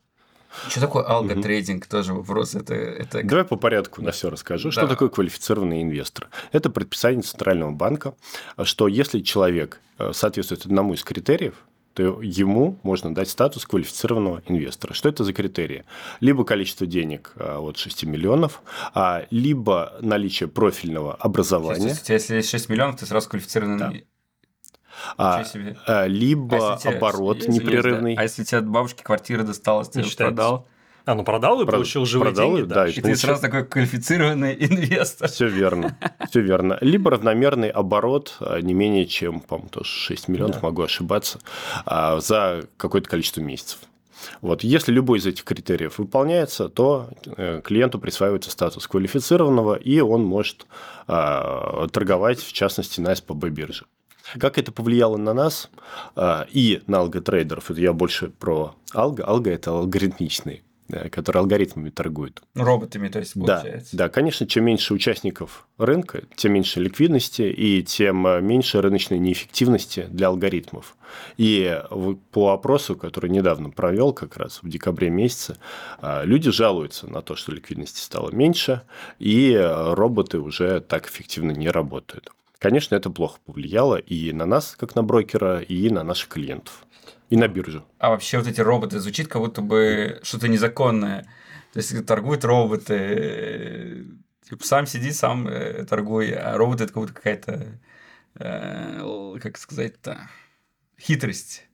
Что 0.70 0.82
такое 0.82 1.04
алготрейдинг? 1.04 1.84
Угу. 1.84 1.90
Тоже 1.90 2.14
вопрос. 2.14 2.56
Это, 2.56 2.74
это... 2.74 3.24
Давай 3.24 3.46
по 3.46 3.56
порядку 3.56 4.02
на 4.02 4.12
все 4.12 4.30
расскажу. 4.30 4.72
Что 4.72 4.82
да. 4.82 4.88
такое 4.88 5.10
квалифицированный 5.10 5.82
инвестор? 5.82 6.30
Это 6.52 6.70
предписание 6.70 7.22
Центрального 7.22 7.72
банка, 7.72 8.16
что 8.64 8.88
если 8.88 9.22
человек 9.22 9.80
э, 9.98 10.12
соответствует 10.14 10.66
одному 10.66 10.94
из 10.94 11.04
критериев, 11.04 11.56
то 11.94 12.22
ему 12.22 12.80
можно 12.84 13.14
дать 13.14 13.30
статус 13.30 13.66
квалифицированного 13.66 14.42
инвестора. 14.48 14.94
Что 14.94 15.10
это 15.10 15.24
за 15.24 15.34
критерии? 15.34 15.86
Либо 16.20 16.44
количество 16.44 16.88
денег 16.88 17.34
а, 17.36 17.60
от 17.60 17.78
6 17.78 18.06
миллионов, 18.06 18.62
а, 18.94 19.26
либо 19.30 19.94
наличие 20.02 20.50
профильного 20.50 21.14
образования. 21.14 21.90
Если, 21.90 22.14
если 22.14 22.36
есть 22.38 22.50
6 22.50 22.70
миллионов, 22.70 23.00
ты 23.00 23.06
сразу 23.06 23.30
квалифицированный 23.30 23.78
да. 23.78 23.94
А, 25.18 25.44
а, 25.88 26.08
либо 26.08 26.76
а 26.76 26.80
оборот 26.86 27.42
тебе, 27.42 27.54
непрерывный. 27.54 28.16
А 28.16 28.24
если 28.24 28.44
тебе 28.44 28.60
от 28.60 28.68
бабушки 28.68 29.02
квартира 29.04 29.44
досталась, 29.44 29.90
ты 29.90 30.04
продал? 30.16 30.68
А, 31.06 31.16
ну 31.16 31.24
продал 31.26 31.62
и 31.62 31.66
Про... 31.66 31.74
получил 31.74 32.06
живые 32.06 32.34
продал, 32.34 32.56
деньги. 32.56 32.70
Да, 32.70 32.88
и, 32.88 32.92
и 32.92 33.02
получил... 33.02 33.14
ты 33.14 33.16
сразу 33.16 33.42
такой 33.42 33.66
квалифицированный 33.66 34.54
инвестор. 34.60 35.28
Все 35.28 35.48
верно, 35.48 35.98
все 36.30 36.40
верно. 36.40 36.78
Либо 36.80 37.12
равномерный 37.12 37.70
оборот 37.70 38.38
а, 38.40 38.60
не 38.62 38.74
менее 38.74 39.06
чем, 39.06 39.42
по-моему, 39.42 39.70
тоже 39.70 39.90
6 39.90 40.30
миллионов, 40.30 40.62
да. 40.62 40.62
могу 40.62 40.84
ошибаться, 40.84 41.40
а, 41.86 42.20
за 42.22 42.66
какое-то 42.78 43.10
количество 43.10 43.42
месяцев. 43.42 43.80
Вот. 44.42 44.64
Если 44.64 44.94
любой 44.94 45.20
из 45.20 45.26
этих 45.26 45.44
критериев 45.44 45.98
выполняется, 45.98 46.70
то 46.70 47.10
э, 47.26 47.60
клиенту 47.62 48.00
присваивается 48.00 48.52
статус 48.52 48.88
квалифицированного, 48.88 49.76
и 49.76 50.00
он 50.00 50.24
может 50.24 50.66
а, 51.08 51.88
торговать, 51.92 52.40
в 52.40 52.54
частности, 52.54 53.02
на 53.02 53.14
СПБ 53.14 53.50
бирже. 53.50 53.84
Как 54.40 54.58
это 54.58 54.72
повлияло 54.72 55.18
на 55.18 55.34
нас 55.34 55.70
а, 56.16 56.46
и 56.52 56.82
на 56.88 57.00
алготрейдеров? 57.00 57.72
Это 57.72 57.82
я 57.82 57.94
больше 57.94 58.30
про 58.30 58.76
алго. 58.94 59.24
Алго– 59.26 59.50
это 59.52 59.72
алгоритмичные 59.72 60.62
которые 61.12 61.42
алгоритмами 61.42 61.90
торгуют. 61.90 62.44
Роботами, 62.56 63.08
то 63.08 63.20
есть, 63.20 63.34
получается. 63.34 63.96
Да, 63.96 64.06
да, 64.06 64.10
конечно, 64.10 64.46
чем 64.46 64.66
меньше 64.66 64.94
участников 64.94 65.68
рынка, 65.78 66.24
тем 66.36 66.54
меньше 66.54 66.80
ликвидности 66.82 67.44
и 67.44 67.84
тем 67.84 68.28
а, 68.28 68.40
меньше 68.40 68.82
рыночной 68.82 69.18
неэффективности 69.20 70.08
для 70.10 70.28
алгоритмов. 70.28 70.96
И 71.38 71.82
по 72.32 72.52
опросу, 72.52 72.96
который 72.96 73.30
недавно 73.30 73.70
провел, 73.70 74.14
как 74.14 74.38
раз 74.38 74.60
в 74.62 74.70
декабре 74.70 75.10
месяце, 75.10 75.58
а, 76.00 76.24
люди 76.24 76.52
жалуются 76.52 77.08
на 77.08 77.22
то, 77.22 77.36
что 77.36 77.52
ликвидности 77.52 78.00
стало 78.00 78.32
меньше, 78.32 78.84
и 79.20 79.58
роботы 79.62 80.40
уже 80.40 80.82
так 80.82 81.08
эффективно 81.08 81.52
не 81.52 81.70
работают. 81.70 82.32
Конечно, 82.64 82.96
это 82.96 83.10
плохо 83.10 83.40
повлияло 83.46 83.98
и 83.98 84.32
на 84.32 84.46
нас, 84.46 84.78
как 84.80 84.96
на 84.96 85.04
брокера, 85.04 85.60
и 85.60 85.90
на 85.90 86.02
наших 86.02 86.30
клиентов, 86.30 86.88
и 87.30 87.36
на 87.36 87.50
биржу. 87.50 87.84
А 88.00 88.12
вообще 88.12 88.38
вот 88.38 88.48
эти 88.48 88.62
роботы 88.62 89.02
звучит 89.02 89.28
как 89.28 89.42
будто 89.42 89.62
бы 89.62 90.22
что-то 90.24 90.48
незаконное. 90.48 91.24
То 91.74 91.80
есть 91.80 92.06
торгуют 92.06 92.46
роботы, 92.46 94.06
типа 94.48 94.66
сам 94.66 94.86
сиди, 94.86 95.12
сам 95.12 95.46
э, 95.46 95.84
торгуй, 95.84 96.32
а 96.32 96.56
роботы 96.56 96.86
это 96.86 96.94
как 96.94 97.04
будто 97.04 97.14
какая-то, 97.14 97.80
э, 98.36 99.40
как 99.42 99.58
сказать-то, 99.58 100.30
хитрость. 100.98 101.68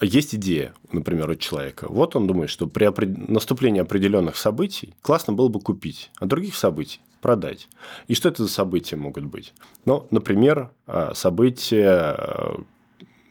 Есть 0.00 0.36
идея, 0.36 0.74
например, 0.92 1.28
у 1.28 1.34
человека. 1.34 1.88
Вот 1.88 2.14
он 2.14 2.28
думает, 2.28 2.50
что 2.50 2.68
при 2.68 2.86
наступлении 3.06 3.80
определенных 3.80 4.36
событий 4.36 4.94
классно 5.02 5.32
было 5.32 5.48
бы 5.48 5.58
купить, 5.58 6.12
а 6.20 6.26
других 6.26 6.54
событий 6.54 7.00
продать. 7.20 7.68
И 8.08 8.14
что 8.14 8.28
это 8.28 8.42
за 8.44 8.48
события 8.48 8.96
могут 8.96 9.24
быть? 9.24 9.52
Ну, 9.84 10.06
например, 10.10 10.70
а, 10.86 11.14
события 11.14 11.90
а, 11.90 12.60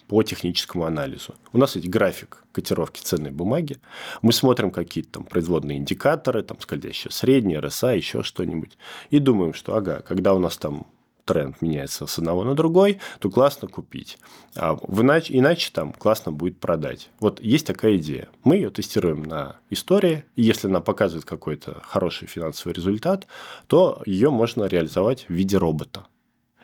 по 0.08 0.24
техническому 0.24 0.86
анализу. 0.86 1.36
У 1.52 1.58
нас 1.58 1.76
есть 1.76 1.90
график 1.90 2.44
котировки 2.52 3.02
ценной 3.02 3.32
бумаги. 3.32 3.78
Мы 4.22 4.32
смотрим 4.34 4.72
какие-то 4.72 5.12
там 5.14 5.24
производные 5.24 5.78
индикаторы, 5.78 6.44
там 6.44 6.60
скользящие 6.62 7.12
средние, 7.12 7.60
РСА, 7.60 7.94
еще 7.94 8.24
что-нибудь. 8.24 8.78
И 9.10 9.20
думаем, 9.20 9.54
что, 9.54 9.76
ага, 9.76 10.02
когда 10.02 10.34
у 10.34 10.40
нас 10.40 10.58
там 10.58 10.88
тренд 11.26 11.62
меняется 11.62 12.06
с 12.06 12.18
одного 12.18 12.44
на 12.44 12.56
другой, 12.56 13.00
то 13.20 13.30
классно 13.30 13.68
купить. 13.68 14.18
А 14.56 14.78
иначе, 14.88 15.38
иначе 15.38 15.72
там 15.74 15.92
классно 15.92 16.32
будет 16.32 16.60
продать. 16.60 17.10
Вот 17.20 17.42
есть 17.42 17.68
такая 17.68 17.98
идея. 17.98 18.30
Мы 18.44 18.56
ее 18.56 18.70
тестируем 18.70 19.24
на 19.24 19.58
истории, 19.70 20.24
и 20.36 20.44
если 20.44 20.68
она 20.68 20.80
показывает 20.80 21.26
какой-то 21.26 21.82
хороший 21.84 22.28
финансовый 22.28 22.74
результат, 22.74 23.28
то 23.68 24.02
ее 24.06 24.30
можно 24.30 24.66
реализовать 24.66 25.26
в 25.28 25.34
виде 25.34 25.58
робота. 25.58 26.06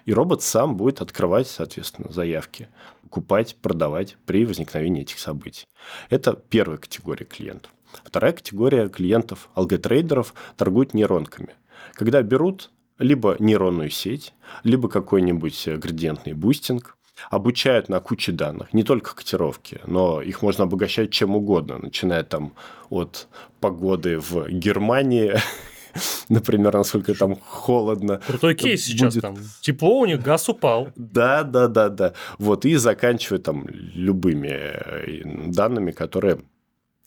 И 0.06 0.14
робот 0.14 0.42
сам 0.42 0.78
будет 0.78 1.02
открывать, 1.02 1.48
соответственно, 1.48 2.12
заявки, 2.12 2.70
покупать, 3.04 3.56
продавать 3.62 4.18
при 4.26 4.46
возникновении 4.46 5.04
этих 5.04 5.20
событий. 5.20 5.68
Это 6.10 6.34
первая 6.34 6.78
категория 6.78 7.26
клиентов. 7.26 7.72
Вторая 8.04 8.32
категория 8.34 8.90
клиентов, 8.90 9.50
алготрейдеров, 9.54 10.34
торгуют 10.56 10.94
нейронками. 10.94 11.56
Когда 11.94 12.22
берут 12.22 12.72
либо 13.02 13.36
нейронную 13.40 13.90
сеть, 13.90 14.34
либо 14.64 14.88
какой-нибудь 14.90 15.68
э, 15.68 15.78
градиентный 15.78 16.34
бустинг, 16.34 16.98
обучают 17.30 17.90
на 17.90 18.00
куче 18.00 18.32
данных, 18.32 18.74
не 18.74 18.84
только 18.84 19.16
котировки, 19.16 19.80
но 19.86 20.22
их 20.22 20.42
можно 20.42 20.64
обогащать 20.64 21.12
чем 21.12 21.36
угодно, 21.36 21.78
начиная 21.78 22.24
там 22.24 22.54
от 22.90 23.28
погоды 23.60 24.20
в 24.20 24.50
Германии, 24.50 25.36
например, 26.30 26.74
насколько 26.74 27.14
там 27.14 27.36
холодно. 27.36 28.22
Крутой 28.26 28.56
кейс 28.56 28.88
будет... 28.88 29.00
сейчас 29.00 29.16
там. 29.16 29.38
Тепло 29.62 30.00
у 30.00 30.06
них, 30.06 30.22
газ 30.22 30.50
упал. 30.50 30.90
Да, 30.96 31.44
да, 31.44 31.68
да, 31.68 31.90
да. 31.90 32.14
Вот, 32.40 32.66
и 32.66 32.76
заканчивая 32.76 33.40
там 33.40 33.68
любыми 33.68 34.50
э, 34.52 35.22
данными, 35.48 35.92
которые 35.92 36.40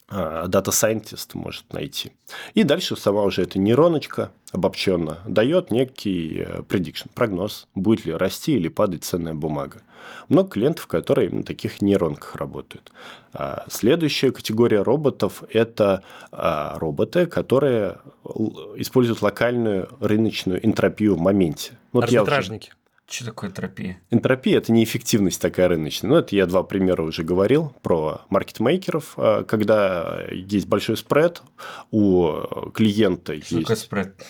Data 0.08 0.70
Scientist 0.70 1.30
может 1.34 1.72
найти. 1.72 2.12
И 2.52 2.62
дальше 2.62 2.96
сама 2.96 3.22
уже 3.22 3.42
эта 3.42 3.58
нейроночка 3.58 4.32
обобщенно 4.52 5.18
дает 5.26 5.70
некий 5.70 6.44
э, 6.46 6.60
prediction, 6.60 7.08
прогноз, 7.12 7.66
будет 7.74 8.04
ли 8.04 8.12
расти 8.12 8.54
или 8.54 8.68
падать 8.68 9.04
ценная 9.04 9.34
бумага. 9.34 9.78
Много 10.28 10.50
клиентов, 10.50 10.86
которые 10.86 11.30
на 11.30 11.42
таких 11.42 11.82
нейронках 11.82 12.36
работают. 12.36 12.92
А 13.32 13.64
следующая 13.68 14.30
категория 14.30 14.82
роботов– 14.82 15.42
это 15.50 16.02
а, 16.30 16.78
роботы, 16.78 17.26
которые 17.26 17.98
используют 18.76 19.22
локальную 19.22 19.88
рыночную 20.00 20.64
энтропию 20.64 21.16
в 21.16 21.20
моменте. 21.20 21.72
Вот 21.92 22.04
Арбитражники. 22.04 22.72
Что 23.06 23.26
такое 23.26 23.50
энтропия? 23.50 24.00
Энтропия– 24.10 24.56
это 24.58 24.72
неэффективность 24.72 25.40
такая 25.40 25.68
рыночная. 25.68 26.10
Ну, 26.10 26.16
это 26.16 26.34
я 26.34 26.46
два 26.46 26.62
примера 26.62 27.02
уже 27.02 27.22
говорил 27.22 27.74
про 27.82 28.22
маркетмейкеров, 28.30 29.12
а, 29.18 29.44
когда 29.44 30.22
есть 30.30 30.66
большой 30.66 30.96
спред, 30.96 31.42
у 31.90 32.70
клиента 32.72 33.34
Что 33.42 33.56
есть... 33.56 33.60
такое 33.60 33.76
спред? 33.76 34.26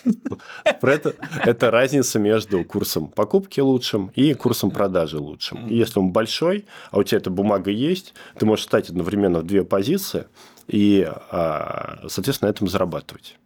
Спред– 0.77 1.15
это 1.45 1.71
разница 1.71 2.19
между 2.19 2.65
курсом 2.65 3.07
покупки 3.07 3.61
лучшим 3.61 4.11
и 4.13 4.33
курсом 4.33 4.71
продажи 4.71 5.19
лучшим. 5.19 5.67
И 5.67 5.75
если 5.77 5.99
он 5.99 6.11
большой, 6.11 6.65
а 6.91 6.99
у 6.99 7.03
тебя 7.03 7.19
эта 7.19 7.29
бумага 7.29 7.71
есть, 7.71 8.13
ты 8.37 8.45
можешь 8.45 8.65
стать 8.65 8.89
одновременно 8.89 9.39
в 9.39 9.45
две 9.45 9.63
позиции 9.63 10.25
и, 10.67 11.09
а, 11.31 12.05
соответственно, 12.09 12.49
на 12.49 12.53
этом 12.53 12.67
зарабатывать. 12.67 13.37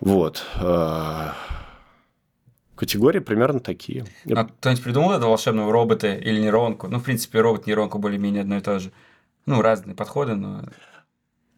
Вот. 0.00 0.44
Категории 2.74 3.20
примерно 3.20 3.60
такие. 3.60 4.06
А 4.34 4.44
кто-нибудь 4.44 4.82
придумал 4.82 5.12
этого 5.12 5.30
волшебного 5.30 5.72
робота 5.72 6.14
или 6.14 6.40
нейронку? 6.40 6.88
Ну, 6.88 6.98
в 6.98 7.04
принципе, 7.04 7.40
робот, 7.40 7.66
нейронка 7.66 7.98
более-менее 7.98 8.42
одно 8.42 8.56
и 8.56 8.60
то 8.60 8.78
же. 8.78 8.92
Ну, 9.46 9.60
разные 9.60 9.94
подходы, 9.94 10.34
но... 10.34 10.64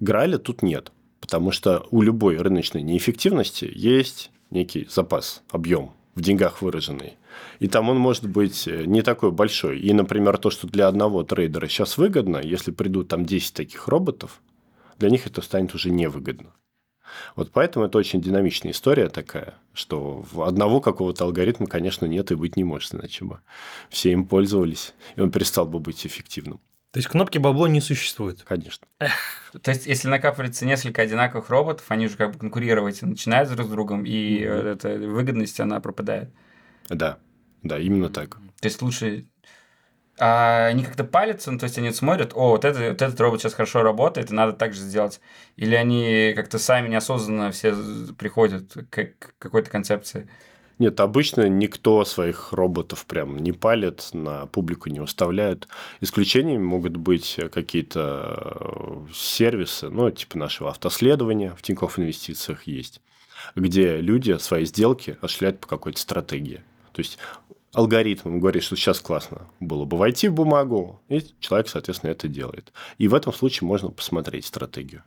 Граля 0.01 0.39
тут 0.39 0.63
нет, 0.63 0.93
потому 1.21 1.53
что 1.53 1.87
у 1.91 2.03
любой 2.03 2.37
рыночной 2.37 2.83
неэффективности 2.83 3.71
есть 3.73 4.31
некий 4.51 4.87
запас, 4.91 5.43
объем 5.51 5.93
в 6.15 6.21
деньгах 6.21 6.63
выраженный. 6.63 7.15
И 7.59 7.69
там 7.69 7.89
он 7.89 7.99
может 7.99 8.29
быть 8.29 8.67
э, 8.69 8.85
не 8.85 9.03
такой 9.03 9.33
большой. 9.33 9.81
И, 9.81 9.93
например, 9.93 10.39
то, 10.39 10.51
что 10.51 10.67
для 10.67 10.89
одного 10.89 11.25
трейдера 11.25 11.67
сейчас 11.67 11.99
выгодно, 11.99 12.39
если 12.39 12.71
придут 12.71 13.09
там 13.09 13.25
10 13.25 13.53
таких 13.55 13.89
роботов, 13.89 14.41
для 14.99 15.11
них 15.11 15.27
это 15.27 15.43
станет 15.43 15.75
уже 15.75 15.91
невыгодно. 15.91 16.53
Вот 17.37 17.53
поэтому 17.53 17.87
это 17.87 17.99
очень 17.99 18.21
динамичная 18.21 18.73
история 18.73 19.09
такая, 19.09 19.55
что 19.73 20.25
в 20.31 20.43
одного 20.43 20.81
какого-то 20.81 21.25
алгоритма, 21.25 21.67
конечно, 21.67 22.07
нет 22.07 22.31
и 22.31 22.35
быть 22.35 22.57
не 22.57 22.65
может, 22.65 22.95
иначе 22.95 23.25
бы 23.25 23.41
все 23.89 24.13
им 24.13 24.27
пользовались, 24.27 24.95
и 25.17 25.21
он 25.21 25.31
перестал 25.31 25.67
бы 25.67 25.79
быть 25.79 26.07
эффективным. 26.07 26.61
То 26.95 26.99
есть 26.99 27.09
кнопки 27.09 27.39
бабло 27.39 27.67
не 27.67 27.81
существует. 27.81 28.45
Конечно. 28.45 28.87
То 29.63 29.73
есть, 29.73 29.85
если 29.87 30.07
накапливается 30.07 30.65
несколько 30.65 31.03
одинаковых 31.03 31.51
роботов, 31.51 31.85
они 31.89 32.07
уже 32.07 32.17
как 32.17 32.33
бы 32.33 32.39
конкурировать 32.39 33.03
начинают 33.03 33.51
друг 33.51 33.67
с 33.67 33.71
другом, 33.71 34.05
и 34.07 34.47
вот 34.47 34.65
эта 34.65 34.97
выгодность, 34.97 35.59
она 35.59 35.81
пропадает. 35.81 36.31
Да, 36.89 37.19
да, 37.65 37.81
именно 37.81 38.11
так. 38.11 38.37
То 38.61 38.69
есть, 38.69 38.81
лучше... 38.81 39.27
А 40.19 40.67
они 40.67 40.85
как-то 40.85 41.03
палятся, 41.03 41.51
ну, 41.51 41.59
то 41.59 41.65
есть 41.65 41.77
они 41.77 41.91
смотрят, 41.91 42.33
о, 42.35 42.51
вот, 42.51 42.65
это, 42.65 42.91
вот 42.91 43.03
этот 43.03 43.21
робот 43.21 43.41
сейчас 43.41 43.55
хорошо 43.55 43.83
работает, 43.83 44.31
и 44.31 44.35
надо 44.35 44.53
так 44.53 44.73
же 44.73 44.81
сделать. 44.81 45.21
Или 45.57 45.75
они 45.75 46.33
как-то 46.37 46.59
сами 46.59 46.89
неосознанно 46.89 47.51
все 47.51 47.75
приходят 48.17 48.73
к 48.91 49.07
к 49.19 49.35
какой-то 49.39 49.71
концепции. 49.71 50.29
Нет, 50.79 50.99
обычно 50.99 51.49
никто 51.49 52.05
своих 52.05 52.53
роботов 52.53 53.07
прям 53.07 53.39
не 53.39 53.53
палит, 53.53 54.09
на 54.13 54.47
публику 54.47 54.89
не 54.89 55.01
выставляют. 55.01 55.69
Исключениями 56.01 56.63
могут 56.63 56.97
быть 56.97 57.39
какие-то 57.53 59.07
э, 59.09 59.13
сервисы, 59.13 59.89
ну, 59.89 60.11
типа 60.11 60.37
нашего 60.37 60.71
автоследования 60.71 61.55
в 61.57 61.63
Тинькофф 61.63 61.99
Инвестициях 61.99 62.65
есть, 62.67 63.01
где 63.55 63.99
люди 63.99 64.37
свои 64.39 64.65
сделки 64.65 65.17
осуществляют 65.21 65.61
по 65.61 65.69
какой-то 65.69 66.01
стратегии. 66.01 66.63
То 66.93 67.01
есть 67.01 67.19
алгоритм 67.75 68.39
говорит, 68.39 68.63
что 68.63 68.77
сейчас 68.77 69.01
классно 69.01 69.49
было 69.61 69.85
бы 69.85 69.97
войти 69.97 70.29
в 70.29 70.35
бумагу, 70.35 71.03
и 71.09 71.21
человек, 71.41 71.69
соответственно, 71.69 72.11
это 72.11 72.29
делает. 72.29 72.73
И 72.99 73.09
в 73.09 73.15
этом 73.15 73.33
случае 73.33 73.67
можно 73.67 73.91
посмотреть 73.91 74.47
стратегию. 74.47 75.03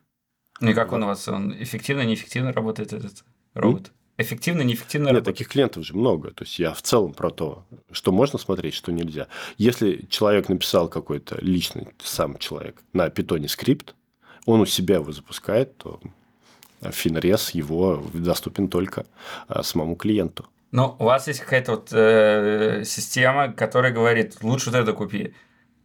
Ну 0.59 0.71
и 0.71 0.73
как 0.73 0.91
он 0.91 1.03
у 1.03 1.07
вас? 1.07 1.27
Он 1.27 1.53
эффективно, 1.61 2.01
неэффективно 2.01 2.51
работает, 2.51 2.93
этот 2.93 3.23
робот? 3.53 3.91
Эффективно, 4.19 4.63
неэффективно 4.63 5.07
Нет, 5.07 5.15
работает? 5.15 5.37
таких 5.37 5.47
клиентов 5.49 5.85
же 5.85 5.95
много. 5.95 6.31
То 6.31 6.43
есть 6.43 6.57
я 6.57 6.73
в 6.73 6.81
целом 6.81 7.13
про 7.13 7.29
то, 7.29 7.65
что 7.91 8.11
можно 8.11 8.39
смотреть, 8.39 8.73
что 8.73 8.91
нельзя. 8.91 9.27
Если 9.59 10.07
человек 10.09 10.49
написал 10.49 10.89
какой-то 10.89 11.37
личный 11.39 11.89
сам 12.03 12.37
человек 12.39 12.81
на 12.93 13.09
питоне 13.11 13.47
скрипт, 13.47 13.93
он 14.45 14.61
у 14.61 14.65
себя 14.65 14.95
его 14.95 15.11
запускает, 15.11 15.77
то 15.77 15.99
финрез 16.91 17.51
его 17.51 18.03
доступен 18.13 18.69
только 18.69 19.05
а, 19.47 19.61
самому 19.61 19.95
клиенту. 19.95 20.47
Ну, 20.71 20.95
у 20.99 21.03
вас 21.05 21.27
есть 21.27 21.39
какая-то 21.39 21.71
вот 21.71 21.89
э, 21.93 22.83
система, 22.85 23.53
которая 23.53 23.93
говорит, 23.93 24.43
лучше 24.43 24.69
вот 24.69 24.79
это 24.79 24.93
купи, 24.93 25.33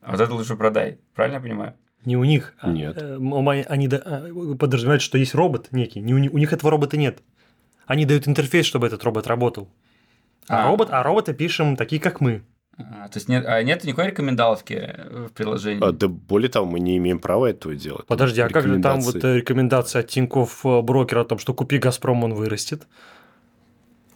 а 0.01 0.13
вот 0.13 0.21
это 0.21 0.35
лучше 0.35 0.57
продай. 0.57 0.99
Правильно 1.15 1.37
я 1.37 1.41
понимаю? 1.43 1.75
Не 2.05 2.17
у 2.17 2.25
них. 2.25 2.55
а, 2.61 2.71
Нет. 2.71 2.97
э, 3.01 3.15
м- 3.15 3.49
Они 3.49 3.87
да- 3.87 4.03
а, 4.05 4.55
подразумевают, 4.59 5.03
что 5.03 5.19
есть 5.19 5.35
робот 5.37 5.69
некий. 5.71 6.01
Не 6.01 6.15
у, 6.15 6.19
ни- 6.19 6.29
у 6.29 6.39
них 6.39 6.53
этого 6.53 6.71
робота 6.73 6.97
нет. 6.97 7.21
Они 7.87 8.05
дают 8.05 8.27
интерфейс, 8.27 8.67
чтобы 8.67 8.89
этот 8.89 9.05
робот 9.05 9.27
работал. 9.29 9.69
А, 10.49 10.65
А. 10.65 10.69
робот, 10.69 10.89
а 10.91 11.03
роботы 11.05 11.33
пишем 11.33 11.77
такие, 11.77 12.01
как 12.03 12.21
мы. 12.21 12.43
А, 12.79 13.07
то 13.09 13.19
есть 13.19 13.29
нет, 13.29 13.45
а 13.47 13.63
нет 13.63 13.85
никакой 13.85 14.09
рекомендаловки 14.09 14.73
э, 14.73 15.27
в 15.29 15.33
приложении? 15.33 15.87
А, 15.87 15.93
да 15.93 16.09
более 16.09 16.49
того, 16.51 16.67
мы 16.67 16.81
не 16.81 16.97
имеем 16.97 17.21
права 17.21 17.47
этого 17.51 17.77
делать. 17.77 18.07
Подожди, 18.07 18.41
а 18.41 18.49
как 18.49 18.67
же 18.67 18.81
там 18.81 19.01
вот 19.01 19.23
э, 19.23 19.37
рекомендация 19.37 20.01
от 20.01 20.09
Тинькофф 20.09 20.67
э, 20.67 20.81
брокера 20.83 21.21
о 21.21 21.25
том, 21.25 21.39
что 21.39 21.55
купи 21.55 21.79
Газпром, 21.79 22.25
он 22.25 22.35
вырастет? 22.35 22.89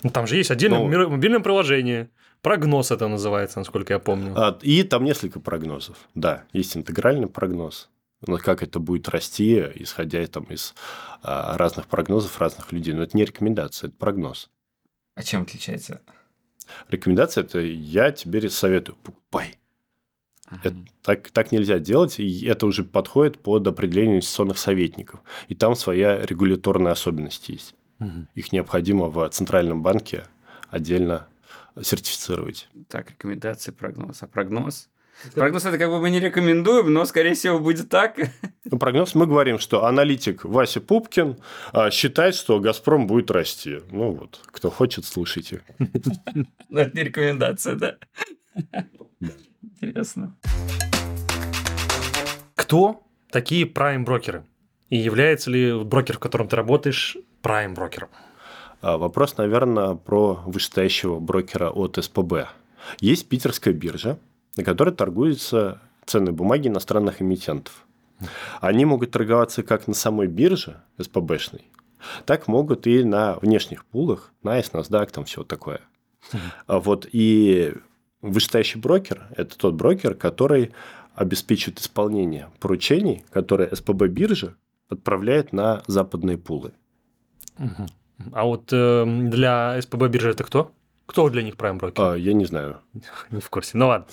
Ну, 0.03 0.11
там 0.11 0.27
же 0.27 0.37
есть 0.37 0.51
отдельное 0.51 0.79
Ну. 0.81 1.09
мобильное 1.11 1.41
приложение. 1.41 2.11
Прогноз 2.43 2.91
это 2.91 3.09
называется, 3.09 3.59
насколько 3.59 3.93
я 3.95 3.99
помню. 3.99 4.33
А, 4.37 4.59
И 4.63 4.83
там 4.83 5.05
несколько 5.05 5.41
прогнозов. 5.41 5.97
Да, 6.15 6.45
есть 6.53 6.77
интегральный 6.77 7.27
прогноз. 7.29 7.89
Но 8.27 8.39
как 8.39 8.63
это 8.63 8.79
будет 8.79 9.09
расти, 9.09 9.63
исходя 9.77 10.27
там 10.27 10.45
из 10.45 10.75
а, 11.23 11.57
разных 11.59 11.87
прогнозов 11.87 12.41
разных 12.41 12.73
людей. 12.73 12.95
Но 12.95 13.03
это 13.03 13.17
не 13.17 13.25
рекомендация, 13.25 13.89
это 13.89 13.97
прогноз. 13.97 14.51
А 15.15 15.23
чем 15.23 15.43
отличается? 15.43 16.01
Рекомендация– 16.89 17.45
это 17.45 17.61
я 17.61 18.11
тебе 18.11 18.49
советую, 18.51 18.97
покупай. 19.03 19.57
Ага. 20.49 20.61
Это- 20.65 20.77
так, 21.03 21.31
так 21.31 21.53
нельзя 21.53 21.79
делать, 21.79 22.19
и 22.21 22.45
это 22.47 22.67
уже 22.67 22.83
подходит 22.85 23.39
под 23.41 23.67
определение 23.67 24.17
инвестиционных 24.17 24.59
советников. 24.59 25.21
И 25.49 25.55
там 25.55 25.75
своя 25.77 26.25
регуляторная 26.27 26.93
особенность 26.93 27.49
есть. 27.49 27.75
Их 28.35 28.53
необходимо 28.53 29.07
в 29.09 29.29
Центральном 29.31 29.83
банке 29.83 30.25
отдельно 30.71 31.27
сертифицировать. 31.81 32.69
Так, 32.89 33.11
рекомендации, 33.11 33.71
прогноз. 33.71 34.23
А 34.23 34.27
прогноз? 34.27 34.89
Прогноз 35.35 35.65
это 35.65 35.79
как 35.79 35.89
бы 35.89 36.01
мы 36.01 36.11
не 36.11 36.21
рекомендуем, 36.21 36.93
но, 36.93 37.05
скорее 37.07 37.35
всего, 37.35 37.59
будет 37.59 37.89
так. 37.89 38.19
Ну, 38.65 38.79
прогноз 38.79 39.15
мы 39.15 39.27
говорим, 39.27 39.59
что 39.59 39.87
аналитик 39.87 40.45
Вася 40.45 40.81
Пупкин 40.81 41.39
а, 41.73 41.91
считает, 41.91 42.35
что 42.35 42.61
«Газпром» 42.61 43.07
будет 43.07 43.31
расти. 43.31 43.79
Ну 43.91 44.13
вот, 44.13 44.41
кто 44.47 44.71
хочет, 44.71 45.05
слушайте. 45.05 45.63
Но 46.69 46.81
это 46.81 46.97
не 46.97 47.05
рекомендация, 47.05 47.77
да? 47.77 47.97
Интересно. 49.63 50.37
Кто 52.55 53.03
такие 53.31 53.65
прайм-брокеры? 53.67 54.45
И 54.91 54.97
является 54.97 55.51
ли 55.51 55.83
брокер, 55.83 56.17
в 56.17 56.21
котором 56.21 56.49
ты 56.49 56.57
работаешь, 56.57 57.17
прайм-брокером? 57.47 58.09
А, 58.83 58.99
Вопрос, 58.99 59.37
наверное, 59.37 59.95
про 59.95 60.43
вышестоящего 60.47 61.21
брокера 61.21 61.71
от 61.71 61.97
СПБ. 61.97 62.49
Есть 62.99 63.29
питерская 63.29 63.73
биржа, 63.73 64.19
на 64.57 64.65
которой 64.65 64.93
торгуются 64.93 65.81
ценные 66.07 66.33
бумаги 66.33 66.67
иностранных 66.67 67.23
эмитентов. 67.23 67.87
Они 68.61 68.85
могут 68.85 69.13
торговаться 69.13 69.63
как 69.63 69.87
на 69.87 69.95
самой 69.95 70.27
бирже 70.27 70.83
СПБшной, 71.01 71.63
так 72.25 72.49
могут 72.49 72.89
и 72.89 73.05
на 73.05 73.37
внешних 73.37 73.85
пулах, 73.85 74.33
NICE, 74.43 74.73
NASDAQ, 74.73 75.07
там 75.13 75.25
все 75.25 75.45
такое. 75.45 75.83
А 76.67 76.81
Вот, 76.81 77.07
и 77.13 77.75
вышестоящий 78.23 78.81
брокер– 78.81 79.29
это 79.37 79.57
тот 79.57 79.75
брокер, 79.75 80.15
который 80.15 80.73
обеспечивает 81.15 81.79
исполнение 81.79 82.51
поручений, 82.59 83.25
которые 83.31 83.73
СПБ 83.73 84.09
биржа 84.09 84.57
отправляет 84.89 85.53
на 85.53 85.85
западные 85.87 86.39
пулы. 86.39 86.73
А 88.33 88.45
вот 88.45 88.73
э, 88.73 89.05
для 89.07 89.81
СПБ 89.81 90.09
биржи 90.09 90.31
это 90.31 90.45
кто? 90.45 90.73
Кто 91.07 91.29
для 91.29 91.43
них 91.43 91.57
прайм-брокер? 91.57 92.03
А, 92.03 92.15
я 92.15 92.33
не 92.33 92.45
знаю. 92.45 92.81
Не 93.31 93.41
в 93.41 93.51
курсе. 93.51 93.77
Ну 93.79 93.89
ладно. 93.89 94.07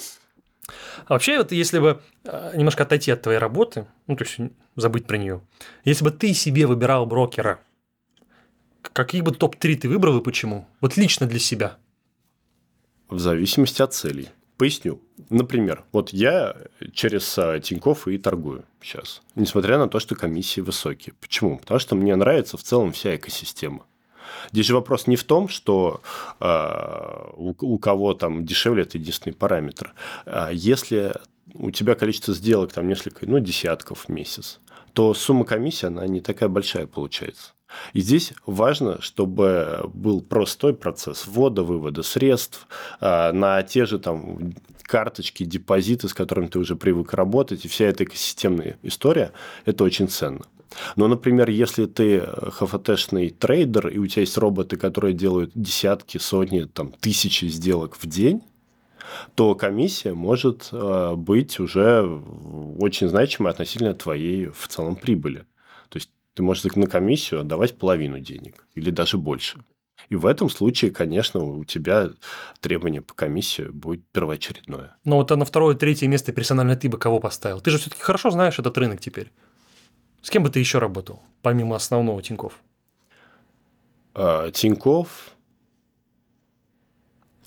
А 1.06 1.14
вообще, 1.14 1.38
вот 1.38 1.52
если 1.52 1.80
бы 1.80 2.02
э, 2.24 2.52
немножко 2.56 2.84
отойти 2.84 3.12
от 3.12 3.22
твоей 3.22 3.40
работы, 3.40 3.86
ну, 4.08 4.16
то 4.16 4.24
есть 4.24 4.38
забыть 4.76 5.06
про 5.06 5.18
нее, 5.18 5.42
если 5.84 6.06
бы 6.06 6.12
ты 6.12 6.34
себе 6.34 6.68
выбирал 6.68 7.06
брокера, 7.06 7.60
какие 8.82 9.22
бы 9.22 9.32
топ-3 9.32 9.76
ты 9.76 9.90
выбрал 9.90 10.20
и 10.20 10.24
почему? 10.24 10.68
Вот 10.80 10.98
лично 10.98 11.28
для 11.28 11.40
себя. 11.40 11.78
В 13.10 13.20
зависимости 13.20 13.82
от 13.82 13.94
целей. 13.94 14.30
Поясню. 14.58 15.02
Например, 15.30 15.84
вот 15.92 16.10
я 16.10 16.56
через 16.94 17.38
а, 17.38 17.60
Тинькофф 17.60 18.08
и 18.08 18.18
торгую 18.18 18.66
сейчас, 18.82 19.22
несмотря 19.36 19.78
на 19.78 19.90
то, 19.90 20.00
что 20.00 20.16
комиссии 20.16 20.62
высокие. 20.62 21.14
Почему? 21.20 21.58
Потому 21.58 21.80
что 21.80 21.96
мне 21.96 22.16
нравится 22.16 22.58
в 22.58 22.64
целом 22.64 22.92
вся 22.92 23.16
экосистема. 23.16 23.86
Здесь 24.52 24.68
же 24.68 24.76
вопрос 24.76 25.08
не 25.08 25.16
в 25.16 25.24
том, 25.24 25.48
что 25.48 26.02
а, 26.40 27.32
у, 27.36 27.54
у 27.60 27.78
кого 27.78 28.14
там 28.14 28.46
дешевле, 28.46 28.84
это 28.84 28.98
единственный 28.98 29.34
параметр. 29.34 29.94
А 30.26 30.50
если 30.52 31.14
у 31.54 31.72
тебя 31.72 31.96
количество 31.96 32.34
сделок 32.34 32.72
там 32.74 32.88
несколько, 32.88 33.26
ну, 33.26 33.40
десятков 33.40 34.06
в 34.06 34.10
месяц, 34.10 34.60
то 34.94 35.14
сумма 35.14 35.46
комиссии, 35.46 35.88
она 35.88 36.06
не 36.08 36.22
такая 36.22 36.50
большая 36.50 36.88
получается. 36.88 37.54
И 37.94 38.02
здесь 38.02 38.34
важно, 38.46 39.02
чтобы 39.02 39.90
был 39.94 40.22
простой 40.22 40.74
процесс 40.74 41.26
ввода-вывода 41.28 42.04
средств 42.04 42.68
а, 43.00 43.32
на 43.32 43.62
те 43.64 43.86
же 43.86 44.00
там 44.00 44.54
карточки, 44.84 45.44
депозиты, 45.44 46.08
с 46.08 46.14
которыми 46.14 46.48
ты 46.48 46.60
уже 46.60 46.76
привык 46.76 47.14
работать, 47.14 47.66
и 47.66 47.68
вся 47.68 47.86
эта 47.86 48.04
экосистемная 48.04 48.78
история, 48.84 49.32
это 49.66 49.84
очень 49.84 50.08
ценно. 50.08 50.46
Но, 50.96 51.08
например, 51.08 51.50
если 51.50 51.86
ты 51.86 52.22
ХФТшный 52.22 53.30
трейдер, 53.30 53.88
и 53.88 53.98
у 53.98 54.08
тебя 54.08 54.22
есть 54.22 54.38
роботы, 54.38 54.76
которые 54.76 55.14
делают 55.14 55.52
десятки, 55.56 56.18
сотни, 56.18 56.64
там, 56.64 56.92
тысячи 56.92 57.46
сделок 57.46 57.96
в 57.96 58.08
день, 58.08 58.42
то 59.36 59.54
комиссия 59.56 60.14
может 60.14 60.70
э, 60.72 61.14
быть 61.16 61.60
уже 61.60 62.02
очень 62.80 63.10
значимой 63.10 63.52
относительно 63.52 63.94
твоей 63.94 64.48
в 64.48 64.68
целом 64.68 64.96
прибыли. 64.96 65.46
Ты 66.34 66.44
можешь 66.44 66.64
на 66.76 66.88
комиссию 66.88 67.42
отдавать 67.42 67.78
половину 67.78 68.20
денег 68.20 68.68
или 68.76 68.90
даже 68.90 69.18
больше. 69.18 69.64
И 70.10 70.16
в 70.16 70.26
этом 70.26 70.50
случае, 70.50 70.92
конечно, 70.92 71.40
у 71.40 71.64
тебя 71.64 72.10
требование 72.60 73.02
по 73.02 73.14
комиссии 73.14 73.64
будет 73.64 74.06
первоочередное. 74.12 74.96
Ну 75.06 75.18
вот 75.18 75.32
а 75.32 75.36
на 75.36 75.46
второе, 75.46 75.76
третье 75.76 76.08
место 76.08 76.32
персонально 76.32 76.76
ты 76.76 76.90
бы 76.90 76.98
кого 76.98 77.20
поставил? 77.20 77.62
Ты 77.62 77.72
же 77.72 77.78
все-таки 77.78 78.02
хорошо 78.02 78.32
знаешь 78.32 78.60
этот 78.60 78.78
рынок 78.78 79.00
теперь. 79.00 79.32
С 80.22 80.30
кем 80.30 80.44
бы 80.44 80.50
ты 80.50 80.60
еще 80.60 80.80
работал, 80.80 81.22
помимо 81.42 81.76
основного 81.76 82.22
Тиньков? 82.22 82.60
А, 84.14 84.52
Тиньков, 84.52 85.34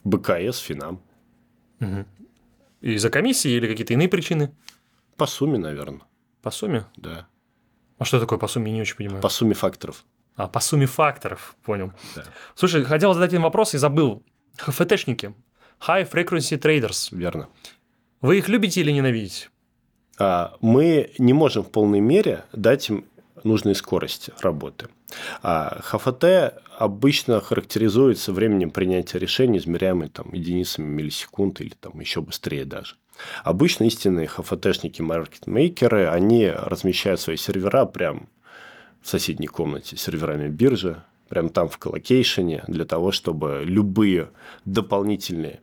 БКС, 0.04 0.58
Финам. 0.58 1.00
Угу. 1.80 2.04
Из-за 2.82 3.10
комиссии 3.10 3.50
или 3.50 3.66
какие-то 3.66 3.94
иные 3.94 4.08
причины? 4.08 4.54
По 5.16 5.26
сумме, 5.26 5.58
наверное. 5.58 6.02
По 6.42 6.50
сумме? 6.50 6.86
Да. 6.96 7.26
А 7.98 8.04
что 8.04 8.20
такое 8.20 8.38
по 8.38 8.46
сумме, 8.46 8.70
я 8.70 8.76
не 8.76 8.82
очень 8.82 8.96
понимаю. 8.96 9.22
По 9.22 9.28
сумме 9.28 9.54
факторов. 9.54 10.04
А, 10.36 10.48
по 10.48 10.60
сумме 10.60 10.86
факторов, 10.86 11.56
понял. 11.64 11.92
Да. 12.14 12.24
Слушай, 12.54 12.84
хотел 12.84 13.14
задать 13.14 13.30
один 13.30 13.42
вопрос 13.42 13.74
и 13.74 13.78
забыл. 13.78 14.22
ХФТшники, 14.58 15.34
High 15.86 16.10
Frequency 16.10 16.58
Traders. 16.58 17.08
Верно. 17.10 17.48
Вы 18.20 18.38
их 18.38 18.48
любите 18.48 18.80
или 18.80 18.90
ненавидите? 18.90 19.48
А, 20.18 20.56
мы 20.60 21.12
не 21.18 21.32
можем 21.32 21.64
в 21.64 21.70
полной 21.70 22.00
мере 22.00 22.44
дать 22.52 22.88
им 22.90 23.06
нужной 23.44 23.74
скорости 23.74 24.32
работы. 24.40 24.88
А 25.42 25.80
ХФТ 25.82 26.60
обычно 26.78 27.40
характеризуется 27.40 28.32
временем 28.32 28.70
принятия 28.70 29.18
решений, 29.18 29.58
измеряемым 29.58 30.08
там, 30.10 30.32
единицами 30.32 30.86
миллисекунд 30.86 31.60
или 31.60 31.74
там, 31.80 31.98
еще 32.00 32.20
быстрее 32.20 32.64
даже. 32.64 32.96
Обычно 33.44 33.84
истинные 33.84 34.26
ХФТшники, 34.26 35.02
маркетмейкеры, 35.02 36.08
они 36.08 36.50
размещают 36.50 37.20
свои 37.20 37.36
сервера 37.36 37.86
прямо 37.86 38.26
в 39.02 39.08
соседней 39.08 39.46
комнате 39.46 39.96
с 39.96 40.02
серверами 40.02 40.48
биржи, 40.48 41.02
прямо 41.28 41.48
там 41.48 41.68
в 41.68 41.78
коллокейшене, 41.78 42.64
для 42.66 42.84
того, 42.84 43.12
чтобы 43.12 43.62
любые 43.64 44.30
дополнительные 44.64 45.60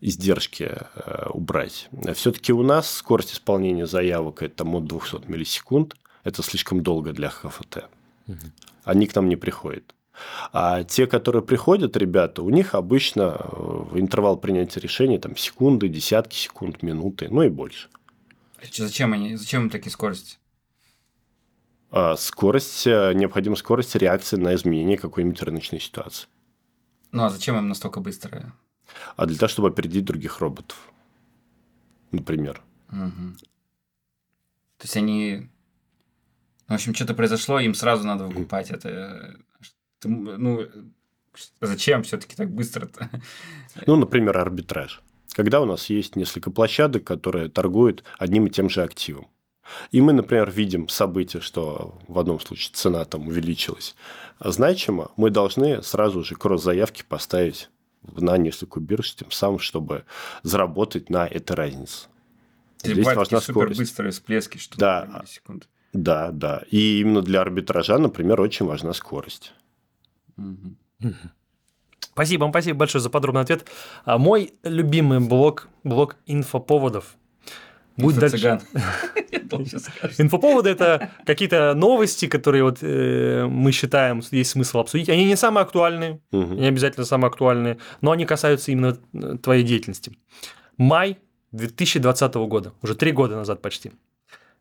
издержки 0.00 0.70
э, 0.70 1.26
убрать. 1.30 1.88
Все-таки 2.14 2.52
у 2.52 2.62
нас 2.62 2.90
скорость 2.90 3.32
исполнения 3.32 3.86
заявок 3.86 4.42
это 4.42 4.64
от 4.64 4.84
200 4.86 5.30
миллисекунд. 5.30 5.96
Это 6.24 6.42
слишком 6.42 6.82
долго 6.82 7.12
для 7.12 7.30
ХФТ. 7.30 7.84
Угу. 8.28 8.36
Они 8.84 9.06
к 9.06 9.14
нам 9.14 9.28
не 9.28 9.36
приходят. 9.36 9.94
А 10.52 10.84
те, 10.84 11.06
которые 11.06 11.42
приходят, 11.42 11.96
ребята, 11.96 12.42
у 12.42 12.50
них 12.50 12.74
обычно 12.74 13.36
э, 13.40 13.98
интервал 13.98 14.36
принятия 14.36 14.80
решений 14.80 15.18
там 15.18 15.36
секунды, 15.36 15.88
десятки 15.88 16.36
секунд, 16.36 16.82
минуты, 16.82 17.28
ну 17.30 17.42
и 17.42 17.48
больше. 17.48 17.88
А 18.58 18.64
зачем 18.76 19.12
они? 19.12 19.36
Зачем 19.36 19.62
им 19.62 19.70
такие 19.70 19.90
скорости? 19.90 20.38
А 21.90 22.16
скорость, 22.16 22.86
э, 22.86 23.12
необходима 23.14 23.56
скорость 23.56 23.94
реакции 23.96 24.36
на 24.36 24.54
изменение 24.54 24.96
какой-нибудь 24.96 25.42
рыночной 25.42 25.80
ситуации. 25.80 26.28
Ну 27.12 27.24
а 27.24 27.30
зачем 27.30 27.56
им 27.56 27.68
настолько 27.68 28.00
быстро? 28.00 28.52
А 29.16 29.26
для 29.26 29.36
того, 29.36 29.48
чтобы 29.48 29.68
опередить 29.68 30.04
других 30.04 30.40
роботов. 30.40 30.76
Например. 32.12 32.62
Угу. 32.90 33.36
То 34.78 34.84
есть 34.84 34.96
они 34.96 35.48
в 36.66 36.72
общем, 36.72 36.94
что-то 36.94 37.14
произошло, 37.14 37.60
им 37.60 37.74
сразу 37.74 38.06
надо 38.06 38.24
выкупать 38.24 38.70
это. 38.70 39.36
Ну, 40.08 40.66
зачем 41.60 42.02
все-таки 42.02 42.36
так 42.36 42.50
быстро-то? 42.50 43.10
Ну, 43.86 43.96
например, 43.96 44.38
арбитраж. 44.38 45.02
Когда 45.32 45.60
у 45.60 45.64
нас 45.64 45.90
есть 45.90 46.16
несколько 46.16 46.50
площадок, 46.50 47.04
которые 47.04 47.48
торгуют 47.48 48.04
одним 48.18 48.46
и 48.46 48.50
тем 48.50 48.68
же 48.68 48.82
активом. 48.82 49.26
И 49.90 50.00
мы, 50.00 50.12
например, 50.12 50.50
видим 50.50 50.88
событие, 50.88 51.40
что 51.40 51.98
в 52.06 52.18
одном 52.18 52.38
случае 52.38 52.72
цена 52.74 53.04
там 53.04 53.26
увеличилась 53.26 53.96
значимо, 54.40 55.10
мы 55.16 55.30
должны 55.30 55.82
сразу 55.82 56.24
же 56.24 56.34
кросс-заявки 56.34 57.04
поставить 57.08 57.70
на 58.02 58.36
несколько 58.36 58.80
бирж, 58.80 59.14
тем 59.14 59.30
самым, 59.30 59.58
чтобы 59.58 60.04
заработать 60.42 61.10
на 61.10 61.26
этой 61.26 61.56
разнице. 61.56 62.08
Здесь 62.82 63.06
важна 63.06 63.40
скорость. 63.40 63.80
быстрые 63.80 64.12
всплески, 64.12 64.58
что 64.58 64.76
да. 64.76 65.24
секунд. 65.26 65.68
Да, 65.94 66.30
да. 66.32 66.64
И 66.70 67.00
именно 67.00 67.22
для 67.22 67.40
арбитража, 67.40 67.96
например, 67.98 68.40
очень 68.40 68.66
важна 68.66 68.92
скорость. 68.92 69.54
Спасибо, 72.00 72.48
спасибо 72.50 72.78
большое 72.78 73.02
за 73.02 73.10
подробный 73.10 73.42
ответ. 73.42 73.66
А 74.04 74.18
мой 74.18 74.54
любимый 74.62 75.20
блок, 75.20 75.68
блок 75.82 76.16
инфоповодов. 76.26 77.16
Будет 77.96 78.18
дальше. 78.18 78.60
Инфоповоды 80.18 80.70
это 80.70 81.10
какие-то 81.24 81.74
новости, 81.74 82.26
которые 82.26 82.64
вот 82.64 82.78
э, 82.82 83.46
мы 83.46 83.70
считаем 83.72 84.20
есть 84.30 84.50
смысл 84.50 84.78
обсудить. 84.78 85.08
Они 85.08 85.24
не 85.24 85.36
самые 85.36 85.62
актуальные, 85.62 86.20
угу. 86.32 86.54
не 86.54 86.66
обязательно 86.66 87.06
самые 87.06 87.28
актуальные, 87.28 87.78
но 88.00 88.10
они 88.10 88.26
касаются 88.26 88.72
именно 88.72 88.98
э, 89.12 89.36
твоей 89.40 89.62
деятельности. 89.62 90.16
Май 90.76 91.18
2020 91.52 92.34
года, 92.34 92.72
уже 92.82 92.96
три 92.96 93.12
года 93.12 93.36
назад 93.36 93.62
почти. 93.62 93.92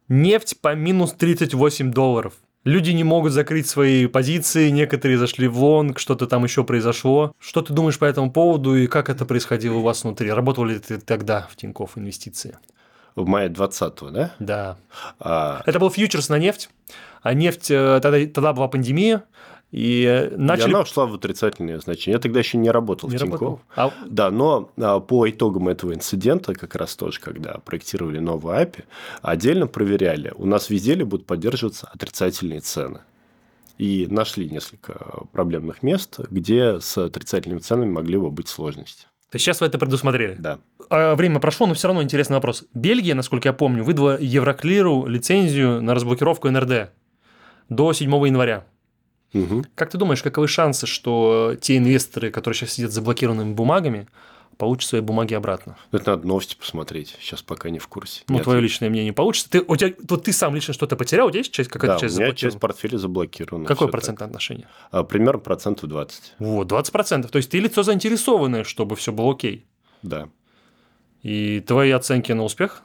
Нефть 0.07 0.59
по 0.61 0.75
минус 0.75 1.13
38 1.13 1.91
долларов. 1.91 2.33
Люди 2.63 2.91
не 2.91 3.03
могут 3.03 3.33
закрыть 3.33 3.67
свои 3.67 4.07
позиции, 4.07 4.69
некоторые 4.69 5.17
зашли 5.17 5.47
в 5.47 5.61
лонг, 5.61 5.99
что-то 5.99 6.27
там 6.27 6.45
еще 6.45 6.63
произошло. 6.63 7.33
Что 7.37 7.61
ты 7.61 7.73
думаешь 7.73 7.99
по 7.99 8.05
этому 8.05 8.31
поводу 8.31 8.75
и 8.75 8.87
как 8.87 9.09
это 9.09 9.25
происходило 9.25 9.77
у 9.77 9.81
вас 9.81 10.03
внутри? 10.03 10.31
Работал 10.31 10.63
ли 10.63 10.79
ты 10.79 10.97
тогда 10.97 11.47
в 11.51 11.57
Тинькофф 11.57 11.97
инвестиции? 11.97 12.57
В 13.15 13.27
мае 13.27 13.49
20-го, 13.49 14.09
да? 14.09 14.31
Да. 14.39 14.77
А... 15.19 15.61
Это 15.65 15.77
был 15.79 15.89
фьючерс 15.89 16.29
на 16.29 16.39
нефть, 16.39 16.69
а 17.21 17.33
нефть, 17.33 17.69
э, 17.69 17.99
тогда, 18.01 18.25
тогда 18.33 18.53
была 18.53 18.67
пандемия, 18.69 19.23
и 19.73 20.29
начали... 20.37 20.69
И 20.69 20.69
она 20.69 20.81
ушла 20.81 21.07
в 21.07 21.15
отрицательное 21.15 21.79
значение. 21.79 22.17
Я 22.17 22.19
тогда 22.19 22.39
еще 22.39 22.59
не 22.59 22.69
работал 22.69 23.09
не 23.09 23.17
в 23.17 23.19
Тинькофф. 23.19 23.59
А... 23.75 23.91
Да, 24.05 24.29
но 24.29 24.69
а, 24.77 24.99
по 24.99 25.27
итогам 25.27 25.67
этого 25.67 25.95
инцидента, 25.95 26.53
как 26.53 26.75
раз 26.75 26.95
тоже, 26.95 27.19
когда 27.19 27.53
проектировали 27.65 28.19
новую 28.19 28.55
API, 28.55 28.83
отдельно 29.23 29.65
проверяли, 29.65 30.31
у 30.37 30.45
нас 30.45 30.69
везде 30.69 30.93
ли 30.93 31.03
будут 31.03 31.25
поддерживаться 31.25 31.89
отрицательные 31.91 32.59
цены. 32.59 32.99
И 33.79 34.05
нашли 34.11 34.47
несколько 34.47 35.23
проблемных 35.31 35.81
мест, 35.81 36.19
где 36.29 36.79
с 36.79 36.95
отрицательными 36.99 37.57
ценами 37.57 37.89
могли 37.89 38.19
бы 38.19 38.29
быть 38.29 38.49
сложности. 38.49 39.07
То 39.31 39.37
есть 39.37 39.45
сейчас 39.45 39.59
вы 39.59 39.65
это 39.65 39.79
предусмотрели? 39.79 40.35
Да. 40.37 40.59
А 40.91 41.15
время 41.15 41.39
прошло, 41.39 41.65
но 41.65 41.73
все 41.73 41.87
равно 41.87 42.03
интересный 42.03 42.35
вопрос. 42.35 42.65
Бельгия, 42.75 43.15
насколько 43.15 43.49
я 43.49 43.53
помню, 43.53 43.83
выдала 43.83 44.19
Евроклиру 44.21 45.07
лицензию 45.07 45.81
на 45.81 45.95
разблокировку 45.95 46.51
НРД 46.51 46.91
до 47.69 47.91
7 47.91 48.11
января. 48.27 48.67
Угу. 49.33 49.65
Как 49.75 49.89
ты 49.89 49.97
думаешь, 49.97 50.21
каковы 50.21 50.47
шансы, 50.47 50.85
что 50.87 51.55
те 51.59 51.77
инвесторы, 51.77 52.29
которые 52.29 52.57
сейчас 52.57 52.73
сидят 52.73 52.91
с 52.91 52.93
заблокированными 52.93 53.53
бумагами, 53.53 54.07
получат 54.57 54.89
свои 54.89 55.01
бумаги 55.01 55.33
обратно? 55.33 55.75
Это 55.91 56.11
надо 56.11 56.27
новости 56.27 56.55
посмотреть. 56.55 57.15
Сейчас 57.19 57.41
пока 57.41 57.69
не 57.69 57.79
в 57.79 57.87
курсе. 57.87 58.23
Ну, 58.27 58.39
твое 58.39 58.61
личное 58.61 58.89
мнение 58.89 59.13
получится. 59.13 59.49
Ты, 59.49 59.61
у 59.67 59.75
тебя, 59.75 59.93
вот 60.07 60.25
ты 60.25 60.33
сам 60.33 60.55
лично 60.55 60.73
что-то 60.73 60.95
потерял, 60.95 61.27
у 61.27 61.31
тебя 61.31 61.39
есть 61.39 61.51
часть, 61.51 61.69
какая-то 61.69 61.95
да, 61.95 61.99
часть 61.99 62.17
у 62.17 62.21
меня 62.21 62.33
часть 62.33 62.59
портфеля 62.59 62.97
заблокирована. 62.97 63.65
Какое 63.65 63.87
процентное 63.87 64.27
отношение? 64.27 64.67
А, 64.91 65.03
примерно 65.03 65.39
процентов 65.39 65.89
20. 65.89 66.35
Вот, 66.39 66.71
20%. 66.71 67.27
То 67.27 67.37
есть 67.37 67.49
ты 67.49 67.59
лицо 67.59 67.83
заинтересованное, 67.83 68.63
чтобы 68.63 68.95
все 68.95 69.11
было 69.11 69.31
окей. 69.31 69.65
Да. 70.03 70.29
И 71.23 71.61
твои 71.61 71.91
оценки 71.91 72.31
на 72.33 72.43
успех? 72.43 72.83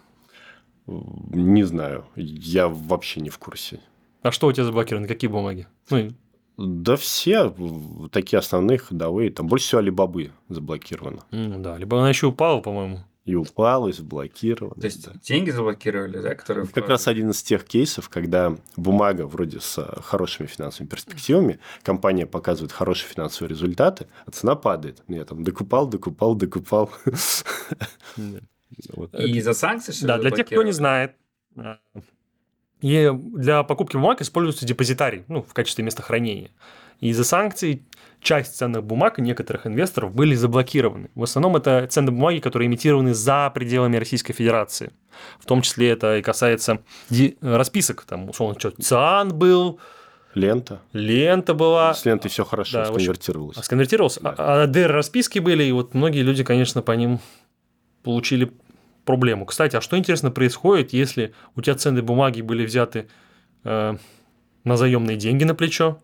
Не 0.86 1.64
знаю. 1.64 2.06
Я 2.16 2.68
вообще 2.68 3.20
не 3.20 3.28
в 3.28 3.38
курсе. 3.38 3.80
А 4.22 4.32
что 4.32 4.46
у 4.46 4.52
тебя 4.52 4.64
заблокировано? 4.64 5.06
Какие 5.06 5.30
бумаги? 5.30 5.66
Ну, 5.90 6.10
да 6.58 6.96
все 6.96 7.54
такие 8.10 8.38
основные 8.38 8.78
ходовые. 8.78 9.30
Там 9.30 9.46
больше 9.46 9.66
всего 9.66 9.78
Алибабы 9.78 10.32
заблокировано. 10.48 11.20
Mm, 11.30 11.58
да, 11.60 11.78
либо 11.78 11.98
она 11.98 12.08
еще 12.08 12.26
упала, 12.26 12.60
по-моему. 12.60 12.98
И 13.24 13.34
упала, 13.36 13.88
и 13.88 13.92
заблокирована. 13.92 14.74
То 14.74 14.86
есть 14.86 15.04
да. 15.04 15.12
деньги 15.22 15.50
заблокировали, 15.50 16.18
да, 16.18 16.34
которые. 16.34 16.64
Это 16.64 16.72
как 16.72 16.88
раз 16.88 17.06
один 17.06 17.30
из 17.30 17.42
тех 17.42 17.64
кейсов, 17.64 18.08
когда 18.08 18.56
бумага 18.76 19.26
вроде 19.26 19.60
с 19.60 19.80
хорошими 20.02 20.46
финансовыми 20.46 20.88
перспективами, 20.88 21.60
компания 21.82 22.26
показывает 22.26 22.72
хорошие 22.72 23.08
финансовые 23.08 23.50
результаты, 23.50 24.06
а 24.26 24.30
цена 24.32 24.56
падает. 24.56 25.02
Я 25.06 25.24
там 25.24 25.44
докупал, 25.44 25.86
докупал, 25.86 26.34
докупал. 26.34 26.90
И 28.16 29.38
из-за 29.38 29.52
санкций, 29.52 29.94
что 29.94 30.06
Да, 30.08 30.18
для 30.18 30.30
тех, 30.30 30.46
кто 30.46 30.62
не 30.62 30.72
знает, 30.72 31.14
И 32.80 33.10
для 33.12 33.62
покупки 33.64 33.96
бумаг 33.96 34.20
используется 34.20 34.64
депозитарий, 34.66 35.24
ну, 35.28 35.42
в 35.42 35.52
качестве 35.52 35.84
места 35.84 36.02
хранения. 36.02 36.50
И 37.00 37.08
из-за 37.08 37.24
санкций 37.24 37.82
часть 38.20 38.56
ценных 38.56 38.84
бумаг 38.84 39.18
некоторых 39.18 39.66
инвесторов 39.66 40.12
были 40.12 40.34
заблокированы. 40.34 41.10
В 41.14 41.22
основном 41.22 41.56
это 41.56 41.86
ценные 41.88 42.12
бумаги, 42.12 42.38
которые 42.38 42.66
имитированы 42.66 43.14
за 43.14 43.50
пределами 43.54 43.96
Российской 43.96 44.32
Федерации. 44.32 44.92
В 45.38 45.46
том 45.46 45.62
числе 45.62 45.90
это 45.90 46.18
и 46.18 46.22
касается 46.22 46.80
расписок. 47.40 48.04
Там, 48.04 48.28
условно, 48.28 48.58
что 48.58 48.70
ЦИАН 48.70 49.36
был, 49.36 49.80
Лента. 50.34 50.82
Лента 50.92 51.54
была. 51.54 51.94
С 51.94 52.04
лентой 52.04 52.30
все 52.30 52.44
хорошо, 52.44 52.78
да, 52.78 52.84
сконвертировалось. 52.86 53.56
А 53.56 53.62
сконвертировалось. 53.62 54.18
Да. 54.20 54.34
А, 54.36 54.62
а 54.62 54.66
DR 54.66 54.86
расписки 54.86 55.38
были, 55.38 55.64
и 55.64 55.72
вот 55.72 55.94
многие 55.94 56.20
люди, 56.20 56.44
конечно, 56.44 56.82
по 56.82 56.92
ним 56.92 57.18
получили 58.02 58.52
проблему. 59.08 59.46
Кстати, 59.46 59.74
а 59.74 59.80
что 59.80 59.96
интересно 59.96 60.30
происходит, 60.30 60.92
если 60.92 61.32
у 61.56 61.62
тебя 61.62 61.74
ценные 61.76 62.02
бумаги 62.02 62.42
были 62.42 62.66
взяты 62.66 63.08
э, 63.64 63.96
на 64.64 64.76
заемные 64.76 65.16
деньги 65.16 65.44
на 65.44 65.54
плечо? 65.54 65.98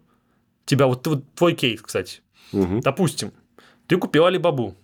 Тебя 0.64 0.86
вот, 0.86 1.06
вот 1.06 1.22
твой 1.34 1.52
кейс, 1.52 1.82
кстати. 1.82 2.22
Угу. 2.54 2.80
Допустим, 2.80 3.32
ты 3.86 3.98
купил 3.98 4.24
Алибабу 4.24 4.74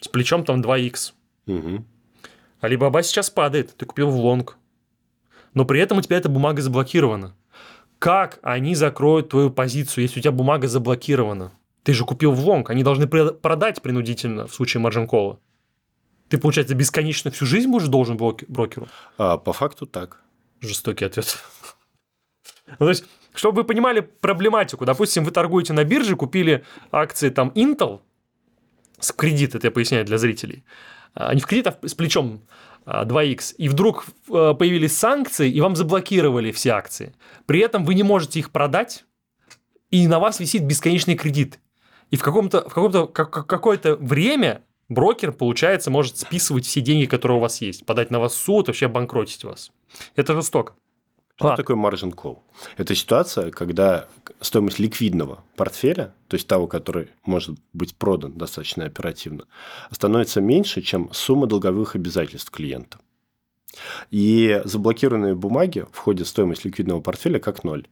с 0.00 0.08
плечом 0.08 0.42
там 0.42 0.62
2х. 0.62 1.12
Угу. 1.46 1.84
Алибаба 2.62 3.02
сейчас 3.02 3.28
падает, 3.28 3.76
ты 3.76 3.84
купил 3.84 4.08
в 4.08 4.16
лонг. 4.16 4.56
Но 5.52 5.66
при 5.66 5.80
этом 5.80 5.98
у 5.98 6.00
тебя 6.00 6.16
эта 6.16 6.30
бумага 6.30 6.62
заблокирована. 6.62 7.36
Как 7.98 8.38
они 8.40 8.74
закроют 8.74 9.28
твою 9.28 9.50
позицию, 9.50 10.04
если 10.04 10.20
у 10.20 10.22
тебя 10.22 10.32
бумага 10.32 10.66
заблокирована? 10.66 11.52
Ты 11.82 11.92
же 11.92 12.06
купил 12.06 12.32
в 12.32 12.40
лонг, 12.40 12.70
они 12.70 12.82
должны 12.82 13.06
продать 13.06 13.82
принудительно 13.82 14.46
в 14.46 14.54
случае 14.54 14.80
margin 14.80 15.06
call 15.06 15.29
а. 15.29 15.40
Ты, 16.28 16.38
получается, 16.38 16.74
бесконечно 16.74 17.30
всю 17.30 17.46
жизнь 17.46 17.70
будешь 17.70 17.88
должен 17.88 18.16
брокеру? 18.16 18.88
А, 19.18 19.36
по 19.36 19.52
факту 19.52 19.86
так. 19.86 20.20
Жестокий 20.60 21.04
ответ. 21.04 21.38
ну, 22.66 22.76
то 22.76 22.88
есть, 22.88 23.04
чтобы 23.34 23.62
вы 23.62 23.64
понимали 23.64 24.00
проблематику, 24.00 24.84
допустим, 24.84 25.24
вы 25.24 25.30
торгуете 25.30 25.72
на 25.72 25.84
бирже, 25.84 26.16
купили 26.16 26.64
акции 26.90 27.30
там 27.30 27.50
Intel, 27.54 28.00
с 28.98 29.12
кредит, 29.12 29.54
это 29.54 29.66
я 29.66 29.70
поясняю 29.70 30.04
для 30.04 30.18
зрителей, 30.18 30.64
а 31.14 31.34
не 31.34 31.40
в 31.40 31.46
кредит, 31.46 31.66
а 31.66 31.78
с 31.86 31.94
плечом 31.94 32.46
2x, 32.86 33.54
а, 33.58 33.62
и 33.62 33.68
вдруг 33.68 34.06
э, 34.28 34.54
появились 34.58 34.96
санкции, 34.96 35.50
и 35.50 35.60
вам 35.60 35.76
заблокировали 35.76 36.52
все 36.52 36.70
акции. 36.70 37.14
При 37.46 37.60
этом 37.60 37.84
вы 37.84 37.94
не 37.94 38.02
можете 38.02 38.38
их 38.38 38.50
продать, 38.50 39.04
и 39.90 40.06
на 40.06 40.18
вас 40.18 40.40
висит 40.40 40.64
бесконечный 40.64 41.16
кредит. 41.16 41.60
И 42.10 42.16
в, 42.16 42.22
каком-то, 42.22 42.68
в 42.68 42.74
каком-то, 42.74 43.06
как, 43.06 43.46
какое-то 43.46 43.96
время 43.96 44.62
брокер, 44.94 45.32
получается, 45.32 45.90
может 45.90 46.18
списывать 46.18 46.64
все 46.64 46.80
деньги, 46.80 47.06
которые 47.06 47.38
у 47.38 47.40
вас 47.40 47.60
есть, 47.60 47.84
подать 47.84 48.10
на 48.10 48.20
вас 48.20 48.34
суд, 48.34 48.68
вообще 48.68 48.86
обанкротить 48.86 49.44
вас. 49.44 49.70
Это 50.16 50.34
жестоко. 50.34 50.74
Что 51.36 51.52
а. 51.52 51.56
такое 51.56 51.76
margin 51.76 52.14
call? 52.14 52.38
Это 52.76 52.94
ситуация, 52.94 53.50
когда 53.50 54.06
стоимость 54.40 54.78
ликвидного 54.78 55.42
портфеля, 55.56 56.14
то 56.28 56.36
есть 56.36 56.46
того, 56.46 56.68
который 56.68 57.08
может 57.24 57.58
быть 57.72 57.96
продан 57.96 58.38
достаточно 58.38 58.84
оперативно, 58.84 59.44
становится 59.90 60.40
меньше, 60.40 60.80
чем 60.80 61.12
сумма 61.12 61.48
долговых 61.48 61.96
обязательств 61.96 62.50
клиента. 62.50 62.98
И 64.12 64.62
заблокированные 64.64 65.34
бумаги 65.34 65.86
входят 65.90 66.28
в 66.28 66.30
стоимость 66.30 66.64
ликвидного 66.64 67.00
портфеля 67.00 67.40
как 67.40 67.64
ноль. 67.64 67.88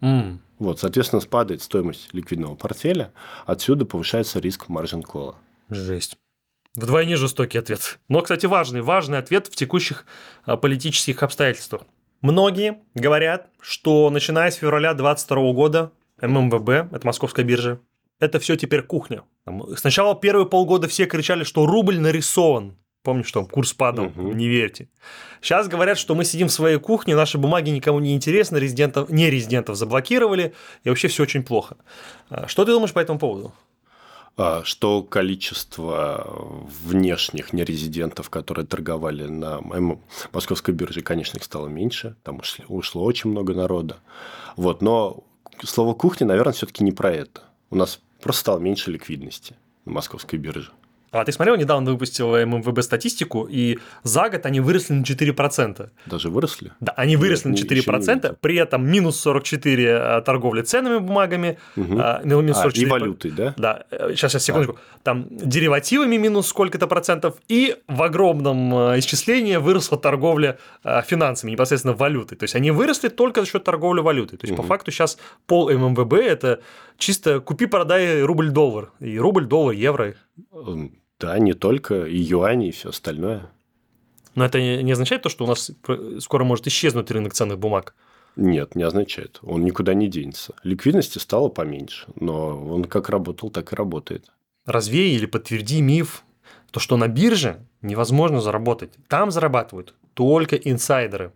Mm. 0.00 0.38
Вот, 0.58 0.80
соответственно, 0.80 1.20
спадает 1.20 1.62
стоимость 1.62 2.12
ликвидного 2.12 2.56
портфеля, 2.56 3.12
отсюда 3.46 3.84
повышается 3.84 4.40
риск 4.40 4.66
margin 4.68 5.02
call. 5.02 5.36
Жесть. 5.70 6.16
Вдвойне 6.74 7.16
жестокий 7.16 7.58
ответ. 7.58 7.98
Но, 8.08 8.22
кстати, 8.22 8.46
важный, 8.46 8.80
важный 8.80 9.18
ответ 9.18 9.46
в 9.46 9.56
текущих 9.56 10.06
а, 10.44 10.56
политических 10.56 11.22
обстоятельствах. 11.22 11.82
Многие 12.22 12.78
говорят, 12.94 13.48
что 13.60 14.08
начиная 14.08 14.50
с 14.50 14.54
февраля 14.54 14.94
2022 14.94 15.52
года 15.52 15.92
ММВБ, 16.20 16.94
это 16.94 17.00
московская 17.06 17.44
биржа, 17.44 17.80
это 18.20 18.38
все 18.38 18.56
теперь 18.56 18.82
кухня. 18.82 19.22
Сначала 19.76 20.14
первые 20.14 20.46
полгода 20.46 20.88
все 20.88 21.06
кричали, 21.06 21.44
что 21.44 21.66
рубль 21.66 21.98
нарисован. 21.98 22.76
Помню, 23.02 23.24
что 23.24 23.44
курс 23.44 23.72
падал, 23.72 24.06
угу. 24.06 24.32
не 24.32 24.46
верьте. 24.46 24.88
Сейчас 25.40 25.66
говорят, 25.66 25.98
что 25.98 26.14
мы 26.14 26.24
сидим 26.24 26.46
в 26.46 26.52
своей 26.52 26.78
кухне, 26.78 27.16
наши 27.16 27.36
бумаги 27.36 27.70
никому 27.70 27.98
не 27.98 28.14
интересны, 28.14 28.58
резидентов, 28.58 29.10
не 29.10 29.28
резидентов 29.28 29.76
заблокировали, 29.76 30.54
и 30.84 30.88
вообще 30.88 31.08
все 31.08 31.24
очень 31.24 31.42
плохо. 31.42 31.76
А, 32.30 32.46
что 32.46 32.64
ты 32.64 32.70
думаешь 32.70 32.92
по 32.92 33.00
этому 33.00 33.18
поводу? 33.18 33.52
А, 34.36 34.62
что 34.64 35.02
количество 35.02 36.26
внешних 36.84 37.52
нерезидентов, 37.52 38.30
которые 38.30 38.66
торговали 38.66 39.26
на 39.26 39.60
московской 40.32 40.72
бирже, 40.72 41.02
конечно, 41.02 41.36
их 41.36 41.44
стало 41.44 41.68
меньше, 41.68 42.16
там 42.22 42.40
ушло 42.68 43.04
очень 43.04 43.30
много 43.30 43.54
народа. 43.54 43.98
Вот, 44.56 44.80
но 44.80 45.22
слово 45.62 45.94
кухня, 45.94 46.26
наверное, 46.26 46.54
все-таки 46.54 46.82
не 46.82 46.92
про 46.92 47.12
это. 47.12 47.42
У 47.70 47.76
нас 47.76 48.00
просто 48.20 48.40
стало 48.40 48.58
меньше 48.58 48.90
ликвидности 48.90 49.54
на 49.84 49.92
московской 49.92 50.38
бирже. 50.38 50.72
А 51.12 51.24
ты 51.26 51.32
смотрел, 51.32 51.56
недавно 51.56 51.90
выпустил 51.90 52.30
ММВБ 52.46 52.82
статистику, 52.82 53.46
и 53.48 53.78
за 54.02 54.30
год 54.30 54.46
они 54.46 54.60
выросли 54.60 54.94
на 54.94 55.02
4%. 55.02 55.90
Даже 56.06 56.30
выросли? 56.30 56.72
Да, 56.80 56.92
они 56.96 57.16
выросли 57.16 57.50
Нет, 57.50 57.70
на 57.70 57.74
4%, 57.74 58.36
при 58.40 58.56
этом 58.56 58.90
минус 58.90 59.20
44 59.20 59.84
э, 59.84 60.22
торговли 60.22 60.62
ценными 60.62 60.98
бумагами, 60.98 61.58
угу. 61.76 61.96
минус 62.24 62.56
44, 62.56 62.86
а, 62.86 62.88
и 62.88 62.90
валютой, 62.90 63.30
да? 63.30 63.54
Да, 63.58 63.84
сейчас, 64.10 64.32
сейчас, 64.32 64.44
секундочку. 64.44 64.78
А. 64.78 64.98
Там 65.02 65.26
деривативами 65.30 66.16
минус 66.16 66.46
сколько-то 66.46 66.86
процентов, 66.86 67.34
и 67.46 67.76
в 67.88 68.02
огромном 68.02 68.74
э, 68.74 68.98
исчислении 69.00 69.56
выросла 69.56 69.98
торговля 69.98 70.58
финансами, 71.06 71.50
непосредственно 71.50 71.94
валютой. 71.94 72.38
То 72.38 72.44
есть 72.44 72.54
они 72.54 72.70
выросли 72.70 73.08
только 73.08 73.42
за 73.42 73.46
счет 73.46 73.64
торговли 73.64 74.00
валютой. 74.00 74.38
То 74.38 74.46
есть 74.46 74.58
угу. 74.58 74.62
по 74.62 74.68
факту 74.68 74.90
сейчас 74.90 75.18
пол 75.46 75.70
ММВБ 75.70 76.14
это 76.14 76.60
чисто 76.96 77.40
купи-продай 77.40 78.22
рубль-доллар, 78.22 78.92
и 79.00 79.18
рубль-доллар, 79.18 79.74
евро. 79.74 80.14
Да, 81.22 81.38
не 81.38 81.54
только, 81.54 82.04
и 82.04 82.18
юани, 82.18 82.68
и 82.68 82.72
все 82.72 82.88
остальное. 82.88 83.48
Но 84.34 84.44
это 84.44 84.60
не 84.60 84.90
означает 84.90 85.22
то, 85.22 85.28
что 85.28 85.44
у 85.44 85.46
нас 85.46 85.70
скоро 86.18 86.42
может 86.42 86.66
исчезнуть 86.66 87.12
рынок 87.12 87.32
ценных 87.32 87.60
бумаг? 87.60 87.94
Нет, 88.34 88.74
не 88.74 88.82
означает. 88.82 89.38
Он 89.42 89.62
никуда 89.62 89.94
не 89.94 90.08
денется. 90.08 90.54
Ликвидности 90.64 91.18
стало 91.18 91.48
поменьше, 91.48 92.08
но 92.18 92.66
он 92.66 92.86
как 92.86 93.08
работал, 93.08 93.50
так 93.50 93.72
и 93.72 93.76
работает. 93.76 94.32
Развей 94.66 95.14
или 95.14 95.26
подтверди 95.26 95.80
миф, 95.80 96.24
то, 96.72 96.80
что 96.80 96.96
на 96.96 97.06
бирже 97.06 97.64
невозможно 97.82 98.40
заработать. 98.40 98.90
Там 99.06 99.30
зарабатывают 99.30 99.94
только 100.14 100.56
инсайдеры. 100.56 101.32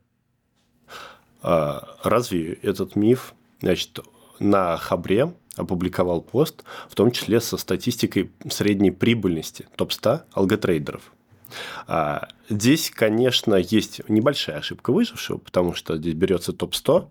А, 1.43 1.97
разве 2.03 2.55
этот 2.55 2.97
миф? 2.97 3.35
Значит, 3.61 4.01
на 4.41 4.77
Хабре 4.79 5.33
опубликовал 5.57 6.21
пост, 6.21 6.65
в 6.89 6.95
том 6.95 7.11
числе 7.11 7.41
со 7.41 7.57
статистикой 7.57 8.31
средней 8.49 8.91
прибыльности 8.91 9.67
топ-100 9.77 10.23
алготрейдеров. 10.33 11.13
А, 11.87 12.29
здесь, 12.49 12.91
конечно, 12.91 13.55
есть 13.55 14.01
небольшая 14.09 14.59
ошибка 14.59 14.93
выжившего, 14.93 15.39
потому 15.39 15.75
что 15.75 15.97
здесь 15.97 16.15
берется 16.15 16.53
топ-100 16.53 17.09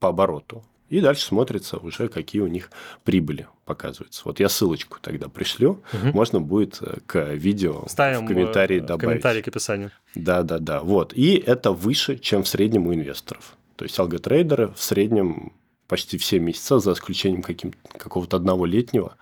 по 0.00 0.08
обороту, 0.08 0.64
и 0.90 1.00
дальше 1.00 1.24
смотрится 1.24 1.78
уже, 1.78 2.08
какие 2.08 2.42
у 2.42 2.46
них 2.46 2.70
прибыли 3.04 3.48
показываются. 3.64 4.22
Вот 4.24 4.38
я 4.40 4.48
ссылочку 4.48 4.98
тогда 5.00 5.28
пришлю, 5.28 5.82
угу. 5.92 6.12
можно 6.12 6.40
будет 6.40 6.78
э, 6.82 6.98
к 7.06 7.32
видео 7.32 7.84
Ставим 7.88 8.26
в 8.26 8.28
комментарии 8.28 8.80
добавить. 8.80 9.00
комментарий 9.00 9.42
к 9.42 9.48
описанию. 9.48 9.90
Да, 10.14 10.42
да, 10.42 10.58
да. 10.58 10.80
Вот. 10.80 11.12
И 11.14 11.36
это 11.36 11.72
выше, 11.72 12.18
чем 12.18 12.42
в 12.42 12.48
среднем 12.48 12.86
у 12.86 12.94
инвесторов. 12.94 13.56
То 13.76 13.84
есть 13.84 13.98
алготрейдеры 13.98 14.68
в 14.68 14.82
среднем 14.82 15.52
почти 15.88 16.18
все 16.18 16.38
месяца, 16.38 16.78
за 16.78 16.92
исключением 16.92 17.42
каким, 17.42 17.74
какого-то 17.96 18.36
одного 18.36 18.66
летнего, 18.66 19.16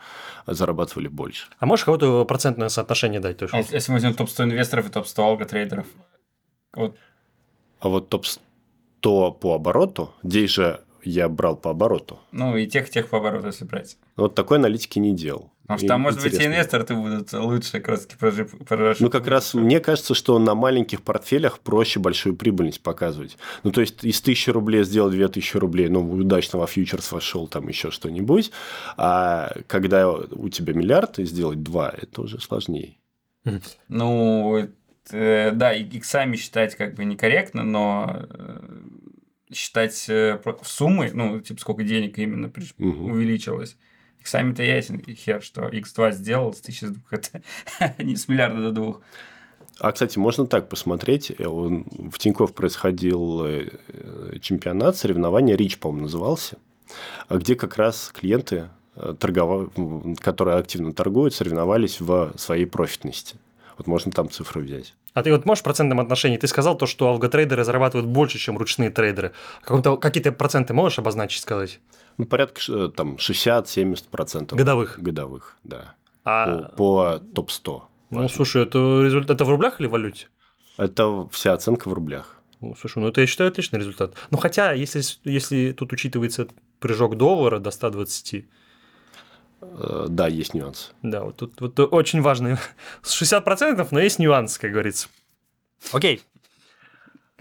зарабатывали 0.46 1.08
больше. 1.08 1.46
А 1.58 1.66
можешь 1.66 1.84
какое-то 1.84 2.24
процентное 2.24 2.68
соотношение 2.68 3.20
дать 3.20 3.38
тоже? 3.38 3.54
А 3.54 3.58
если 3.58 3.90
мы 3.90 3.96
возьмем 3.96 4.14
топ-100 4.14 4.44
инвесторов 4.44 4.88
и 4.88 4.92
топ-100 4.92 5.22
алготрейдеров? 5.22 5.86
Вот. 6.74 6.96
А 7.80 7.88
вот 7.88 8.08
топ-100 8.08 9.32
по 9.34 9.54
обороту, 9.54 10.14
здесь 10.22 10.50
же 10.50 10.80
я 11.02 11.28
брал 11.28 11.56
по 11.56 11.70
обороту. 11.70 12.20
Ну, 12.30 12.56
и 12.56 12.66
тех, 12.66 12.88
тех 12.88 13.08
по 13.08 13.18
обороту, 13.18 13.48
если 13.48 13.64
брать. 13.64 13.98
Вот 14.16 14.34
такой 14.34 14.58
аналитики 14.58 14.98
не 14.98 15.14
делал. 15.14 15.50
Потому 15.72 15.78
что 15.78 15.88
там, 15.88 16.00
может 16.00 16.22
быть, 16.22 16.34
и 16.34 16.46
инвесторы 16.46 16.84
будут 16.94 17.32
лучше 17.32 17.72
как 17.72 17.88
раз 17.88 18.06
таки 18.06 18.16
Ну, 19.00 19.10
как 19.10 19.26
раз 19.26 19.54
мне 19.54 19.80
кажется, 19.80 20.14
что 20.14 20.38
на 20.38 20.54
маленьких 20.54 21.02
портфелях 21.02 21.60
проще 21.60 22.00
большую 22.00 22.36
прибыльность 22.36 22.82
показывать. 22.82 23.38
Ну, 23.62 23.72
то 23.72 23.80
есть, 23.80 24.04
из 24.04 24.20
1000 24.20 24.52
рублей 24.52 24.84
сделал 24.84 25.10
2000 25.10 25.56
рублей, 25.56 25.88
ну, 25.88 26.00
удачно 26.10 26.58
во 26.58 26.66
фьючерс 26.66 27.12
вошел, 27.12 27.48
там 27.48 27.68
еще 27.68 27.90
что-нибудь. 27.90 28.52
А 28.96 29.52
когда 29.66 30.10
у 30.10 30.48
тебя 30.48 30.74
миллиард, 30.74 31.18
и 31.18 31.24
сделать 31.24 31.62
2, 31.62 31.94
это 32.02 32.22
уже 32.22 32.40
сложнее. 32.40 32.96
Ну, 33.88 34.68
э, 35.10 35.50
да, 35.52 35.72
иксами 35.72 36.36
считать 36.36 36.76
как 36.76 36.94
бы 36.94 37.04
некорректно, 37.04 37.64
но 37.64 38.26
э, 38.30 38.60
считать 39.52 40.06
э, 40.08 40.40
суммы, 40.62 41.10
ну, 41.12 41.40
типа, 41.40 41.60
сколько 41.60 41.82
денег 41.82 42.18
именно 42.18 42.52
увеличилось. 42.78 43.76
Сами-то 44.24 44.62
ясен 44.62 45.00
хер, 45.00 45.42
что 45.42 45.62
X2 45.62 46.12
сделал 46.12 46.52
с 46.52 46.60
1002, 46.60 47.02
это 47.10 47.42
не 48.02 48.16
с 48.16 48.28
миллиарда 48.28 48.62
до 48.62 48.72
двух. 48.72 49.00
А, 49.78 49.92
кстати, 49.92 50.18
можно 50.18 50.46
так 50.46 50.68
посмотреть. 50.68 51.32
Э, 51.36 51.46
он, 51.46 51.86
в 52.10 52.18
Тинькофф 52.18 52.52
происходил 52.52 53.44
э, 53.44 53.68
чемпионат, 54.40 54.96
соревнование 54.96 55.56
Рич, 55.56 55.78
по-моему, 55.78 56.02
назывался, 56.02 56.58
а 57.28 57.38
где 57.38 57.56
как 57.56 57.76
раз 57.76 58.10
клиенты, 58.14 58.68
торгов... 59.18 59.72
которые 60.20 60.58
активно 60.58 60.92
торгуют, 60.92 61.34
соревновались 61.34 62.00
в 62.00 62.32
своей 62.36 62.66
профитности. 62.66 63.36
Вот 63.78 63.86
можно 63.86 64.12
там 64.12 64.30
цифры 64.30 64.62
взять. 64.62 64.94
А 65.14 65.22
ты 65.22 65.30
вот 65.30 65.44
можешь 65.44 65.60
в 65.60 65.64
процентном 65.64 66.00
отношении, 66.00 66.38
ты 66.38 66.46
сказал 66.46 66.76
то, 66.76 66.86
что 66.86 67.08
алготрейдеры 67.08 67.64
зарабатывают 67.64 68.08
больше, 68.08 68.38
чем 68.38 68.56
ручные 68.56 68.90
трейдеры. 68.90 69.32
Какие-то 69.64 70.32
проценты 70.32 70.72
можешь 70.72 70.98
обозначить, 70.98 71.42
сказать? 71.42 71.80
Ну, 72.16 72.24
порядка 72.24 72.88
там 72.88 73.16
60-70%. 73.16 74.54
Годовых? 74.54 74.98
Годовых, 74.98 75.56
да. 75.64 75.94
А... 76.24 76.62
По, 76.62 76.76
по 76.76 77.18
топ-100. 77.34 77.82
Ну, 78.10 78.28
слушай, 78.28 78.62
это, 78.62 79.02
результат... 79.02 79.36
это 79.36 79.44
в 79.44 79.50
рублях 79.50 79.80
или 79.80 79.86
в 79.86 79.90
валюте? 79.90 80.28
Это 80.76 81.28
вся 81.30 81.52
оценка 81.52 81.88
в 81.88 81.92
рублях. 81.92 82.38
Ну, 82.60 82.74
слушай, 82.78 82.98
ну 82.98 83.08
это 83.08 83.20
я 83.20 83.26
считаю 83.26 83.48
отличный 83.48 83.80
результат. 83.80 84.14
Ну 84.30 84.38
хотя, 84.38 84.72
если, 84.72 85.02
если 85.24 85.72
тут 85.72 85.92
учитывается 85.92 86.46
прыжок 86.78 87.16
доллара 87.16 87.58
до 87.58 87.70
120, 87.70 88.34
Э, 88.34 88.44
да, 90.08 90.26
есть 90.26 90.54
нюанс. 90.54 90.92
Да, 91.02 91.24
вот 91.24 91.36
тут 91.36 91.60
вот 91.60 91.78
очень 91.78 92.20
важный. 92.20 92.56
60%, 93.02 93.88
но 93.90 94.00
есть 94.00 94.18
нюанс, 94.18 94.58
как 94.58 94.72
говорится. 94.72 95.08
Окей. 95.92 96.22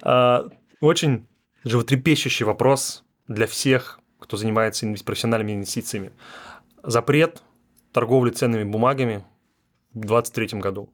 А, 0.02 0.48
очень 0.80 1.28
животрепещущий 1.64 2.46
вопрос 2.46 3.04
для 3.28 3.48
всех, 3.48 4.00
кто 4.20 4.38
занимается 4.38 4.86
профессиональными 5.06 5.54
инвестициями. 5.54 6.12
Запрет 6.84 7.42
торговли 7.92 8.32
ценными 8.32 8.64
бумагами 8.64 9.24
в 9.94 10.02
2023 10.02 10.60
году. 10.60 10.94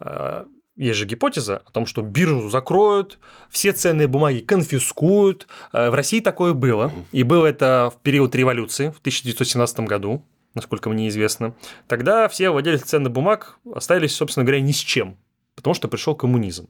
А, 0.00 0.46
есть 0.76 0.98
же 0.98 1.06
гипотеза 1.06 1.58
о 1.58 1.70
том, 1.70 1.86
что 1.86 2.02
биржу 2.02 2.48
закроют, 2.48 3.20
все 3.48 3.72
ценные 3.72 4.08
бумаги 4.08 4.40
конфискуют. 4.40 5.46
А, 5.72 5.90
в 5.90 5.94
России 5.94 6.20
такое 6.20 6.52
было. 6.52 6.92
И 7.12 7.22
было 7.22 7.46
это 7.46 7.92
в 7.94 8.00
период 8.02 8.34
революции 8.34 8.90
в 8.90 8.98
1917 8.98 9.80
году 9.80 10.24
насколько 10.54 10.90
мне 10.90 11.08
известно, 11.08 11.54
тогда 11.86 12.28
все 12.28 12.50
владельцы 12.50 12.86
ценных 12.86 13.12
бумаг 13.12 13.58
остались, 13.72 14.14
собственно 14.14 14.44
говоря, 14.44 14.60
ни 14.60 14.72
с 14.72 14.78
чем, 14.78 15.16
потому 15.54 15.74
что 15.74 15.88
пришел 15.88 16.14
коммунизм. 16.14 16.68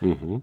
Угу. 0.00 0.42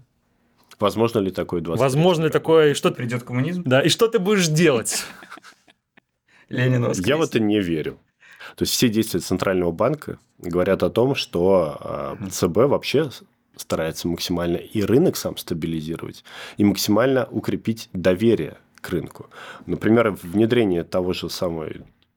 Возможно 0.78 1.20
ли 1.20 1.30
такое 1.30 1.60
20 1.60 1.80
Возможно 1.80 2.24
ли 2.24 2.30
такое, 2.30 2.70
и 2.70 2.74
что 2.74 2.90
придет 2.90 3.22
коммунизм? 3.22 3.62
Да, 3.64 3.80
и 3.80 3.88
что 3.88 4.08
ты 4.08 4.18
будешь 4.18 4.48
делать? 4.48 5.04
Ленин 6.48 6.90
Я 6.92 7.16
в 7.16 7.22
это 7.22 7.40
не 7.40 7.60
верю. 7.60 7.98
То 8.56 8.62
есть 8.64 8.72
все 8.72 8.88
действия 8.88 9.20
Центрального 9.20 9.70
банка 9.70 10.18
говорят 10.38 10.82
о 10.82 10.90
том, 10.90 11.14
что 11.14 11.76
а, 11.80 12.18
ЦБ 12.30 12.68
вообще 12.68 13.10
старается 13.56 14.08
максимально 14.08 14.56
и 14.56 14.82
рынок 14.82 15.16
сам 15.16 15.36
стабилизировать, 15.36 16.24
и 16.56 16.64
максимально 16.64 17.26
укрепить 17.30 17.88
доверие 17.92 18.58
к 18.80 18.90
рынку. 18.90 19.30
Например, 19.66 20.10
внедрение 20.22 20.84
того 20.84 21.12
же 21.12 21.30
самого 21.30 21.68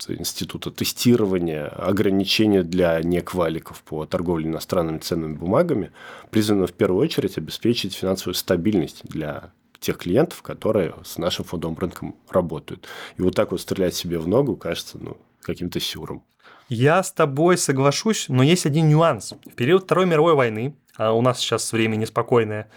института 0.07 0.71
тестирования, 0.71 1.67
ограничения 1.67 2.63
для 2.63 3.01
некваликов 3.01 3.81
по 3.83 4.05
торговле 4.05 4.47
иностранными 4.47 4.99
ценными 4.99 5.35
бумагами 5.35 5.91
призвано 6.31 6.67
в 6.67 6.73
первую 6.73 7.01
очередь 7.01 7.37
обеспечить 7.37 7.95
финансовую 7.95 8.35
стабильность 8.35 9.01
для 9.05 9.51
тех 9.79 9.97
клиентов, 9.97 10.41
которые 10.41 10.95
с 11.03 11.17
нашим 11.17 11.45
фондовым 11.45 11.77
рынком 11.77 12.15
работают. 12.29 12.87
И 13.17 13.21
вот 13.21 13.35
так 13.35 13.51
вот 13.51 13.61
стрелять 13.61 13.95
себе 13.95 14.19
в 14.19 14.27
ногу 14.27 14.55
кажется 14.55 14.97
ну, 14.99 15.17
каким-то 15.41 15.79
сюром. 15.79 16.23
Я 16.69 17.03
с 17.03 17.11
тобой 17.11 17.57
соглашусь, 17.57 18.25
но 18.27 18.41
есть 18.41 18.65
один 18.65 18.89
нюанс. 18.89 19.33
В 19.45 19.53
период 19.55 19.83
Второй 19.83 20.07
мировой 20.07 20.33
войны, 20.33 20.75
а 20.97 21.13
у 21.13 21.21
нас 21.21 21.39
сейчас 21.39 21.71
время 21.71 21.95
неспокойное, 21.95 22.69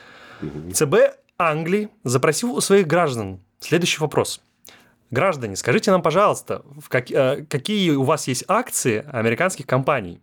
угу. 0.42 0.70
ЦБ 0.72 0.94
Англии 1.38 1.88
запросил 2.04 2.54
у 2.54 2.60
своих 2.60 2.86
граждан 2.86 3.40
следующий 3.60 4.00
вопрос. 4.00 4.42
Граждане, 5.10 5.56
скажите 5.56 5.90
нам, 5.90 6.02
пожалуйста, 6.02 6.62
в 6.64 6.88
как, 6.88 7.10
э, 7.10 7.46
какие 7.48 7.90
у 7.92 8.02
вас 8.02 8.28
есть 8.28 8.44
акции 8.48 9.04
американских 9.10 9.66
компаний? 9.66 10.20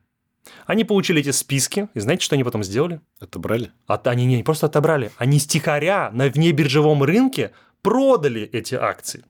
Они 0.68 0.84
получили 0.84 1.22
эти 1.22 1.32
списки, 1.32 1.90
и 1.96 2.00
знаете, 2.00 2.24
что 2.24 2.36
они 2.36 2.44
потом 2.44 2.64
сделали? 2.64 3.02
Отобрали? 3.20 3.72
От, 3.88 4.08
они 4.08 4.26
не 4.26 4.44
просто 4.44 4.68
отобрали, 4.68 5.12
они 5.18 5.40
стихаря 5.40 6.12
на 6.12 6.30
внебиржевом 6.30 7.04
рынке 7.04 7.52
продали 7.82 8.44
эти 8.44 8.76
акции 8.76 9.24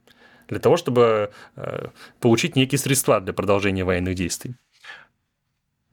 для 0.47 0.59
того, 0.59 0.77
чтобы 0.77 1.31
э, 1.55 1.87
получить 2.19 2.55
некие 2.55 2.79
средства 2.79 3.19
для 3.21 3.33
продолжения 3.33 3.83
военных 3.83 4.15
действий. 4.15 4.55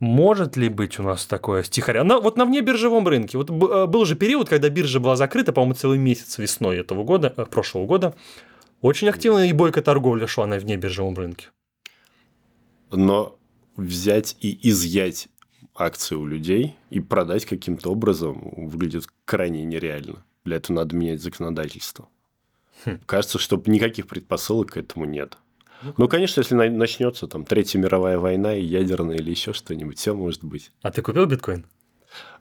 Может 0.00 0.56
ли 0.56 0.68
быть 0.68 0.98
у 0.98 1.04
нас 1.04 1.26
такое 1.26 1.62
стихаря? 1.62 2.02
На, 2.02 2.18
вот 2.18 2.36
на 2.36 2.44
внебиржевом 2.44 3.06
рынке. 3.06 3.38
Вот 3.38 3.50
э, 3.50 3.86
был 3.86 4.04
же 4.04 4.16
период, 4.16 4.48
когда 4.48 4.68
биржа 4.68 4.98
была 4.98 5.14
закрыта, 5.14 5.52
по-моему, 5.52 5.74
целый 5.74 5.98
месяц 5.98 6.38
весной 6.38 6.78
этого 6.78 7.04
года, 7.04 7.32
э, 7.36 7.46
прошлого 7.46 7.86
года. 7.86 8.14
Очень 8.82 9.08
активная 9.08 9.46
и 9.46 9.52
бойкая 9.52 9.82
торговля 9.84 10.26
шла 10.26 10.44
на 10.44 10.58
внебиржевом 10.58 11.14
рынке. 11.14 11.46
Но 12.90 13.38
взять 13.76 14.36
и 14.40 14.68
изъять 14.68 15.28
акции 15.74 16.16
у 16.16 16.26
людей 16.26 16.74
и 16.90 16.98
продать 16.98 17.46
каким-то 17.46 17.92
образом 17.92 18.52
выглядит 18.56 19.06
крайне 19.24 19.64
нереально. 19.64 20.24
Для 20.44 20.56
этого 20.56 20.78
надо 20.78 20.96
менять 20.96 21.22
законодательство. 21.22 22.08
Хм. 22.84 22.98
Кажется, 23.06 23.38
что 23.38 23.62
никаких 23.66 24.08
предпосылок 24.08 24.72
к 24.72 24.76
этому 24.76 25.04
нет. 25.04 25.38
Ну, 25.82 25.94
ну 25.96 26.08
конечно, 26.08 26.40
если 26.40 26.54
начнется 26.54 27.28
там 27.28 27.44
Третья 27.44 27.78
мировая 27.78 28.18
война 28.18 28.56
и 28.56 28.64
ядерная 28.64 29.16
или 29.16 29.30
еще 29.30 29.52
что-нибудь, 29.52 29.98
все 29.98 30.12
может 30.12 30.42
быть. 30.42 30.72
А 30.82 30.90
ты 30.90 31.02
купил 31.02 31.26
биткоин? 31.26 31.66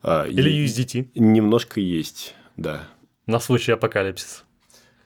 А, 0.02 0.26
или 0.26 0.66
USDT? 0.66 1.12
Немножко 1.14 1.80
есть, 1.80 2.34
да. 2.58 2.88
На 3.28 3.40
случай 3.40 3.72
апокалипсиса. 3.72 4.44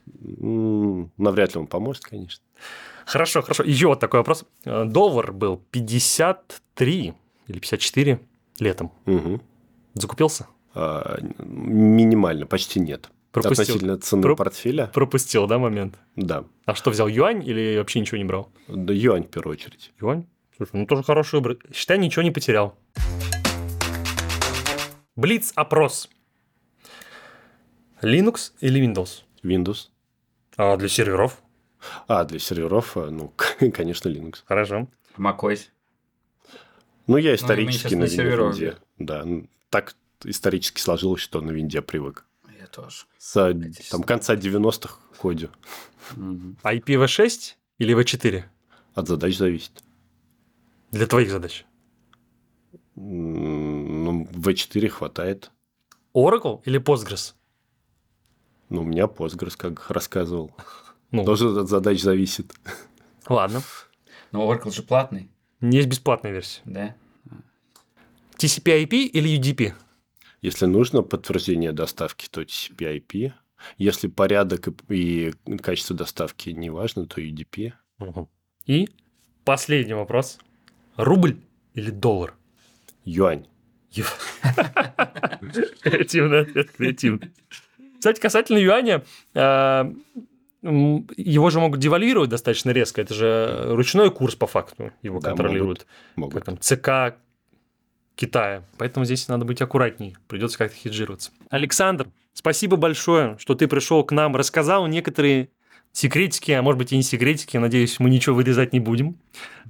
Навряд 0.06 1.54
ли 1.54 1.60
он 1.60 1.66
поможет, 1.66 2.04
конечно. 2.04 2.44
Хорошо, 3.04 3.42
хорошо. 3.42 3.62
Еще 3.62 3.86
вот 3.86 4.00
такой 4.00 4.20
вопрос. 4.20 4.44
Э, 4.64 4.84
доллар 4.84 5.32
был 5.32 5.62
53 5.70 7.14
или 7.48 7.58
54 7.58 8.20
летом. 8.58 8.92
Угу. 9.06 9.40
Закупился? 9.94 10.46
А, 10.74 11.18
минимально, 11.38 12.46
почти 12.46 12.80
нет. 12.80 13.10
Пропустил. 13.32 13.62
Относительно 13.62 13.98
цены 13.98 14.22
Про... 14.22 14.36
портфеля. 14.36 14.86
Пропустил, 14.86 15.46
да, 15.46 15.58
момент? 15.58 15.98
Да. 16.16 16.44
А 16.64 16.74
что, 16.74 16.90
взял 16.90 17.06
юань 17.06 17.46
или 17.46 17.76
вообще 17.78 18.00
ничего 18.00 18.18
не 18.18 18.24
брал? 18.24 18.50
Да, 18.68 18.92
юань 18.92 19.24
в 19.24 19.28
первую 19.28 19.54
очередь. 19.54 19.92
Юань? 20.00 20.26
Слушай, 20.56 20.70
ну 20.72 20.86
тоже 20.86 21.02
хороший 21.02 21.36
выбор. 21.40 21.58
Считай, 21.72 21.98
ничего 21.98 22.22
не 22.22 22.30
потерял. 22.30 22.78
Блиц-опрос. 25.16 26.08
Linux 28.02 28.52
или 28.60 28.80
Windows? 28.82 29.22
Windows. 29.42 29.88
А 30.56 30.76
для 30.76 30.88
серверов? 30.88 31.42
А, 32.08 32.24
для 32.24 32.38
серверов, 32.38 32.96
э, 32.96 33.10
ну, 33.10 33.32
конечно, 33.74 34.08
Linux. 34.08 34.42
Хорошо. 34.46 34.88
macOS. 35.18 35.68
Ну, 37.06 37.18
я 37.18 37.34
исторически 37.34 37.94
ну, 37.94 38.06
на, 38.06 38.06
на 38.06 38.46
винде. 38.46 38.76
Да, 38.98 39.26
так 39.70 39.94
исторически 40.24 40.80
сложилось, 40.80 41.20
что 41.20 41.40
на 41.40 41.52
винде 41.52 41.82
привык. 41.82 42.24
Я 42.58 42.66
тоже. 42.66 43.04
С 43.18 43.54
там, 43.90 44.02
конца 44.02 44.34
90-х 44.34 44.98
кодю. 45.18 45.50
А 46.62 46.74
IPv6 46.74 47.54
или 47.78 47.94
V4? 47.94 48.44
От 48.94 49.08
задач 49.08 49.36
зависит. 49.36 49.84
Для 50.90 51.06
твоих 51.06 51.30
задач? 51.30 51.64
Ну, 52.94 54.24
V4 54.32 54.88
хватает. 54.88 55.50
Oracle 56.14 56.62
или 56.64 56.80
Postgres? 56.80 57.34
Ну, 58.68 58.82
у 58.82 58.84
меня 58.84 59.04
Postgres, 59.04 59.56
как 59.56 59.90
рассказывал. 59.90 60.50
Ну. 61.10 61.24
Тоже 61.24 61.60
от 61.60 61.68
задач 61.68 62.00
зависит. 62.00 62.52
Ладно. 63.28 63.62
Но 64.32 64.52
Oracle 64.52 64.72
же 64.72 64.82
платный. 64.82 65.30
Есть 65.60 65.88
бесплатная 65.88 66.32
версия. 66.32 66.60
Да. 66.64 66.96
TCP/IP 68.38 68.92
или 68.92 69.38
UDP? 69.38 69.72
Если 70.42 70.66
нужно 70.66 71.02
подтверждение 71.02 71.72
доставки, 71.72 72.28
то 72.28 72.42
TCP/IP. 72.42 73.32
Если 73.78 74.08
порядок 74.08 74.68
и 74.88 75.32
качество 75.62 75.96
доставки 75.96 76.50
не 76.50 76.70
важно, 76.70 77.06
то 77.06 77.20
UDP. 77.20 77.72
Угу. 77.98 78.28
И 78.66 78.88
последний 79.44 79.94
вопрос. 79.94 80.38
Рубль 80.96 81.38
или 81.74 81.90
доллар? 81.90 82.34
Юань. 83.04 83.46
Креативный 85.80 86.40
ответ, 86.40 86.70
креативный. 86.72 87.32
Кстати, 88.06 88.20
касательно 88.20 88.58
юаня, 88.58 89.02
э, 89.34 89.92
его 90.62 91.50
же 91.50 91.58
могут 91.58 91.80
девальвировать 91.80 92.30
достаточно 92.30 92.70
резко. 92.70 93.00
Это 93.00 93.12
же 93.14 93.64
ручной 93.70 94.12
курс 94.12 94.36
по 94.36 94.46
факту 94.46 94.92
его 95.02 95.18
да, 95.18 95.30
контролируют. 95.30 95.88
Могут, 96.14 96.34
могут. 96.34 96.44
Там, 96.44 96.58
ЦК 96.60 97.18
Китая. 98.14 98.62
Поэтому 98.78 99.04
здесь 99.04 99.26
надо 99.26 99.44
быть 99.44 99.60
аккуратней. 99.60 100.16
Придется 100.28 100.56
как-то 100.56 100.76
хеджироваться. 100.76 101.32
Александр, 101.50 102.06
спасибо 102.32 102.76
большое, 102.76 103.36
что 103.40 103.56
ты 103.56 103.66
пришел 103.66 104.04
к 104.04 104.12
нам, 104.12 104.36
рассказал 104.36 104.86
некоторые 104.86 105.48
секретики, 105.90 106.52
а 106.52 106.62
может 106.62 106.78
быть 106.78 106.92
и 106.92 106.96
не 106.96 107.02
секретики. 107.02 107.56
Надеюсь, 107.56 107.98
мы 107.98 108.08
ничего 108.08 108.36
вырезать 108.36 108.72
не 108.72 108.78
будем. 108.78 109.18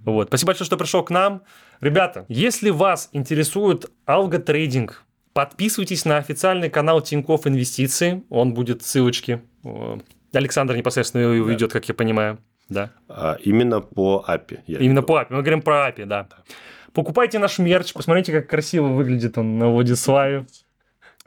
Вот. 0.05 0.29
Спасибо 0.29 0.49
большое, 0.49 0.67
что 0.67 0.77
пришел 0.77 1.03
к 1.03 1.09
нам. 1.09 1.41
Ребята, 1.81 2.27
если 2.29 2.69
вас 2.69 3.09
интересует 3.13 3.87
алготрейдинг, 4.05 5.06
Подписывайтесь 5.37 6.07
на 6.07 6.17
официальный 6.17 6.71
канал 6.71 7.03
Тинькофф 7.03 7.47
Инвестиции. 7.47 8.23
Он 8.31 8.55
будет 8.55 8.83
ссылочки. 8.83 9.43
Александр 10.33 10.75
непосредственно 10.75 11.21
его 11.31 11.47
ведет, 11.47 11.75
как 11.75 11.87
я 11.89 11.95
понимаю. 11.95 12.39
Да. 12.71 12.93
А, 13.07 13.37
именно 13.45 13.83
по 13.83 14.25
API. 14.27 14.61
Именно 14.67 15.03
по 15.03 15.21
API. 15.21 15.27
Мы 15.29 15.43
говорим 15.43 15.61
про 15.61 15.91
API, 15.91 16.07
да. 16.07 16.27
Покупайте 16.95 17.39
наш 17.39 17.59
мерч, 17.59 17.93
посмотрите, 17.93 18.33
как 18.33 18.49
красиво 18.49 18.87
выглядит 18.87 19.37
он 19.37 19.59
на 19.59 19.69
Владиславе. 19.69 20.47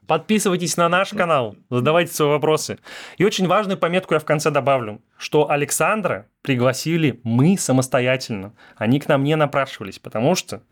Подписывайтесь 0.10 0.76
на 0.76 0.90
наш 0.90 1.10
канал, 1.10 1.56
задавайте 1.70 2.12
свои 2.12 2.30
вопросы. 2.30 2.80
И 3.20 3.24
очень 3.24 3.46
важную 3.46 3.78
пометку 3.78 4.16
я 4.16 4.20
в 4.20 4.26
конце 4.26 4.50
добавлю, 4.50 5.04
что 5.20 5.52
Александра 5.52 6.26
пригласили 6.42 7.20
мы 7.24 7.60
самостоятельно. 7.60 8.56
Они 8.76 9.00
к 9.00 9.08
нам 9.08 9.24
не 9.24 9.36
напрашивались, 9.36 10.00
потому 10.00 10.34
что 10.34 10.64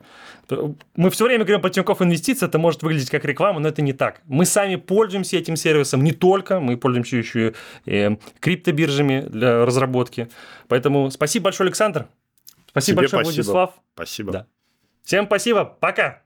мы 0.95 1.11
все 1.11 1.25
время 1.25 1.43
говорим 1.43 1.61
про 1.61 1.69
Тинькофф 1.69 2.01
инвестиции, 2.01 2.47
это 2.47 2.57
может 2.57 2.81
выглядеть 2.81 3.11
как 3.11 3.25
реклама, 3.25 3.59
но 3.59 3.69
это 3.69 3.83
не 3.83 3.93
так. 3.93 4.23
Мы 4.25 4.43
сами 4.43 4.75
пользуемся 4.75 5.37
этим 5.37 5.55
сервисом 5.55 6.03
не 6.03 6.13
только, 6.13 6.59
мы 6.59 6.75
пользуемся 6.75 7.17
еще 7.17 7.53
и 7.85 7.91
э, 7.91 8.17
криптобиржами 8.39 9.27
для 9.29 9.67
разработки. 9.67 10.29
Поэтому 10.67 11.11
спасибо 11.11 11.43
большое, 11.43 11.67
Александр. 11.67 12.07
Спасибо 12.71 13.03
Тебе 13.03 13.09
большое, 13.11 13.23
спасибо. 13.23 13.43
Владислав. 13.43 13.73
Спасибо. 13.93 14.31
Да. 14.31 14.47
Всем 15.03 15.27
спасибо, 15.27 15.63
пока. 15.63 16.23